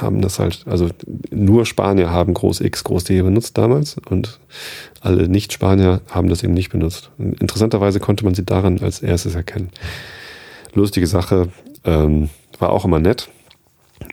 haben 0.00 0.22
das 0.22 0.38
halt, 0.38 0.64
also 0.66 0.88
nur 1.30 1.66
Spanier 1.66 2.10
haben 2.10 2.34
Groß 2.34 2.60
X, 2.60 2.84
Groß 2.84 3.04
D 3.04 3.20
benutzt 3.22 3.58
damals 3.58 3.96
und 4.08 4.38
alle 5.00 5.28
Nicht-Spanier 5.28 6.00
haben 6.08 6.28
das 6.28 6.42
eben 6.42 6.54
nicht 6.54 6.70
benutzt. 6.70 7.10
Interessanterweise 7.18 8.00
konnte 8.00 8.24
man 8.24 8.34
sie 8.34 8.44
daran 8.44 8.80
als 8.80 9.00
erstes 9.02 9.34
erkennen. 9.34 9.70
Lustige 10.74 11.06
Sache, 11.06 11.48
ähm, 11.84 12.30
war 12.58 12.70
auch 12.70 12.84
immer 12.84 12.98
nett. 12.98 13.28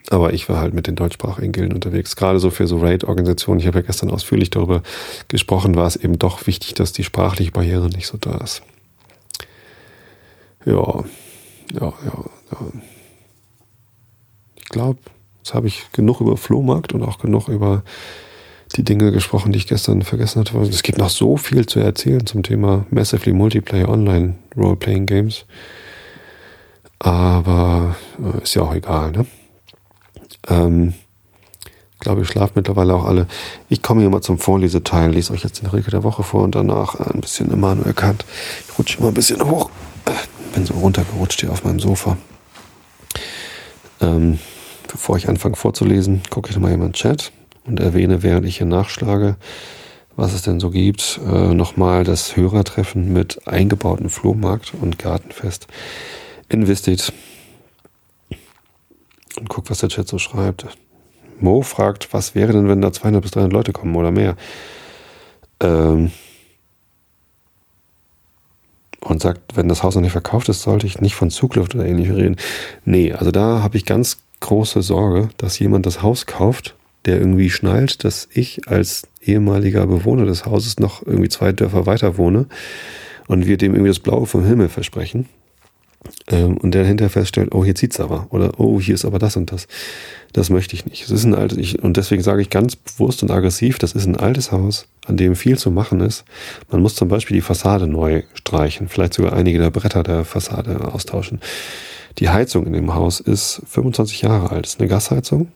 Aber 0.08 0.32
ich 0.32 0.48
war 0.48 0.60
halt 0.60 0.74
mit 0.74 0.86
den 0.86 0.96
deutschsprachigen 0.96 1.52
Gilden 1.52 1.74
unterwegs. 1.74 2.16
Gerade 2.16 2.38
so 2.38 2.50
für 2.50 2.66
so 2.66 2.78
Raid-Organisationen. 2.78 3.60
Ich 3.60 3.66
habe 3.66 3.78
ja 3.78 3.86
gestern 3.86 4.10
ausführlich 4.10 4.50
darüber 4.50 4.82
gesprochen, 5.28 5.74
war 5.74 5.86
es 5.86 5.96
eben 5.96 6.18
doch 6.18 6.46
wichtig, 6.46 6.74
dass 6.74 6.92
die 6.92 7.04
sprachliche 7.04 7.50
Barriere 7.50 7.88
nicht 7.88 8.06
so 8.06 8.16
da 8.16 8.36
ist. 8.38 8.62
Ja, 10.64 11.04
ja, 11.72 11.92
ja, 12.04 12.24
ja. 12.52 12.72
Ich 14.56 14.64
glaube, 14.68 14.98
jetzt 15.40 15.54
habe 15.54 15.66
ich 15.66 15.90
genug 15.92 16.20
über 16.20 16.36
Flohmarkt 16.36 16.92
und 16.92 17.02
auch 17.02 17.18
genug 17.18 17.48
über 17.48 17.82
die 18.76 18.84
Dinge 18.84 19.10
gesprochen, 19.10 19.52
die 19.52 19.58
ich 19.58 19.66
gestern 19.66 20.02
vergessen 20.02 20.40
hatte. 20.40 20.56
Es 20.58 20.82
gibt 20.82 20.98
noch 20.98 21.10
so 21.10 21.36
viel 21.36 21.66
zu 21.66 21.80
erzählen 21.80 22.24
zum 22.24 22.42
Thema 22.42 22.86
Massively 22.90 23.32
Multiplayer 23.32 23.88
Online 23.88 24.36
Role-Playing 24.56 25.06
Games. 25.06 25.44
Aber 27.00 27.96
äh, 28.22 28.42
ist 28.42 28.54
ja 28.54 28.62
auch 28.62 28.74
egal, 28.74 29.10
ne? 29.12 29.26
Ähm, 30.48 30.94
glaube, 32.00 32.22
ihr 32.22 32.26
schlaft 32.26 32.56
mittlerweile 32.56 32.94
auch 32.94 33.04
alle. 33.04 33.26
Ich 33.68 33.82
komme 33.82 34.00
hier 34.00 34.10
mal 34.10 34.22
zum 34.22 34.38
Vorleseteil, 34.38 35.12
lese 35.12 35.32
euch 35.32 35.44
jetzt 35.44 35.60
den 35.60 35.68
Rilke 35.68 35.90
der 35.90 36.02
Woche 36.02 36.22
vor 36.22 36.42
und 36.42 36.54
danach 36.54 36.94
ein 36.96 37.20
bisschen 37.20 37.52
Immanuel 37.52 37.92
Kant. 37.92 38.24
Ich 38.66 38.78
rutsche 38.78 39.00
mal 39.00 39.08
ein 39.08 39.14
bisschen 39.14 39.48
hoch. 39.48 39.70
Bin 40.54 40.66
so 40.66 40.74
runtergerutscht 40.74 41.40
hier 41.40 41.52
auf 41.52 41.62
meinem 41.62 41.78
Sofa. 41.78 42.16
Ähm, 44.00 44.38
bevor 44.90 45.16
ich 45.16 45.28
anfange 45.28 45.56
vorzulesen, 45.56 46.22
gucke 46.30 46.50
ich 46.50 46.56
nochmal 46.56 46.72
in 46.72 46.80
meinen 46.80 46.92
Chat 46.92 47.32
und 47.64 47.80
erwähne, 47.80 48.22
während 48.22 48.46
ich 48.46 48.58
hier 48.58 48.66
nachschlage, 48.66 49.36
was 50.16 50.32
es 50.34 50.42
denn 50.42 50.60
so 50.60 50.70
gibt, 50.70 51.20
äh, 51.26 51.54
nochmal 51.54 52.04
das 52.04 52.36
Hörertreffen 52.36 53.12
mit 53.12 53.46
eingebauten 53.46 54.10
Flohmarkt 54.10 54.74
und 54.80 54.98
Gartenfest 54.98 55.66
in 56.48 56.66
Vistit. 56.66 57.12
Und 59.38 59.48
guck, 59.48 59.70
was 59.70 59.78
der 59.78 59.88
Chat 59.88 60.08
so 60.08 60.18
schreibt. 60.18 60.66
Mo 61.38 61.62
fragt, 61.62 62.12
was 62.12 62.34
wäre 62.34 62.52
denn, 62.52 62.68
wenn 62.68 62.82
da 62.82 62.92
200 62.92 63.22
bis 63.22 63.30
300 63.30 63.52
Leute 63.52 63.72
kommen 63.72 63.96
oder 63.96 64.10
mehr? 64.10 64.36
Ähm 65.60 66.10
und 69.00 69.22
sagt, 69.22 69.56
wenn 69.56 69.68
das 69.68 69.82
Haus 69.82 69.94
noch 69.94 70.02
nicht 70.02 70.12
verkauft 70.12 70.50
ist, 70.50 70.62
sollte 70.62 70.86
ich 70.86 71.00
nicht 71.00 71.14
von 71.14 71.30
Zugluft 71.30 71.74
oder 71.74 71.86
ähnlichem 71.86 72.16
reden. 72.16 72.36
Nee, 72.84 73.12
also 73.12 73.30
da 73.30 73.62
habe 73.62 73.78
ich 73.78 73.86
ganz 73.86 74.18
große 74.40 74.82
Sorge, 74.82 75.28
dass 75.36 75.58
jemand 75.58 75.86
das 75.86 76.02
Haus 76.02 76.26
kauft, 76.26 76.74
der 77.04 77.18
irgendwie 77.18 77.50
schnallt, 77.50 78.04
dass 78.04 78.28
ich 78.32 78.68
als 78.68 79.06
ehemaliger 79.22 79.86
Bewohner 79.86 80.26
des 80.26 80.46
Hauses 80.46 80.78
noch 80.78 81.06
irgendwie 81.06 81.28
zwei 81.28 81.52
Dörfer 81.52 81.86
weiter 81.86 82.18
wohne 82.18 82.46
und 83.28 83.46
wir 83.46 83.56
dem 83.56 83.74
irgendwie 83.74 83.90
das 83.90 84.00
Blaue 84.00 84.26
vom 84.26 84.44
Himmel 84.44 84.68
versprechen 84.68 85.28
ähm, 86.28 86.56
und 86.56 86.72
der 86.72 86.84
hinterher 86.84 87.10
feststellt, 87.10 87.54
oh, 87.54 87.64
hier 87.64 87.74
zieht's 87.74 88.00
aber. 88.00 88.26
Oder 88.30 88.58
oh, 88.58 88.80
hier 88.80 88.94
ist 88.94 89.04
aber 89.04 89.18
das 89.18 89.36
und 89.36 89.52
das. 89.52 89.68
Das 90.32 90.50
möchte 90.50 90.74
ich 90.74 90.86
nicht. 90.86 91.04
Es 91.04 91.10
ist 91.10 91.24
ein 91.24 91.34
altes, 91.34 91.58
ich, 91.58 91.82
und 91.82 91.96
deswegen 91.96 92.22
sage 92.22 92.42
ich 92.42 92.50
ganz 92.50 92.76
bewusst 92.76 93.22
und 93.22 93.30
aggressiv, 93.30 93.78
das 93.78 93.92
ist 93.92 94.06
ein 94.06 94.16
altes 94.16 94.52
Haus, 94.52 94.86
an 95.06 95.16
dem 95.16 95.34
viel 95.36 95.58
zu 95.58 95.70
machen 95.70 96.00
ist. 96.00 96.24
Man 96.70 96.82
muss 96.82 96.94
zum 96.94 97.08
Beispiel 97.08 97.34
die 97.34 97.40
Fassade 97.40 97.86
neu 97.86 98.22
streichen, 98.34 98.88
vielleicht 98.88 99.14
sogar 99.14 99.32
einige 99.32 99.58
der 99.58 99.70
Bretter 99.70 100.02
der 100.02 100.24
Fassade 100.24 100.92
austauschen. 100.92 101.40
Die 102.18 102.28
Heizung 102.28 102.66
in 102.66 102.72
dem 102.72 102.94
Haus 102.94 103.20
ist 103.20 103.62
25 103.66 104.22
Jahre 104.22 104.50
alt. 104.50 104.66
Es 104.66 104.74
ist 104.74 104.80
eine 104.80 104.88
Gasheizung. 104.88 105.48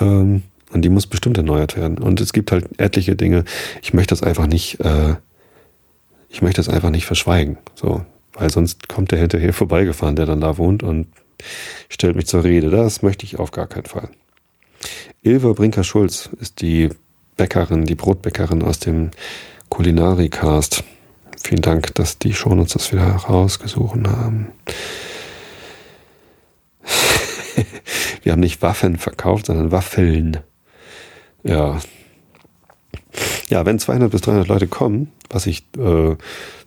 Ähm, 0.00 0.42
und 0.72 0.82
die 0.82 0.88
muss 0.88 1.06
bestimmt 1.06 1.36
erneuert 1.36 1.76
werden. 1.76 1.98
Und 1.98 2.20
es 2.20 2.32
gibt 2.32 2.52
halt 2.52 2.80
etliche 2.80 3.14
Dinge. 3.14 3.44
Ich 3.82 3.92
möchte 3.92 4.14
das 4.14 4.22
einfach 4.22 4.46
nicht, 4.46 4.80
äh, 4.80 5.16
ich 6.28 6.40
möchte 6.40 6.62
das 6.62 6.68
einfach 6.68 6.90
nicht 6.90 7.04
verschweigen. 7.04 7.58
So, 7.74 8.04
weil 8.32 8.50
sonst 8.50 8.88
kommt 8.88 9.10
der 9.10 9.18
hinterher 9.18 9.52
vorbeigefahren, 9.52 10.16
der 10.16 10.26
dann 10.26 10.40
da 10.40 10.56
wohnt 10.58 10.82
und 10.82 11.08
stellt 11.88 12.16
mich 12.16 12.26
zur 12.26 12.44
Rede. 12.44 12.70
Das 12.70 13.02
möchte 13.02 13.26
ich 13.26 13.38
auf 13.38 13.50
gar 13.50 13.66
keinen 13.66 13.86
Fall. 13.86 14.08
Ilva 15.22 15.52
Brinker-Schulz 15.52 16.30
ist 16.40 16.60
die 16.62 16.88
Bäckerin, 17.36 17.84
die 17.84 17.94
Brotbäckerin 17.94 18.62
aus 18.62 18.78
dem 18.78 19.10
Kulinari-Cast. 19.68 20.84
Vielen 21.42 21.62
Dank, 21.62 21.94
dass 21.94 22.18
die 22.18 22.34
schon 22.34 22.58
uns 22.58 22.72
das 22.72 22.92
wieder 22.92 23.04
rausgesucht 23.04 23.98
haben. 24.06 24.48
Wir 28.22 28.32
haben 28.32 28.40
nicht 28.40 28.62
Waffen 28.62 28.96
verkauft, 28.96 29.46
sondern 29.46 29.72
Waffeln. 29.72 30.38
Ja. 31.42 31.80
Ja, 33.48 33.66
wenn 33.66 33.78
200 33.78 34.10
bis 34.10 34.22
300 34.22 34.48
Leute 34.48 34.66
kommen, 34.66 35.12
was 35.28 35.46
ich 35.46 35.64
äh, 35.76 36.16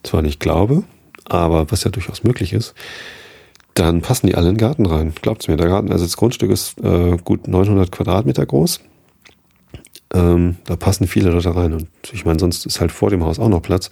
zwar 0.04 0.22
nicht 0.22 0.40
glaube, 0.40 0.84
aber 1.26 1.72
was 1.72 1.84
ja 1.84 1.92
durchaus 1.92 2.24
möglich 2.24 2.54
ist, 2.54 2.76
dann 3.74 4.02
passen 4.02 4.28
die 4.28 4.36
alle 4.36 4.50
in 4.50 4.56
den 4.56 4.62
Garten 4.62 4.86
rein. 4.86 5.14
Glaubt's 5.22 5.48
mir, 5.48 5.58
der 5.58 5.68
Garten, 5.68 5.92
also 5.92 6.06
das 6.06 6.18
Grundstück 6.18 6.52
ist 6.52 6.80
äh, 6.82 7.18
gut 7.18 7.48
900 7.48 7.92
Quadratmeter 7.92 8.46
groß. 8.46 8.80
Ähm, 10.14 10.58
da 10.66 10.76
passen 10.76 11.08
viele 11.08 11.32
Leute 11.32 11.56
rein. 11.56 11.74
Und 11.74 11.90
ich 12.14 12.26
meine, 12.26 12.40
sonst 12.40 12.66
ist 12.66 12.80
halt 12.80 12.92
vor 12.92 13.10
dem 13.10 13.24
Haus 13.26 13.40
auch 13.40 13.50
noch 13.50 13.62
Platz. 13.62 13.90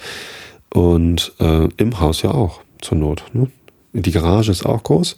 Und 0.73 1.33
äh, 1.39 1.67
im 1.77 1.99
Haus 1.99 2.21
ja 2.21 2.31
auch, 2.31 2.61
zur 2.81 2.97
Not. 2.97 3.25
Ne? 3.33 3.49
Die 3.93 4.11
Garage 4.11 4.51
ist 4.51 4.65
auch 4.65 4.83
groß. 4.83 5.17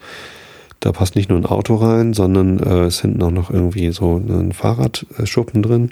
Da 0.79 0.91
passt 0.91 1.15
nicht 1.15 1.29
nur 1.29 1.39
ein 1.39 1.45
Auto 1.45 1.75
rein, 1.75 2.13
sondern 2.13 2.59
äh, 2.59 2.87
ist 2.87 3.01
hinten 3.01 3.23
auch 3.23 3.31
noch 3.31 3.49
irgendwie 3.49 3.91
so 3.91 4.17
ein 4.17 4.51
Fahrradschuppen 4.51 5.63
drin. 5.63 5.91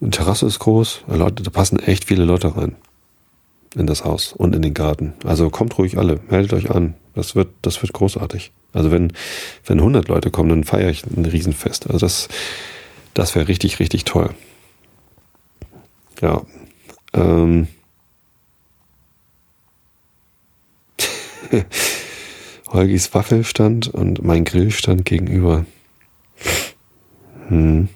Eine 0.00 0.10
Terrasse 0.10 0.46
ist 0.46 0.58
groß. 0.58 1.02
Leute, 1.08 1.42
da 1.42 1.50
passen 1.50 1.78
echt 1.78 2.04
viele 2.04 2.24
Leute 2.24 2.56
rein 2.56 2.76
in 3.76 3.86
das 3.86 4.04
Haus 4.04 4.32
und 4.32 4.54
in 4.54 4.62
den 4.62 4.74
Garten. 4.74 5.14
Also 5.24 5.50
kommt 5.50 5.78
ruhig 5.78 5.98
alle, 5.98 6.20
meldet 6.28 6.52
euch 6.52 6.70
an. 6.70 6.94
Das 7.14 7.34
wird, 7.34 7.48
das 7.62 7.80
wird 7.82 7.92
großartig. 7.92 8.52
Also 8.72 8.90
wenn, 8.90 9.12
wenn 9.66 9.78
100 9.78 10.08
Leute 10.08 10.30
kommen, 10.30 10.50
dann 10.50 10.64
feiere 10.64 10.90
ich 10.90 11.04
ein 11.04 11.24
Riesenfest. 11.24 11.86
Also 11.86 11.98
das, 11.98 12.28
das 13.14 13.34
wäre 13.34 13.48
richtig, 13.48 13.80
richtig 13.80 14.04
toll. 14.04 14.30
Ja. 16.20 16.42
Ähm. 17.14 17.68
Holgis 22.72 23.12
Waffelstand 23.14 23.88
und 23.88 24.24
mein 24.24 24.44
Grillstand 24.44 25.04
gegenüber. 25.04 25.66
Hm. 27.48 27.88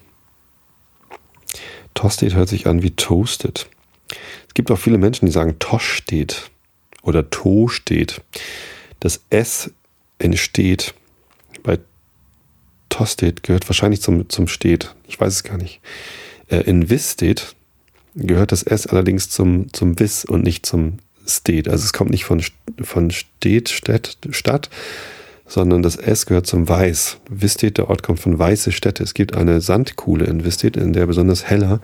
Toasted 1.93 2.35
hört 2.35 2.49
sich 2.49 2.67
an 2.67 2.83
wie 2.83 2.91
Toasted 2.91 3.67
gibt 4.57 4.71
auch 4.71 4.79
viele 4.79 4.97
Menschen, 4.97 5.27
die 5.27 5.31
sagen 5.31 5.59
Tosch 5.59 5.93
steht 5.93 6.49
oder 7.03 7.29
To 7.29 7.67
steht. 7.67 8.21
Das 8.99 9.21
S 9.29 9.71
entsteht 10.17 10.95
bei 11.61 11.77
Tosted 12.89 13.43
gehört 13.43 13.69
wahrscheinlich 13.69 14.01
zum, 14.01 14.27
zum 14.29 14.47
steht. 14.47 14.95
Ich 15.07 15.19
weiß 15.19 15.31
es 15.31 15.43
gar 15.43 15.57
nicht. 15.57 15.79
Äh, 16.49 16.61
in 16.61 16.89
Wiss 16.89 17.11
steht 17.11 17.55
gehört 18.15 18.51
das 18.51 18.63
S 18.63 18.87
allerdings 18.87 19.29
zum, 19.29 19.71
zum 19.73 19.99
Wiss 19.99 20.25
und 20.25 20.43
nicht 20.43 20.65
zum 20.65 20.97
steht. 21.27 21.67
Also 21.67 21.83
es 21.83 21.93
kommt 21.93 22.11
nicht 22.11 22.25
von, 22.25 22.41
von 22.81 23.11
steht, 23.11 23.69
Stadt, 23.69 24.17
Stadt, 24.31 24.69
sondern 25.45 25.81
das 25.81 25.95
S 25.95 26.25
gehört 26.25 26.47
zum 26.47 26.67
Weiß. 26.67 27.17
Wistet, 27.29 27.77
der 27.77 27.89
Ort 27.89 28.03
kommt 28.03 28.19
von 28.19 28.37
weiße 28.37 28.71
Städte. 28.71 29.03
Es 29.03 29.13
gibt 29.13 29.35
eine 29.35 29.61
Sandkuhle 29.61 30.25
in 30.25 30.43
Wistet, 30.43 30.77
in 30.77 30.93
der 30.93 31.05
besonders 31.05 31.45
heller 31.45 31.79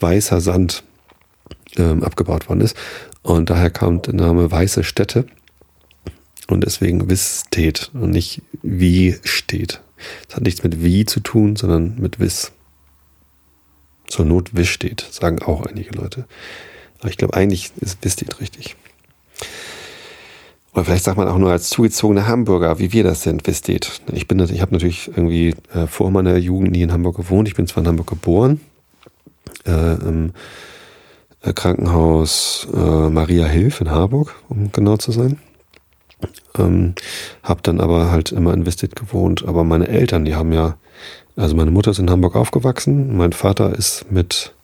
weißer 0.00 0.40
Sand 0.40 0.82
ähm, 1.76 2.02
abgebaut 2.02 2.48
worden 2.48 2.60
ist. 2.60 2.76
Und 3.22 3.50
daher 3.50 3.70
kam 3.70 4.02
der 4.02 4.14
Name 4.14 4.50
Weiße 4.50 4.84
Städte. 4.84 5.26
Und 6.48 6.64
deswegen 6.64 7.08
Wiss 7.08 7.44
und 7.94 8.10
nicht 8.10 8.42
wie 8.62 9.16
steht. 9.22 9.80
Das 10.26 10.36
hat 10.36 10.42
nichts 10.42 10.62
mit 10.64 10.82
wie 10.82 11.06
zu 11.06 11.20
tun, 11.20 11.56
sondern 11.56 11.98
mit 12.00 12.18
Wiss. 12.18 12.52
Zur 14.08 14.24
Not 14.24 14.54
Wiss 14.54 14.68
steht, 14.68 15.06
sagen 15.10 15.40
auch 15.40 15.64
einige 15.64 15.92
Leute. 15.92 16.26
Aber 17.02 17.10
ich 17.10 17.16
glaube, 17.16 17.34
eigentlich 17.34 17.72
ist 17.80 17.98
Wiss 18.02 18.12
steht 18.12 18.40
richtig. 18.40 18.76
Oder 20.72 20.84
vielleicht 20.84 21.04
sagt 21.04 21.18
man 21.18 21.28
auch 21.28 21.36
nur 21.36 21.50
als 21.50 21.68
zugezogener 21.68 22.28
Hamburger, 22.28 22.78
wie 22.78 22.92
wir 22.92 23.02
das 23.02 23.22
sind, 23.22 23.42
steht. 23.46 24.00
Ich 24.12 24.30
ich 24.30 24.60
habe 24.62 24.72
natürlich 24.72 25.08
irgendwie 25.08 25.54
äh, 25.74 25.86
vor 25.88 26.12
meiner 26.12 26.36
Jugend 26.36 26.70
nie 26.70 26.82
in 26.82 26.92
Hamburg 26.92 27.16
gewohnt. 27.16 27.48
Ich 27.48 27.54
bin 27.54 27.66
zwar 27.66 27.82
in 27.82 27.88
Hamburg 27.88 28.06
geboren, 28.06 28.60
äh, 29.66 29.70
ähm, 29.70 30.32
äh, 31.42 31.52
Krankenhaus 31.52 32.68
äh, 32.72 33.10
Maria 33.10 33.46
Hilf 33.46 33.80
in 33.80 33.90
Harburg, 33.90 34.34
um 34.48 34.70
genau 34.70 34.96
zu 34.96 35.10
sein. 35.10 35.38
Ähm, 36.56 36.94
hab 37.42 37.64
dann 37.64 37.80
aber 37.80 38.12
halt 38.12 38.30
immer 38.30 38.54
in 38.54 38.64
Westit 38.64 38.94
gewohnt. 38.94 39.44
Aber 39.44 39.64
meine 39.64 39.88
Eltern, 39.88 40.24
die 40.24 40.36
haben 40.36 40.52
ja, 40.52 40.76
also 41.34 41.56
meine 41.56 41.72
Mutter 41.72 41.90
ist 41.90 41.98
in 41.98 42.10
Hamburg 42.10 42.36
aufgewachsen, 42.36 43.16
mein 43.16 43.32
Vater 43.32 43.76
ist 43.76 44.10
mit, 44.10 44.54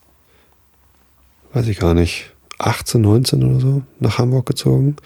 weiß 1.52 1.66
ich 1.68 1.78
gar 1.78 1.94
nicht, 1.94 2.30
18, 2.58 3.00
19 3.00 3.44
oder 3.44 3.60
so 3.60 3.82
nach 4.00 4.18
Hamburg 4.18 4.46
gezogen. 4.46 4.96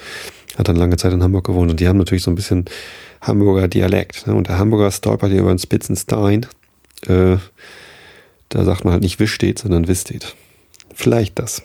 Hat 0.57 0.69
dann 0.69 0.77
lange 0.77 0.97
Zeit 0.97 1.13
in 1.13 1.23
Hamburg 1.23 1.47
gewohnt 1.47 1.71
und 1.71 1.81
die 1.81 1.89
haben 1.89 1.99
natürlich 1.99 2.23
so 2.23 2.31
ein 2.31 2.35
bisschen 2.35 2.67
Hamburger 3.21 3.69
Dialekt. 3.69 4.27
Ne? 4.27 4.35
Und 4.35 4.49
der 4.49 4.59
Hamburger 4.59 4.91
stolpert 4.91 5.31
hier 5.31 5.41
über 5.41 5.51
einen 5.51 5.59
Spitzenstein. 5.59 6.47
Äh, 7.07 7.37
da 8.49 8.65
sagt 8.65 8.85
man 8.85 8.93
halt 8.93 9.03
nicht 9.03 9.19
Wisch 9.19 9.33
steht, 9.33 9.59
sondern 9.61 9.89
Wiss 9.89 10.03
steht. 10.03 10.35
Vielleicht 10.95 11.39
das. 11.39 11.63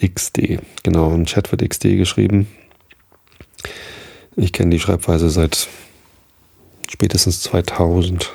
XD. 0.00 0.60
Genau, 0.82 1.12
im 1.12 1.26
Chat 1.26 1.50
wird 1.50 1.68
XD 1.68 1.96
geschrieben. 1.96 2.46
Ich 4.36 4.52
kenne 4.52 4.70
die 4.70 4.80
Schreibweise 4.80 5.30
seit 5.30 5.68
spätestens 6.88 7.40
2000. 7.42 8.30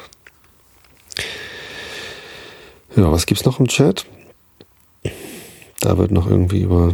Ja, 2.95 3.11
was 3.11 3.25
gibt's 3.25 3.45
noch 3.45 3.59
im 3.59 3.67
Chat? 3.67 4.05
Da 5.81 5.97
wird 5.97 6.11
noch 6.11 6.29
irgendwie 6.29 6.61
über 6.61 6.93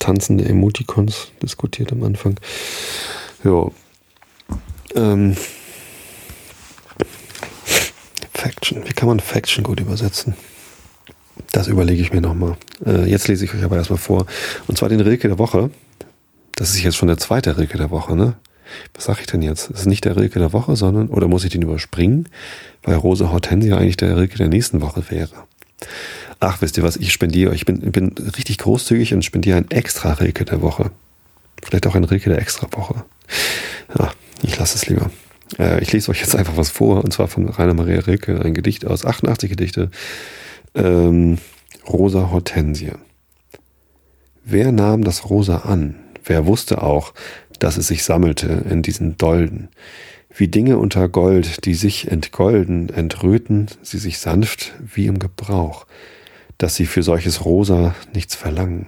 tanzende 0.00 0.44
Emoticons 0.44 1.30
diskutiert 1.40 1.92
am 1.92 2.02
Anfang. 2.02 2.38
Ja. 3.44 3.68
Ähm. 4.96 5.36
Faction. 8.34 8.82
Wie 8.84 8.92
kann 8.92 9.08
man 9.08 9.20
Faction 9.20 9.62
gut 9.62 9.78
übersetzen? 9.78 10.34
Das 11.52 11.68
überlege 11.68 12.02
ich 12.02 12.12
mir 12.12 12.20
nochmal. 12.20 12.56
Äh, 12.84 13.08
jetzt 13.08 13.28
lese 13.28 13.44
ich 13.44 13.54
euch 13.54 13.62
aber 13.62 13.76
erstmal 13.76 13.98
vor. 13.98 14.26
Und 14.66 14.76
zwar 14.76 14.88
den 14.88 15.00
Rilke 15.00 15.28
der 15.28 15.38
Woche. 15.38 15.70
Das 16.56 16.70
ist 16.70 16.82
jetzt 16.82 16.96
schon 16.96 17.08
der 17.08 17.18
zweite 17.18 17.56
Rilke 17.56 17.78
der 17.78 17.90
Woche, 17.90 18.16
ne? 18.16 18.34
Was 18.94 19.04
sage 19.04 19.20
ich 19.20 19.26
denn 19.26 19.42
jetzt? 19.42 19.70
Das 19.70 19.80
ist 19.80 19.86
nicht 19.86 20.04
der 20.04 20.16
Rilke 20.16 20.38
der 20.38 20.52
Woche, 20.52 20.76
sondern, 20.76 21.08
oder 21.08 21.28
muss 21.28 21.44
ich 21.44 21.50
den 21.50 21.62
überspringen, 21.62 22.28
weil 22.82 22.96
Rose 22.96 23.30
Hortensia 23.30 23.76
eigentlich 23.76 23.96
der 23.96 24.16
Rilke 24.16 24.38
der 24.38 24.48
nächsten 24.48 24.80
Woche 24.80 25.04
wäre. 25.10 25.30
Ach, 26.44 26.60
wisst 26.60 26.76
ihr 26.76 26.82
was, 26.82 26.96
ich 26.96 27.12
spendiere, 27.12 27.54
ich 27.54 27.66
bin, 27.66 27.92
bin 27.92 28.14
richtig 28.36 28.58
großzügig 28.58 29.14
und 29.14 29.24
spendiere 29.24 29.58
ein 29.58 29.70
extra 29.70 30.14
Rilke 30.14 30.44
der 30.44 30.60
Woche. 30.60 30.90
Vielleicht 31.62 31.86
auch 31.86 31.94
ein 31.94 32.02
Rilke 32.02 32.30
der 32.30 32.40
extra 32.40 32.66
Woche. 32.72 33.04
Ja, 33.96 34.10
ich 34.42 34.58
lasse 34.58 34.76
es 34.76 34.88
lieber. 34.88 35.12
Äh, 35.60 35.80
ich 35.82 35.92
lese 35.92 36.10
euch 36.10 36.18
jetzt 36.18 36.34
einfach 36.34 36.56
was 36.56 36.68
vor, 36.68 37.04
und 37.04 37.12
zwar 37.12 37.28
von 37.28 37.48
Rainer 37.48 37.74
Maria 37.74 38.00
Rilke, 38.00 38.40
ein 38.40 38.54
Gedicht 38.54 38.84
aus 38.84 39.06
88 39.06 39.50
Gedichte. 39.50 39.92
Ähm, 40.74 41.38
Rosa 41.88 42.32
Hortensie. 42.32 42.90
Wer 44.44 44.72
nahm 44.72 45.04
das 45.04 45.30
Rosa 45.30 45.58
an? 45.58 45.94
Wer 46.24 46.44
wusste 46.44 46.82
auch, 46.82 47.14
dass 47.60 47.76
es 47.76 47.86
sich 47.86 48.02
sammelte 48.02 48.64
in 48.68 48.82
diesen 48.82 49.16
Dolden? 49.16 49.68
Wie 50.34 50.48
Dinge 50.48 50.78
unter 50.78 51.08
Gold, 51.08 51.66
die 51.66 51.74
sich 51.74 52.10
entgolden, 52.10 52.88
entröten 52.88 53.68
sie 53.82 53.98
sich 53.98 54.18
sanft 54.18 54.72
wie 54.80 55.06
im 55.06 55.20
Gebrauch, 55.20 55.86
dass 56.58 56.76
sie 56.76 56.86
für 56.86 57.02
solches 57.02 57.44
Rosa 57.44 57.94
nichts 58.14 58.34
verlangen. 58.34 58.86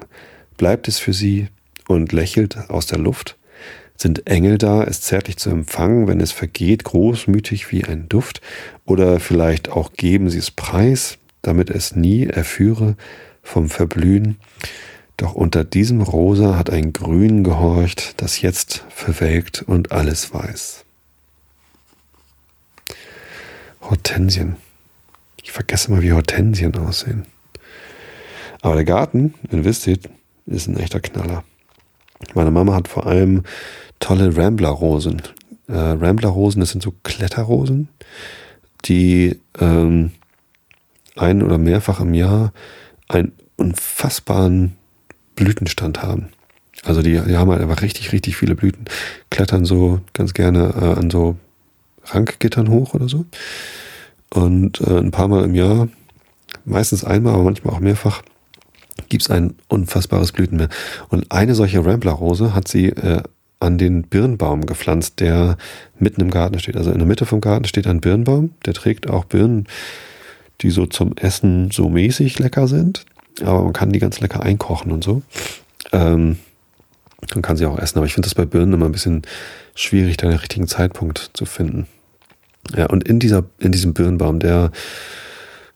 Bleibt 0.57 0.89
es 0.89 0.99
für 0.99 1.12
sie 1.12 1.49
und 1.89 2.12
lächelt 2.12 2.71
aus 2.71 2.87
der 2.87 2.99
Luft? 2.99 3.37
Sind 3.97 4.27
Engel 4.27 4.59
da, 4.59 4.83
es 4.85 5.01
zärtlich 5.03 5.37
zu 5.37 5.51
empfangen, 5.51 6.09
wenn 6.09 6.21
es 6.21 6.33
vergeht, 6.33 6.85
großmütig 6.85 7.71
wie 7.71 7.85
ein 7.85 8.09
Duft? 8.09 8.41
Oder 8.85 9.21
vielleicht 9.21 9.71
auch 9.71 9.93
geben 9.93 10.31
sie 10.31 10.39
es 10.39 10.51
preis, 10.51 11.19
damit 11.43 11.71
es 11.71 11.95
nie 11.95 12.27
erführe 12.27 12.97
vom 13.43 13.69
Verblühen? 13.69 14.39
Doch 15.17 15.35
unter 15.35 15.62
diesem 15.62 16.03
Rosa 16.03 16.57
hat 16.59 16.71
ein 16.71 16.93
Grün 16.93 17.45
gehorcht, 17.45 18.21
das 18.21 18.41
jetzt 18.41 18.85
verwelkt 18.89 19.62
und 19.62 19.93
alles 19.93 20.35
weiß. 20.35 20.85
Hortensien. 23.81 24.57
Ich 25.43 25.53
vergesse 25.53 25.91
mal, 25.91 26.03
wie 26.03 26.12
Hortensien 26.12 26.75
aussehen. 26.77 27.27
Aber 28.65 28.77
der 28.77 28.85
Garten 28.87 29.35
in 29.51 29.67
Vistit 29.67 30.09
ist 30.47 30.69
ein 30.69 30.79
echter 30.79 30.99
Knaller. 30.99 31.45
Meine 32.33 32.51
Mama 32.51 32.75
hat 32.75 32.89
vor 32.89 33.07
allem 33.07 33.43
tolle 34.01 34.35
Rambler-Rosen. 34.35 35.21
Äh, 35.69 35.75
Rambler-Rosen, 35.75 36.61
das 36.61 36.71
sind 36.71 36.83
so 36.83 36.95
Kletterrosen, 37.03 37.89
die 38.87 39.39
ähm, 39.61 40.12
ein- 41.15 41.43
oder 41.43 41.59
mehrfach 41.59 42.01
im 42.01 42.15
Jahr 42.15 42.55
einen 43.07 43.33
unfassbaren 43.57 44.73
Blütenstand 45.37 46.03
haben. 46.03 46.31
Also 46.85 47.03
die, 47.03 47.21
die 47.21 47.37
haben 47.37 47.51
halt 47.51 47.61
einfach 47.61 47.83
richtig, 47.83 48.12
richtig 48.12 48.35
viele 48.35 48.55
Blüten. 48.55 48.87
Klettern 49.29 49.67
so 49.67 50.01
ganz 50.15 50.33
gerne 50.33 50.73
äh, 50.75 50.99
an 51.01 51.11
so 51.11 51.37
Rankgittern 52.07 52.71
hoch 52.71 52.95
oder 52.95 53.11
so. 53.11 53.27
Und 54.31 54.81
äh, 54.81 55.01
ein 55.01 55.11
paar 55.11 55.29
Mal 55.29 55.45
im 55.45 55.55
Jahr, 55.55 55.89
meistens 56.65 57.05
einmal, 57.05 57.35
aber 57.35 57.43
manchmal 57.43 57.75
auch 57.75 57.81
mehrfach, 57.81 58.23
gibt 59.09 59.22
es 59.22 59.30
ein 59.30 59.55
unfassbares 59.68 60.32
Blütenmeer. 60.32 60.68
Und 61.09 61.30
eine 61.32 61.55
solche 61.55 61.84
Rambler-Rose 61.84 62.55
hat 62.55 62.68
sie 62.68 62.88
äh, 62.88 63.22
an 63.61 63.78
den 63.78 64.03
Birnbaum 64.03 64.66
gepflanzt, 64.66 65.20
der 65.20 65.57
mitten 65.99 66.20
im 66.20 66.30
Garten 66.30 66.59
steht. 66.59 66.76
Also 66.76 66.90
in 66.90 66.99
der 66.99 67.07
Mitte 67.07 67.26
vom 67.26 67.40
Garten 67.40 67.64
steht 67.64 67.86
ein 67.86 68.01
Birnbaum, 68.01 68.51
der 68.66 68.74
trägt 68.74 69.09
auch 69.09 69.24
Birnen, 69.24 69.66
die 70.61 70.70
so 70.70 70.86
zum 70.86 71.16
Essen 71.16 71.70
so 71.70 71.88
mäßig 71.88 72.38
lecker 72.38 72.68
sind 72.68 73.05
aber 73.42 73.62
man 73.62 73.72
kann 73.72 73.92
die 73.92 73.99
ganz 73.99 74.20
lecker 74.20 74.42
einkochen 74.42 74.92
und 74.92 75.03
so. 75.03 75.22
Ähm, 75.92 76.38
man 77.34 77.42
kann 77.42 77.57
sie 77.57 77.66
auch 77.66 77.78
essen, 77.78 77.99
aber 77.99 78.07
ich 78.07 78.14
finde 78.14 78.26
das 78.26 78.34
bei 78.34 78.45
Birnen 78.45 78.74
immer 78.74 78.86
ein 78.86 78.92
bisschen 78.92 79.22
schwierig, 79.74 80.18
da 80.18 80.28
den 80.28 80.38
richtigen 80.38 80.68
Zeitpunkt 80.68 81.30
zu 81.32 81.47
finden. 81.47 81.86
Ja, 82.76 82.86
und 82.86 83.07
in 83.09 83.18
dieser, 83.18 83.45
in 83.59 83.72
diesem 83.72 83.95
Birnbaum, 83.95 84.40
der 84.40 84.70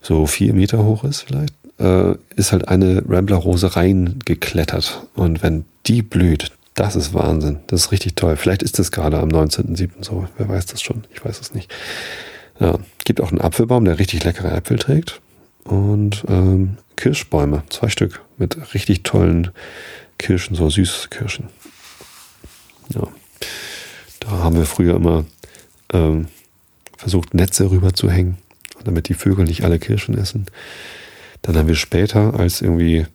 so 0.01 0.27
vier 0.27 0.55
Meter 0.55 0.85
hoch 0.85 1.05
ist 1.05 1.23
vielleicht, 1.23 1.55
äh, 1.79 2.15
ist 2.37 2.53
halt 2.53 2.69
eine 2.69 3.03
Rambler-Rose 3.09 3.77
reingeklettert. 3.77 5.07
Und 5.15 5.43
wenn 5.43 5.65
die 5.87 6.03
blüht, 6.03 6.53
das 6.75 6.97
ist 6.97 7.15
Wahnsinn. 7.15 7.61
Das 7.67 7.83
ist 7.83 7.93
richtig 7.93 8.15
toll. 8.15 8.37
Vielleicht 8.37 8.63
ist 8.63 8.79
das 8.79 8.93
gerade 8.93 9.19
am 9.19 9.29
19.07. 9.29 10.05
so. 10.05 10.29
Wer 10.37 10.49
weiß 10.49 10.67
das 10.67 10.83
schon? 10.83 11.05
Ich 11.13 11.25
weiß 11.25 11.41
es 11.41 11.55
nicht. 11.55 11.73
Ja, 12.61 12.79
gibt 13.05 13.21
auch 13.21 13.31
einen 13.31 13.41
Apfelbaum, 13.41 13.85
der 13.85 13.99
richtig 13.99 14.25
leckere 14.25 14.53
Äpfel 14.53 14.79
trägt. 14.79 15.21
Und 15.65 16.25
ähm, 16.29 16.79
Kirschbäume, 16.97 17.63
zwei 17.69 17.89
Stück 17.89 18.23
mit 18.37 18.75
richtig 18.75 19.03
tollen 19.03 19.51
Kirschen, 20.19 20.57
so 20.57 20.69
Süßkirschen. 20.69 21.47
Ja, 22.95 23.07
da 24.21 24.31
haben 24.31 24.57
wir 24.57 24.65
früher 24.65 24.97
immer 24.97 25.25
ähm, 25.93 26.27
versucht, 26.97 27.35
Netze 27.35 27.71
rüber 27.71 27.93
zu 27.93 28.11
hängen, 28.11 28.39
damit 28.85 29.09
die 29.09 29.15
Vögel 29.15 29.45
nicht 29.45 29.65
alle 29.65 29.79
Kirschen 29.79 30.17
essen. 30.17 30.47
Dann 31.43 31.57
haben 31.57 31.69
wir 31.69 31.75
später, 31.75 32.39
als 32.39 32.61
irgendwie 32.61 33.07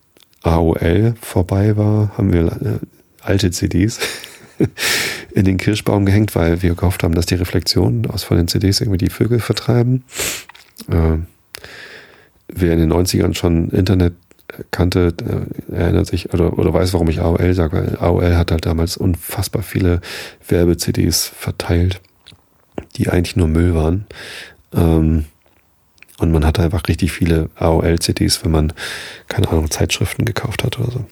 AOL 0.44 1.16
vorbei 1.22 1.78
war, 1.78 2.18
haben 2.18 2.34
wir 2.34 2.46
äh, 2.46 2.80
alte 3.22 3.52
CDs 3.52 4.00
in 5.32 5.46
den 5.46 5.58
Kirschbaum 5.58 6.06
gehängt, 6.06 6.36
weil 6.36 6.62
wir 6.62 6.76
gehofft 6.76 7.04
haben, 7.04 7.16
dass 7.16 7.26
die 7.26 7.36
Reflexionen 7.36 8.06
aus 8.08 8.24
von 8.24 8.38
den 8.38 8.48
CDs 8.48 8.82
irgendwie 8.82 8.98
die 8.98 9.10
Vögel 9.10 9.40
vertreiben. 9.40 10.04
Äh, 10.90 11.18
wer 12.48 12.74
in 12.74 12.80
den 12.80 12.94
90ern 12.94 13.34
schon 13.34 13.70
Internet 13.70 14.14
kannte, 14.72 15.14
äh, 15.70 15.74
erinnert 15.74 16.08
sich 16.08 16.34
oder, 16.34 16.58
oder 16.58 16.74
weiß, 16.74 16.94
warum 16.94 17.10
ich 17.10 17.22
AOL 17.22 17.54
sage, 17.54 17.78
weil 17.78 17.98
AOL 17.98 18.36
hat 18.36 18.52
halt 18.52 18.66
damals 18.66 18.98
unfassbar 18.98 19.64
viele 19.64 20.02
Werbe-CDs 20.48 21.28
verteilt, 21.28 22.02
die 22.98 23.10
eigentlich 23.10 23.36
nur 23.36 23.48
Müll 23.48 23.74
waren. 23.74 24.06
Ähm, 24.74 25.26
und 26.20 26.32
man 26.32 26.46
hatte 26.46 26.62
einfach 26.62 26.88
richtig 26.88 27.12
viele 27.12 27.50
AOL-CDs, 27.56 28.44
wenn 28.44 28.52
man, 28.52 28.74
keine 29.28 29.50
Ahnung, 29.50 29.70
Zeitschriften 29.72 30.26
gekauft 30.26 30.64
hat 30.64 30.80
oder 30.80 30.92
so. 30.92 31.06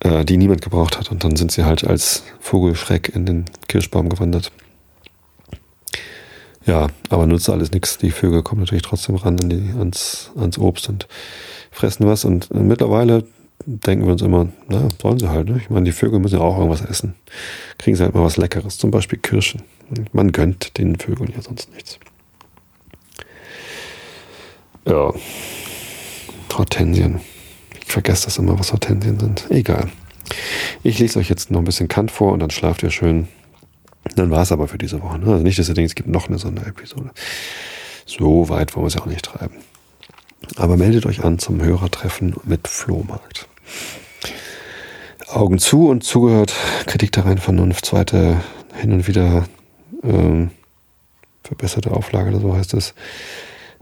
Äh, 0.00 0.24
die 0.24 0.36
niemand 0.36 0.62
gebraucht 0.62 0.98
hat. 0.98 1.10
Und 1.10 1.24
dann 1.24 1.36
sind 1.36 1.52
sie 1.52 1.64
halt 1.64 1.84
als 1.84 2.22
Vogelschreck 2.40 3.08
in 3.14 3.26
den 3.26 3.44
Kirschbaum 3.68 4.08
gewandert. 4.08 4.52
Ja, 6.66 6.88
aber 7.08 7.26
nutzt 7.26 7.48
alles 7.48 7.70
nichts. 7.70 7.96
Die 7.98 8.10
Vögel 8.10 8.42
kommen 8.42 8.60
natürlich 8.60 8.82
trotzdem 8.82 9.14
ran 9.14 9.40
an 9.40 9.48
die, 9.48 9.72
ans, 9.78 10.32
ans 10.36 10.58
Obst 10.58 10.88
und 10.88 11.06
fressen 11.70 12.06
was. 12.06 12.24
Und 12.24 12.50
äh, 12.50 12.58
mittlerweile 12.58 13.24
denken 13.64 14.04
wir 14.04 14.12
uns 14.12 14.22
immer, 14.22 14.48
na, 14.68 14.88
sollen 15.00 15.18
sie 15.18 15.30
halt. 15.30 15.48
Ne? 15.48 15.58
Ich 15.58 15.70
meine, 15.70 15.84
die 15.84 15.92
Vögel 15.92 16.18
müssen 16.18 16.38
ja 16.38 16.44
auch 16.44 16.58
irgendwas 16.58 16.84
essen. 16.84 17.14
Kriegen 17.78 17.96
sie 17.96 18.02
halt 18.02 18.14
mal 18.14 18.24
was 18.24 18.36
Leckeres, 18.36 18.78
zum 18.78 18.90
Beispiel 18.90 19.18
Kirschen. 19.18 19.62
Man 20.12 20.32
gönnt 20.32 20.76
den 20.78 20.96
Vögeln 20.96 21.32
ja 21.34 21.40
sonst 21.40 21.72
nichts. 21.72 21.98
Ja, 24.86 25.12
Hortensien. 26.56 27.20
Ich 27.84 27.92
vergesse 27.92 28.26
das 28.26 28.38
immer, 28.38 28.58
was 28.58 28.72
Hortensien 28.72 29.18
sind. 29.18 29.50
Egal. 29.50 29.90
Ich 30.82 30.98
lese 30.98 31.18
euch 31.18 31.28
jetzt 31.28 31.50
noch 31.50 31.58
ein 31.58 31.64
bisschen 31.64 31.88
Kant 31.88 32.10
vor 32.10 32.32
und 32.32 32.40
dann 32.40 32.50
schlaft 32.50 32.82
ihr 32.82 32.90
schön. 32.90 33.28
Dann 34.14 34.30
war 34.30 34.42
es 34.42 34.52
aber 34.52 34.68
für 34.68 34.78
diese 34.78 35.02
Woche. 35.02 35.18
Ne? 35.18 35.32
Also 35.32 35.42
nicht, 35.42 35.58
dass 35.58 35.68
ihr 35.68 35.74
denkt, 35.74 35.90
es 35.90 35.94
gibt 35.96 36.08
noch 36.08 36.28
eine 36.28 36.38
Sonderepisode. 36.38 37.10
So 38.04 38.48
weit 38.48 38.74
wollen 38.74 38.84
wir 38.84 38.88
es 38.88 38.94
ja 38.94 39.02
auch 39.02 39.06
nicht 39.06 39.24
treiben. 39.24 39.56
Aber 40.56 40.76
meldet 40.76 41.06
euch 41.06 41.24
an 41.24 41.40
zum 41.40 41.62
Hörertreffen 41.62 42.36
mit 42.44 42.68
Flohmarkt. 42.68 43.48
Augen 45.26 45.58
zu 45.58 45.88
und 45.88 46.04
zugehört, 46.04 46.54
Kritik 46.86 47.10
der 47.10 47.24
reinen 47.24 47.38
Vernunft, 47.38 47.84
zweite 47.86 48.40
hin 48.76 48.92
und 48.92 49.08
wieder 49.08 49.46
ähm, 50.04 50.50
verbesserte 51.42 51.90
Auflage 51.90 52.30
oder 52.30 52.40
so 52.40 52.54
heißt 52.54 52.74
es. 52.74 52.94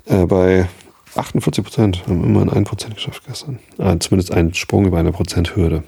Äh, 0.07 0.25
bei 0.25 0.69
48 1.17 1.65
Prozent 1.65 2.03
haben 2.07 2.25
immerhin 2.25 2.51
ein 2.51 2.65
Prozent 2.65 2.95
geschafft 2.95 3.23
gestern. 3.27 3.59
Ah, 3.79 3.97
zumindest 3.99 4.33
ein 4.33 4.55
Sprung 4.55 4.87
über 4.87 4.99
eine 4.99 5.13
Prozenthürde. 5.13 5.85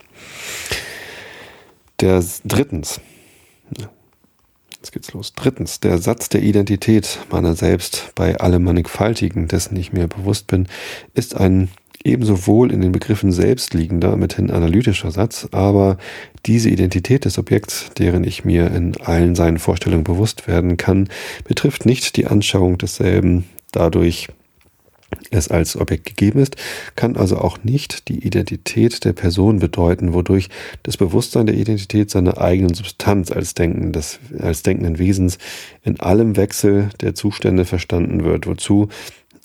Der 2.01 2.23
drittens, 2.45 3.01
Jetzt 4.87 4.93
geht's 4.93 5.13
los. 5.13 5.33
Drittens, 5.35 5.81
der 5.81 5.99
Satz 5.99 6.29
der 6.29 6.45
Identität 6.45 7.19
meiner 7.29 7.57
selbst 7.57 8.13
bei 8.15 8.39
allem 8.39 8.63
Mannigfaltigen, 8.63 9.49
dessen 9.49 9.75
ich 9.75 9.93
mir 9.93 10.07
bewusst 10.07 10.47
bin, 10.47 10.69
ist 11.13 11.37
ein 11.37 11.71
ebenso 12.05 12.47
wohl 12.47 12.71
in 12.71 12.83
den 12.83 12.93
Begriffen 12.93 13.33
selbst 13.33 13.75
liegender, 13.75 14.17
mithin 14.17 14.53
analytischer 14.53 15.11
Satz, 15.11 15.49
aber 15.51 15.99
diese 16.47 16.71
Identität 16.71 17.25
des 17.25 17.37
Objekts, 17.37 17.91
deren 17.99 18.23
ich 18.23 18.45
mir 18.45 18.71
in 18.71 18.97
allen 19.01 19.35
seinen 19.35 19.59
Vorstellungen 19.59 20.05
bewusst 20.05 20.47
werden 20.47 20.77
kann, 20.77 21.09
betrifft 21.43 21.85
nicht 21.85 22.17
die 22.17 22.29
Anschauung 22.29 22.79
desselben 22.79 23.45
dadurch 23.73 24.29
es 25.31 25.49
als 25.49 25.77
Objekt 25.77 26.07
gegeben 26.07 26.41
ist, 26.41 26.57
kann 26.95 27.17
also 27.17 27.39
auch 27.39 27.59
nicht 27.65 28.09
die 28.09 28.27
Identität 28.27 29.05
der 29.05 29.13
Person 29.13 29.59
bedeuten, 29.59 30.13
wodurch 30.13 30.49
das 30.83 30.97
Bewusstsein 30.97 31.47
der 31.47 31.57
Identität 31.57 32.11
seiner 32.11 32.39
eigenen 32.39 32.75
Substanz 32.75 33.31
als, 33.31 33.55
Denken 33.55 33.93
des, 33.93 34.19
als 34.39 34.63
denkenden 34.63 34.99
Wesens 34.99 35.39
in 35.83 36.01
allem 36.01 36.37
Wechsel 36.37 36.91
der 37.01 37.15
Zustände 37.15 37.65
verstanden 37.65 38.25
wird, 38.25 38.47
wozu 38.47 38.89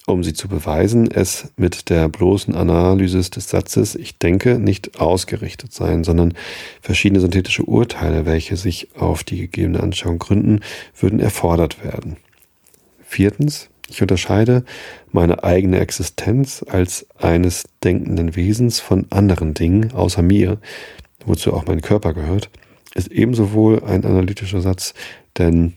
um 0.08 0.24
sie 0.24 0.34
zu 0.34 0.48
beweisen, 0.48 1.10
es 1.12 1.52
mit 1.58 1.90
der 1.90 2.10
bloßen 2.10 2.56
Analysis 2.56 3.30
des 3.30 3.50
Satzes 3.50 3.96
Ich 3.96 4.18
denke 4.18 4.60
nicht 4.60 5.00
ausgerichtet 5.00 5.74
sein, 5.74 6.04
sondern 6.04 6.34
verschiedene 6.82 7.22
synthetische 7.22 7.64
Urteile, 7.64 8.26
welche 8.26 8.58
sich 8.58 8.90
auf 8.96 9.24
die 9.24 9.38
gegebene 9.38 9.82
Anschauung 9.82 10.20
gründen, 10.20 10.62
würden 11.00 11.20
erfordert 11.20 11.84
werden. 11.84 12.18
Viertens, 13.04 13.70
ich 13.92 14.02
unterscheide 14.02 14.64
meine 15.12 15.44
eigene 15.44 15.80
Existenz 15.80 16.66
als 16.68 17.06
eines 17.20 17.66
denkenden 17.84 18.36
Wesens 18.36 18.80
von 18.80 19.06
anderen 19.10 19.54
Dingen 19.54 19.92
außer 19.92 20.22
mir, 20.22 20.60
wozu 21.26 21.54
auch 21.54 21.66
mein 21.66 21.82
Körper 21.82 22.14
gehört, 22.14 22.50
ist 22.96 23.12
ebenso 23.12 23.54
wohl 23.54 23.84
ein 23.84 24.06
analytischer 24.06 24.62
Satz, 24.62 24.94
denn 25.38 25.74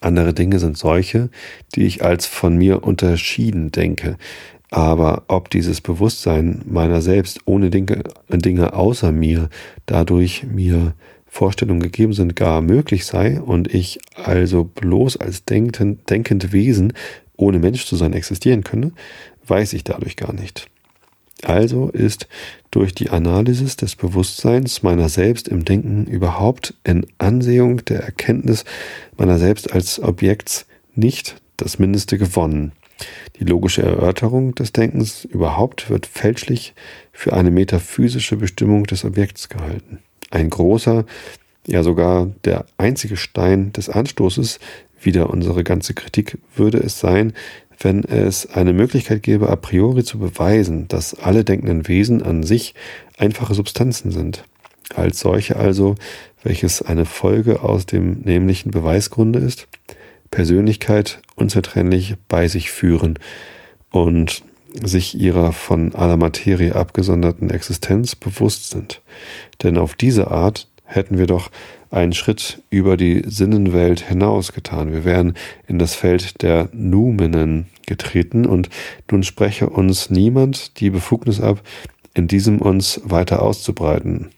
andere 0.00 0.34
Dinge 0.34 0.58
sind 0.58 0.76
solche, 0.76 1.30
die 1.74 1.84
ich 1.84 2.04
als 2.04 2.26
von 2.26 2.56
mir 2.56 2.84
unterschieden 2.84 3.72
denke. 3.72 4.16
Aber 4.70 5.24
ob 5.26 5.50
dieses 5.50 5.80
Bewusstsein 5.80 6.62
meiner 6.66 7.02
selbst 7.02 7.40
ohne 7.44 7.70
Dinge, 7.70 8.04
Dinge 8.28 8.72
außer 8.72 9.10
mir 9.10 9.48
dadurch 9.86 10.44
mir 10.44 10.94
Vorstellungen 11.30 11.80
gegeben 11.80 12.12
sind, 12.12 12.34
gar 12.34 12.60
möglich 12.60 13.06
sei 13.06 13.40
und 13.40 13.72
ich 13.72 14.00
also 14.14 14.64
bloß 14.64 15.16
als 15.16 15.44
denkend, 15.44 16.10
denkend 16.10 16.52
Wesen 16.52 16.92
ohne 17.36 17.60
Mensch 17.60 17.86
zu 17.86 17.96
sein 17.96 18.12
existieren 18.12 18.64
könne, 18.64 18.92
weiß 19.46 19.72
ich 19.72 19.84
dadurch 19.84 20.16
gar 20.16 20.34
nicht. 20.34 20.66
Also 21.42 21.88
ist 21.88 22.28
durch 22.70 22.94
die 22.94 23.10
Analysis 23.10 23.76
des 23.76 23.96
Bewusstseins 23.96 24.82
meiner 24.82 25.08
selbst 25.08 25.48
im 25.48 25.64
Denken 25.64 26.04
überhaupt 26.04 26.74
in 26.84 27.06
Ansehung 27.16 27.84
der 27.84 28.02
Erkenntnis 28.02 28.64
meiner 29.16 29.38
selbst 29.38 29.72
als 29.72 30.02
Objekts 30.02 30.66
nicht 30.94 31.40
das 31.56 31.78
Mindeste 31.78 32.18
gewonnen. 32.18 32.72
Die 33.38 33.44
logische 33.44 33.82
Erörterung 33.82 34.54
des 34.54 34.72
Denkens 34.72 35.24
überhaupt 35.24 35.88
wird 35.88 36.06
fälschlich 36.06 36.74
für 37.12 37.32
eine 37.32 37.50
metaphysische 37.50 38.36
Bestimmung 38.36 38.84
des 38.84 39.04
Objekts 39.04 39.48
gehalten. 39.48 40.00
Ein 40.30 40.50
großer, 40.50 41.04
ja 41.66 41.82
sogar 41.82 42.30
der 42.44 42.64
einzige 42.78 43.16
Stein 43.16 43.72
des 43.72 43.88
Anstoßes, 43.88 44.58
wieder 45.00 45.30
unsere 45.30 45.64
ganze 45.64 45.94
Kritik, 45.94 46.38
würde 46.54 46.78
es 46.78 47.00
sein, 47.00 47.32
wenn 47.78 48.04
es 48.04 48.46
eine 48.46 48.72
Möglichkeit 48.72 49.22
gäbe, 49.22 49.48
a 49.48 49.56
priori 49.56 50.04
zu 50.04 50.18
beweisen, 50.18 50.86
dass 50.88 51.14
alle 51.14 51.44
denkenden 51.44 51.88
Wesen 51.88 52.22
an 52.22 52.42
sich 52.42 52.74
einfache 53.16 53.54
Substanzen 53.54 54.10
sind. 54.10 54.44
Als 54.94 55.20
solche 55.20 55.56
also, 55.56 55.94
welches 56.42 56.82
eine 56.82 57.06
Folge 57.06 57.62
aus 57.62 57.86
dem 57.86 58.20
nämlichen 58.20 58.70
Beweisgrunde 58.70 59.38
ist, 59.38 59.68
Persönlichkeit 60.30 61.20
unzertrennlich 61.36 62.16
bei 62.28 62.48
sich 62.48 62.70
führen 62.70 63.18
und 63.90 64.42
sich 64.82 65.18
ihrer 65.18 65.52
von 65.52 65.94
aller 65.94 66.16
Materie 66.16 66.74
abgesonderten 66.74 67.50
Existenz 67.50 68.14
bewusst 68.14 68.70
sind. 68.70 69.02
Denn 69.62 69.78
auf 69.78 69.94
diese 69.94 70.30
Art 70.30 70.68
hätten 70.84 71.18
wir 71.18 71.26
doch 71.26 71.50
einen 71.90 72.12
Schritt 72.12 72.62
über 72.70 72.96
die 72.96 73.22
Sinnenwelt 73.26 74.00
hinaus 74.00 74.52
getan. 74.52 74.92
Wir 74.92 75.04
wären 75.04 75.34
in 75.66 75.78
das 75.78 75.94
Feld 75.94 76.42
der 76.42 76.68
Numenen 76.72 77.66
getreten 77.86 78.46
und 78.46 78.70
nun 79.10 79.22
spreche 79.22 79.68
uns 79.68 80.10
niemand 80.10 80.80
die 80.80 80.90
Befugnis 80.90 81.40
ab, 81.40 81.60
in 82.14 82.28
diesem 82.28 82.60
uns 82.60 83.00
weiter 83.04 83.42
auszubreiten, 83.42 84.30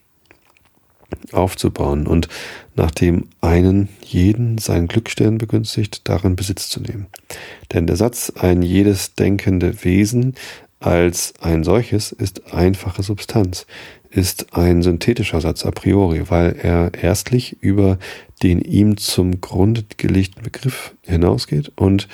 aufzubauen 1.33 2.07
und 2.07 2.28
nach 2.75 2.91
dem 2.91 3.25
einen 3.41 3.89
jeden 4.03 4.59
sein 4.59 4.89
Glückstern 4.89 5.39
begünstigt, 5.39 6.03
darin 6.09 6.37
Besitz 6.37 6.68
zu 6.68 6.81
nehmen. 6.81 7.07
Denn 7.73 7.87
der 7.87 7.97
Satz 7.97 8.33
ein 8.37 8.62
jedes 8.62 9.14
denkende 9.14 9.85
Wesen 9.85 10.35
als 10.81 11.35
ein 11.41 11.62
solches 11.62 12.12
ist 12.12 12.53
einfache 12.53 13.03
Substanz 13.03 13.66
ist 14.11 14.55
ein 14.55 14.83
synthetischer 14.83 15.41
Satz 15.41 15.64
a 15.64 15.70
priori, 15.70 16.29
weil 16.29 16.57
er 16.61 16.93
erstlich 16.95 17.57
über 17.62 17.99
den 18.43 18.61
ihm 18.61 18.97
zum 18.99 19.41
Grunde 19.41 19.85
gelegten 19.97 20.43
Begriff 20.43 20.95
hinausgeht 21.03 21.73
und 21.77 22.09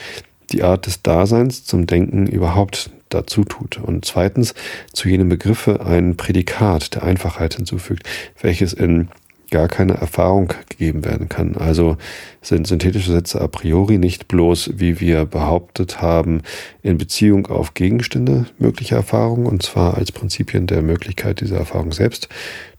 die 0.52 0.62
Art 0.62 0.86
des 0.86 1.02
Daseins 1.02 1.64
zum 1.64 1.86
Denken 1.86 2.26
überhaupt 2.26 2.90
dazu 3.08 3.44
tut. 3.44 3.78
Und 3.78 4.04
zweitens 4.04 4.54
zu 4.92 5.08
jenem 5.08 5.28
Begriffe 5.28 5.84
ein 5.84 6.16
Prädikat 6.16 6.94
der 6.94 7.02
Einfachheit 7.02 7.54
hinzufügt, 7.54 8.08
welches 8.40 8.72
in 8.72 9.08
gar 9.50 9.68
keine 9.68 9.94
Erfahrung 9.94 10.52
gegeben 10.68 11.04
werden 11.04 11.28
kann. 11.28 11.56
Also 11.56 11.96
sind 12.42 12.66
synthetische 12.66 13.12
Sätze 13.12 13.40
a 13.40 13.48
priori 13.48 13.98
nicht 13.98 14.28
bloß, 14.28 14.72
wie 14.76 15.00
wir 15.00 15.24
behauptet 15.24 16.02
haben, 16.02 16.42
in 16.82 16.98
Beziehung 16.98 17.46
auf 17.46 17.74
Gegenstände 17.74 18.46
möglicher 18.58 18.96
Erfahrungen, 18.96 19.46
und 19.46 19.62
zwar 19.62 19.96
als 19.96 20.12
Prinzipien 20.12 20.66
der 20.66 20.82
Möglichkeit 20.82 21.40
dieser 21.40 21.58
Erfahrung 21.58 21.92
selbst, 21.92 22.28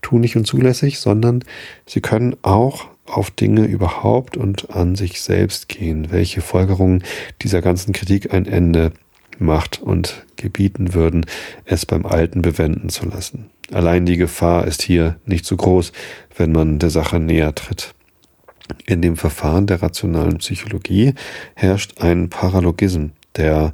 tunig 0.01 0.35
und 0.35 0.45
zulässig, 0.45 0.99
sondern 0.99 1.43
sie 1.85 2.01
können 2.01 2.35
auch 2.41 2.87
auf 3.05 3.31
Dinge 3.31 3.65
überhaupt 3.65 4.37
und 4.37 4.69
an 4.69 4.95
sich 4.95 5.21
selbst 5.21 5.67
gehen, 5.67 6.11
welche 6.11 6.41
Folgerungen 6.41 7.03
dieser 7.41 7.61
ganzen 7.61 7.93
Kritik 7.93 8.33
ein 8.33 8.45
Ende 8.45 8.91
macht 9.39 9.81
und 9.81 10.25
gebieten 10.35 10.93
würden, 10.93 11.25
es 11.65 11.85
beim 11.85 12.05
Alten 12.05 12.41
bewenden 12.41 12.89
zu 12.89 13.05
lassen. 13.07 13.49
Allein 13.71 14.05
die 14.05 14.17
Gefahr 14.17 14.65
ist 14.65 14.81
hier 14.81 15.17
nicht 15.25 15.45
so 15.45 15.55
groß, 15.55 15.91
wenn 16.35 16.51
man 16.51 16.79
der 16.79 16.89
Sache 16.89 17.19
näher 17.19 17.53
tritt. 17.53 17.93
In 18.85 19.01
dem 19.01 19.17
Verfahren 19.17 19.67
der 19.67 19.81
rationalen 19.81 20.37
Psychologie 20.37 21.13
herrscht 21.55 22.01
ein 22.01 22.29
Paralogism, 22.29 23.07
der 23.35 23.73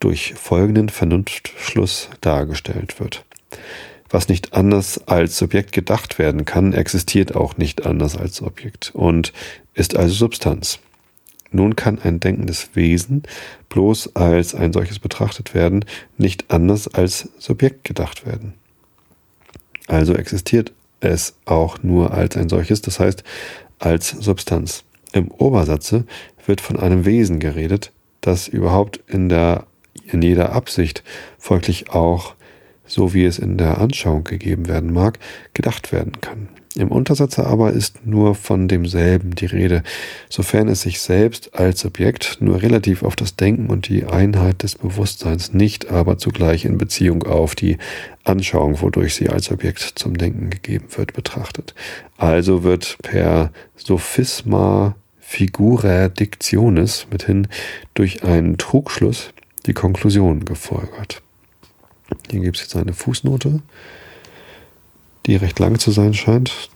durch 0.00 0.34
folgenden 0.34 0.88
Vernunftschluss 0.88 2.10
dargestellt 2.20 3.00
wird. 3.00 3.24
Was 4.10 4.28
nicht 4.28 4.52
anders 4.52 5.08
als 5.08 5.38
Subjekt 5.38 5.72
gedacht 5.72 6.18
werden 6.18 6.44
kann, 6.44 6.72
existiert 6.72 7.34
auch 7.34 7.56
nicht 7.56 7.86
anders 7.86 8.16
als 8.16 8.42
Objekt 8.42 8.90
und 8.94 9.32
ist 9.72 9.96
also 9.96 10.14
Substanz. 10.14 10.78
Nun 11.54 11.76
kann 11.76 12.00
ein 12.00 12.18
denkendes 12.18 12.70
Wesen 12.74 13.22
bloß 13.68 14.16
als 14.16 14.56
ein 14.56 14.72
solches 14.72 14.98
betrachtet 14.98 15.54
werden, 15.54 15.84
nicht 16.18 16.50
anders 16.50 16.88
als 16.88 17.28
Subjekt 17.38 17.84
gedacht 17.84 18.26
werden. 18.26 18.54
Also 19.86 20.14
existiert 20.14 20.72
es 20.98 21.36
auch 21.44 21.82
nur 21.82 22.12
als 22.12 22.36
ein 22.36 22.48
solches, 22.48 22.82
das 22.82 22.98
heißt 22.98 23.22
als 23.78 24.08
Substanz. 24.08 24.82
Im 25.12 25.30
Obersatze 25.30 26.04
wird 26.44 26.60
von 26.60 26.78
einem 26.78 27.04
Wesen 27.04 27.38
geredet, 27.38 27.92
das 28.20 28.48
überhaupt 28.48 29.00
in 29.06 29.28
der 29.28 29.66
in 30.06 30.22
jeder 30.22 30.52
Absicht, 30.52 31.04
folglich 31.38 31.90
auch, 31.90 32.34
so 32.84 33.14
wie 33.14 33.24
es 33.24 33.38
in 33.38 33.58
der 33.58 33.78
Anschauung 33.78 34.24
gegeben 34.24 34.66
werden 34.66 34.92
mag, 34.92 35.20
gedacht 35.54 35.92
werden 35.92 36.20
kann. 36.20 36.48
Im 36.76 36.90
Untersatze 36.90 37.46
aber 37.46 37.72
ist 37.72 38.04
nur 38.04 38.34
von 38.34 38.66
demselben 38.66 39.36
die 39.36 39.46
Rede, 39.46 39.84
sofern 40.28 40.66
es 40.66 40.82
sich 40.82 41.00
selbst 41.00 41.54
als 41.54 41.84
Objekt 41.84 42.38
nur 42.40 42.62
relativ 42.62 43.04
auf 43.04 43.14
das 43.14 43.36
Denken 43.36 43.70
und 43.70 43.88
die 43.88 44.06
Einheit 44.06 44.64
des 44.64 44.74
Bewusstseins, 44.74 45.52
nicht 45.52 45.90
aber 45.90 46.18
zugleich 46.18 46.64
in 46.64 46.76
Beziehung 46.76 47.22
auf 47.22 47.54
die 47.54 47.78
Anschauung, 48.24 48.80
wodurch 48.80 49.14
sie 49.14 49.28
als 49.28 49.52
Objekt 49.52 49.92
zum 49.94 50.18
Denken 50.18 50.50
gegeben 50.50 50.86
wird, 50.96 51.12
betrachtet. 51.12 51.74
Also 52.16 52.64
wird 52.64 52.98
per 53.02 53.52
Sophisma 53.76 54.96
figura 55.20 56.08
dictionis 56.08 57.06
mithin 57.10 57.46
durch 57.94 58.24
einen 58.24 58.58
Trugschluss 58.58 59.30
die 59.66 59.74
Konklusion 59.74 60.44
gefolgert. 60.44 61.22
Hier 62.30 62.40
gibt 62.40 62.56
es 62.56 62.62
jetzt 62.64 62.76
eine 62.76 62.92
Fußnote 62.92 63.62
die 65.26 65.36
recht 65.36 65.58
lang 65.58 65.78
zu 65.78 65.90
sein 65.90 66.14
scheint. 66.14 66.70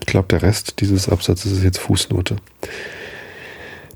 Ich 0.00 0.06
glaube, 0.06 0.28
der 0.28 0.42
Rest 0.42 0.80
dieses 0.80 1.08
Absatzes 1.08 1.52
ist 1.52 1.62
jetzt 1.62 1.78
Fußnote. 1.78 2.36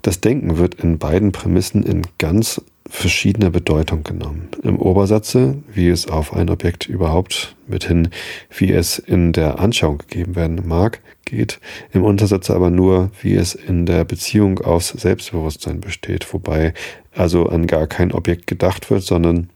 Das 0.03 0.21
Denken 0.21 0.57
wird 0.57 0.77
in 0.77 0.99
beiden 0.99 1.33
Prämissen 1.33 1.83
in 1.83 2.03
ganz 2.19 2.63
verschiedener 2.89 3.51
Bedeutung 3.51 4.05
genommen. 4.05 4.49
Im 4.63 4.79
Obersatze, 4.79 5.57
wie 5.73 5.89
es 5.89 6.09
auf 6.09 6.33
ein 6.33 6.49
Objekt 6.49 6.89
überhaupt 6.89 7.57
mithin, 7.67 8.09
wie 8.57 8.73
es 8.73 8.99
in 8.99 9.33
der 9.33 9.59
Anschauung 9.59 9.99
gegeben 9.99 10.37
werden 10.37 10.63
mag, 10.65 11.01
geht. 11.25 11.59
Im 11.93 12.05
Untersatze 12.05 12.55
aber 12.55 12.71
nur, 12.71 13.11
wie 13.21 13.35
es 13.35 13.55
in 13.55 13.87
der 13.87 14.05
Beziehung 14.05 14.61
aufs 14.61 14.91
Selbstbewusstsein 14.91 15.81
besteht, 15.81 16.33
wobei 16.33 16.73
also 17.13 17.47
an 17.47 17.67
gar 17.67 17.87
kein 17.87 18.13
Objekt 18.13 18.47
gedacht 18.47 18.91
wird, 18.91 19.03
sondern 19.03 19.51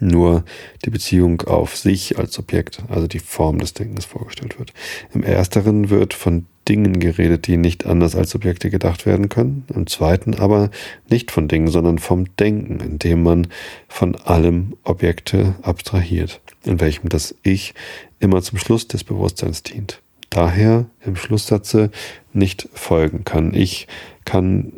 nur 0.00 0.44
die 0.84 0.90
Beziehung 0.90 1.42
auf 1.42 1.76
sich 1.76 2.18
als 2.18 2.38
Objekt, 2.38 2.82
also 2.88 3.06
die 3.06 3.18
Form 3.18 3.58
des 3.58 3.74
Denkens 3.74 4.04
vorgestellt 4.04 4.58
wird. 4.58 4.72
Im 5.12 5.22
ersteren 5.22 5.90
wird 5.90 6.14
von 6.14 6.46
Dingen 6.68 6.98
geredet, 6.98 7.46
die 7.46 7.56
nicht 7.56 7.86
anders 7.86 8.16
als 8.16 8.34
Objekte 8.34 8.70
gedacht 8.70 9.06
werden 9.06 9.28
können. 9.28 9.64
Im 9.72 9.86
zweiten 9.86 10.34
aber 10.34 10.70
nicht 11.08 11.30
von 11.30 11.48
Dingen, 11.48 11.68
sondern 11.68 11.98
vom 11.98 12.34
Denken, 12.36 12.80
indem 12.80 13.22
man 13.22 13.46
von 13.88 14.16
allem 14.16 14.76
Objekte 14.82 15.54
abstrahiert, 15.62 16.40
in 16.64 16.80
welchem 16.80 17.08
das 17.08 17.34
Ich 17.42 17.74
immer 18.18 18.42
zum 18.42 18.58
Schluss 18.58 18.88
des 18.88 19.04
Bewusstseins 19.04 19.62
dient. 19.62 20.00
Daher 20.30 20.86
im 21.04 21.16
Schlusssatze 21.16 21.90
nicht 22.32 22.68
folgen 22.74 23.24
kann. 23.24 23.54
Ich 23.54 23.86
kann 24.24 24.72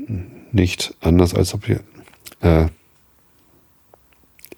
nicht 0.52 0.94
anders 1.00 1.34
als 1.34 1.50
Subjekt, 1.50 1.84
äh, 2.40 2.66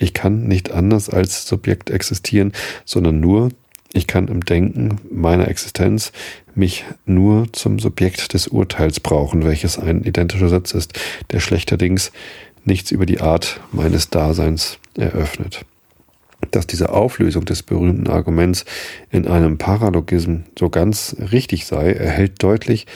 ich 0.01 0.14
kann 0.14 0.48
nicht 0.48 0.72
anders 0.72 1.11
als 1.11 1.46
Subjekt 1.46 1.90
existieren, 1.90 2.53
sondern 2.84 3.20
nur, 3.20 3.51
ich 3.92 4.07
kann 4.07 4.28
im 4.28 4.44
Denken 4.44 4.96
meiner 5.11 5.48
Existenz 5.48 6.11
mich 6.55 6.84
nur 7.05 7.53
zum 7.53 7.78
Subjekt 7.78 8.32
des 8.32 8.48
Urteils 8.48 8.98
brauchen, 8.98 9.44
welches 9.44 9.78
ein 9.78 10.03
identischer 10.03 10.48
Satz 10.48 10.72
ist, 10.72 10.98
der 11.30 11.40
schlechterdings 11.40 12.12
nichts 12.64 12.90
über 12.90 13.05
die 13.07 13.20
Art 13.20 13.61
meines 13.72 14.09
Daseins 14.11 14.78
eröffnet. 14.96 15.64
Dass 16.51 16.66
diese 16.66 16.90
Auflösung 16.90 17.44
des 17.44 17.62
berühmten 17.62 18.09
Arguments 18.09 18.64
in 19.11 19.28
einem 19.28 19.59
Paralogism 19.59 20.36
so 20.59 20.70
ganz 20.70 21.14
richtig 21.30 21.66
sei, 21.66 21.92
erhält 21.92 22.42
deutlich, 22.42 22.86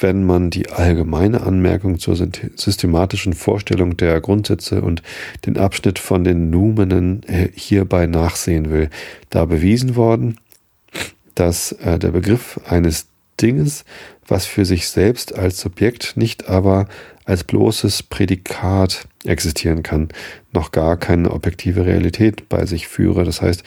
wenn 0.00 0.24
man 0.24 0.50
die 0.50 0.70
allgemeine 0.70 1.42
Anmerkung 1.42 1.98
zur 1.98 2.16
systematischen 2.16 3.32
Vorstellung 3.32 3.96
der 3.96 4.20
Grundsätze 4.20 4.82
und 4.82 5.02
den 5.46 5.56
Abschnitt 5.56 5.98
von 5.98 6.24
den 6.24 6.50
Numenen 6.50 7.22
äh, 7.24 7.48
hierbei 7.54 8.06
nachsehen 8.06 8.70
will, 8.70 8.90
da 9.30 9.44
bewiesen 9.44 9.96
worden, 9.96 10.38
dass 11.34 11.72
äh, 11.72 11.98
der 11.98 12.10
Begriff 12.10 12.60
eines 12.68 13.06
Dinges, 13.40 13.84
was 14.26 14.46
für 14.46 14.64
sich 14.64 14.88
selbst 14.88 15.34
als 15.34 15.60
Subjekt, 15.60 16.16
nicht 16.16 16.48
aber 16.48 16.88
als 17.24 17.44
bloßes 17.44 18.04
Prädikat 18.04 19.06
existieren 19.24 19.82
kann, 19.82 20.08
noch 20.52 20.72
gar 20.72 20.96
keine 20.96 21.30
objektive 21.30 21.86
Realität 21.86 22.48
bei 22.48 22.66
sich 22.66 22.88
führe. 22.88 23.24
Das 23.24 23.42
heißt, 23.42 23.62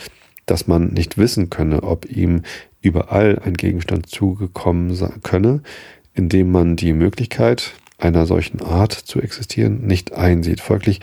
dass 0.46 0.68
man 0.68 0.88
nicht 0.88 1.18
wissen 1.18 1.50
könne, 1.50 1.84
ob 1.84 2.06
ihm 2.06 2.42
überall 2.82 3.40
ein 3.46 3.54
Gegenstand 3.54 4.08
zugekommen 4.08 4.98
könne, 5.24 5.62
indem 6.14 6.52
man 6.52 6.76
die 6.76 6.94
Möglichkeit 6.94 7.74
einer 7.98 8.26
solchen 8.26 8.62
Art 8.62 8.94
zu 8.94 9.22
existieren 9.22 9.86
nicht 9.86 10.14
einsieht. 10.14 10.62
Folglich, 10.62 11.00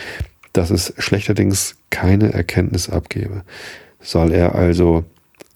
dass 0.53 0.71
es 0.71 0.93
schlechterdings 0.99 1.77
keine 1.91 2.33
Erkenntnis 2.33 2.91
abgebe. 2.91 3.45
Soll 4.01 4.33
er 4.33 4.55
also 4.55 5.05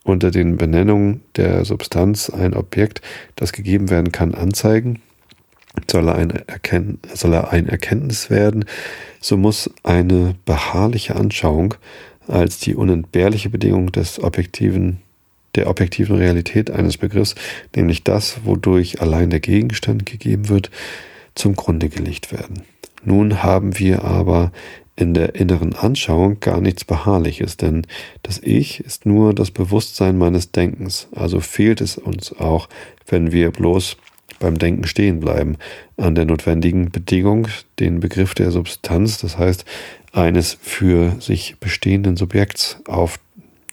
unter 0.05 0.31
den 0.31 0.57
Benennungen 0.57 1.23
der 1.37 1.65
Substanz 1.65 2.31
ein 2.31 2.55
Objekt, 2.55 3.03
das 3.37 3.53
gegeben 3.53 3.91
werden 3.91 4.13
kann, 4.13 4.35
anzeigen, 4.35 5.01
soll 5.91 6.09
er, 6.09 6.49
Erkenn 6.49 6.99
soll 7.15 7.35
er 7.35 7.53
ein 7.53 7.69
Erkenntnis 7.69 8.31
werden, 8.31 8.65
so 9.21 9.37
muss 9.37 9.71
eine 9.83 10.35
beharrliche 10.45 11.17
Anschauung 11.17 11.75
als 12.29 12.59
die 12.59 12.75
unentbehrliche 12.75 13.51
Bedingung 13.51 13.93
des 13.93 14.23
objektiven 14.23 15.01
der 15.55 15.69
objektiven 15.69 16.17
Realität 16.17 16.71
eines 16.71 16.99
Begriffs, 16.99 17.35
nämlich 17.75 18.05
das, 18.05 18.45
wodurch 18.45 19.01
allein 19.01 19.31
der 19.31 19.41
Gegenstand 19.41 20.07
gegeben 20.07 20.49
wird, 20.49 20.71
zum 21.35 21.57
Grunde 21.57 21.89
gelegt 21.89 22.33
werden. 22.33 22.63
Nun 23.05 23.43
haben 23.43 23.79
wir 23.79 24.05
aber 24.05 24.53
in 24.95 25.15
der 25.15 25.35
inneren 25.35 25.75
Anschauung 25.75 26.41
gar 26.41 26.61
nichts 26.61 26.85
Beharrliches, 26.85 27.57
denn 27.57 27.87
das 28.23 28.39
Ich 28.43 28.81
ist 28.81 29.07
nur 29.07 29.35
das 29.35 29.51
Bewusstsein 29.51 30.19
meines 30.19 30.53
Denkens, 30.53 31.09
also 31.13 31.41
fehlt 31.41 31.81
es 31.81 31.97
uns 31.97 32.33
auch, 32.39 32.69
wenn 33.07 33.33
wir 33.33 33.51
bloß 33.51 33.97
beim 34.39 34.59
Denken 34.59 34.87
stehen 34.87 35.21
bleiben, 35.21 35.57
an 35.97 36.15
der 36.15 36.25
notwendigen 36.25 36.91
Bedingung, 36.91 37.49
den 37.79 38.01
Begriff 38.01 38.35
der 38.35 38.51
Substanz, 38.51 39.19
das 39.19 39.39
heißt 39.39 39.65
eines 40.13 40.59
für 40.61 41.17
sich 41.21 41.57
bestehenden 41.59 42.17
Subjekts 42.17 42.79
auf 42.87 43.19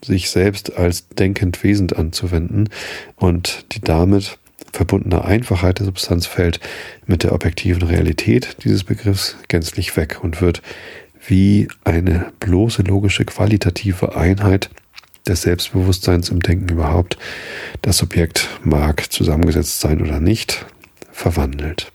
sich 0.03 0.29
selbst 0.29 0.77
als 0.77 1.07
denkend 1.09 1.63
Wesen 1.63 1.91
anzuwenden 1.93 2.69
und 3.15 3.65
die 3.73 3.81
damit 3.81 4.37
verbundene 4.71 5.23
Einfachheit 5.25 5.79
der 5.79 5.85
Substanz 5.85 6.25
fällt 6.25 6.59
mit 7.07 7.23
der 7.23 7.33
objektiven 7.33 7.83
Realität 7.83 8.57
dieses 8.63 8.83
Begriffs 8.83 9.35
gänzlich 9.47 9.95
weg 9.97 10.23
und 10.23 10.41
wird 10.41 10.61
wie 11.27 11.67
eine 11.83 12.31
bloße 12.39 12.83
logische 12.83 13.25
qualitative 13.25 14.15
Einheit 14.15 14.69
des 15.27 15.43
Selbstbewusstseins 15.43 16.29
im 16.29 16.39
Denken 16.39 16.69
überhaupt, 16.69 17.17
das 17.81 17.97
Subjekt 17.97 18.47
mag 18.63 19.11
zusammengesetzt 19.11 19.79
sein 19.79 20.01
oder 20.01 20.19
nicht, 20.19 20.65
verwandelt. 21.11 21.91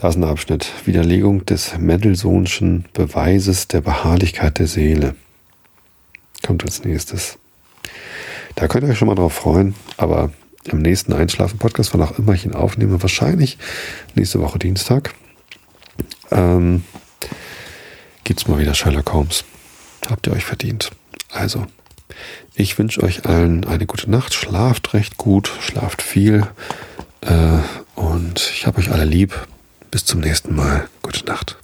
Da 0.00 0.10
ist 0.10 0.14
ein 0.14 0.22
Abschnitt. 0.22 0.70
Widerlegung 0.84 1.44
des 1.44 1.76
Mendelssohnschen 1.76 2.84
Beweises 2.92 3.66
der 3.66 3.80
Beharrlichkeit 3.80 4.60
der 4.60 4.68
Seele. 4.68 5.16
Kommt 6.46 6.62
als 6.62 6.84
nächstes. 6.84 7.36
Da 8.54 8.68
könnt 8.68 8.84
ihr 8.84 8.90
euch 8.90 8.98
schon 8.98 9.08
mal 9.08 9.16
drauf 9.16 9.32
freuen, 9.32 9.74
aber 9.96 10.30
im 10.66 10.82
nächsten 10.82 11.12
Einschlafen-Podcast, 11.12 11.92
wann 11.94 12.02
auch 12.02 12.16
immer 12.16 12.32
ich 12.32 12.44
ihn 12.44 12.54
aufnehme, 12.54 13.02
wahrscheinlich 13.02 13.58
nächste 14.14 14.38
Woche 14.40 14.60
Dienstag, 14.60 15.14
ähm, 16.30 16.84
gibt 18.22 18.38
es 18.38 18.46
mal 18.46 18.60
wieder 18.60 18.74
Sherlock 18.74 19.12
Holmes. 19.12 19.44
Habt 20.08 20.28
ihr 20.28 20.32
euch 20.32 20.44
verdient. 20.44 20.92
Also, 21.32 21.66
ich 22.54 22.78
wünsche 22.78 23.02
euch 23.02 23.26
allen 23.26 23.64
eine 23.64 23.86
gute 23.86 24.08
Nacht. 24.08 24.32
Schlaft 24.32 24.94
recht 24.94 25.16
gut, 25.16 25.50
schlaft 25.58 26.02
viel. 26.02 26.46
Äh, 27.22 27.58
und 27.96 28.48
ich 28.54 28.64
habe 28.64 28.78
euch 28.78 28.92
alle 28.92 29.04
lieb. 29.04 29.34
Bis 29.90 30.04
zum 30.04 30.20
nächsten 30.20 30.54
Mal. 30.54 30.88
Gute 31.02 31.24
Nacht. 31.24 31.56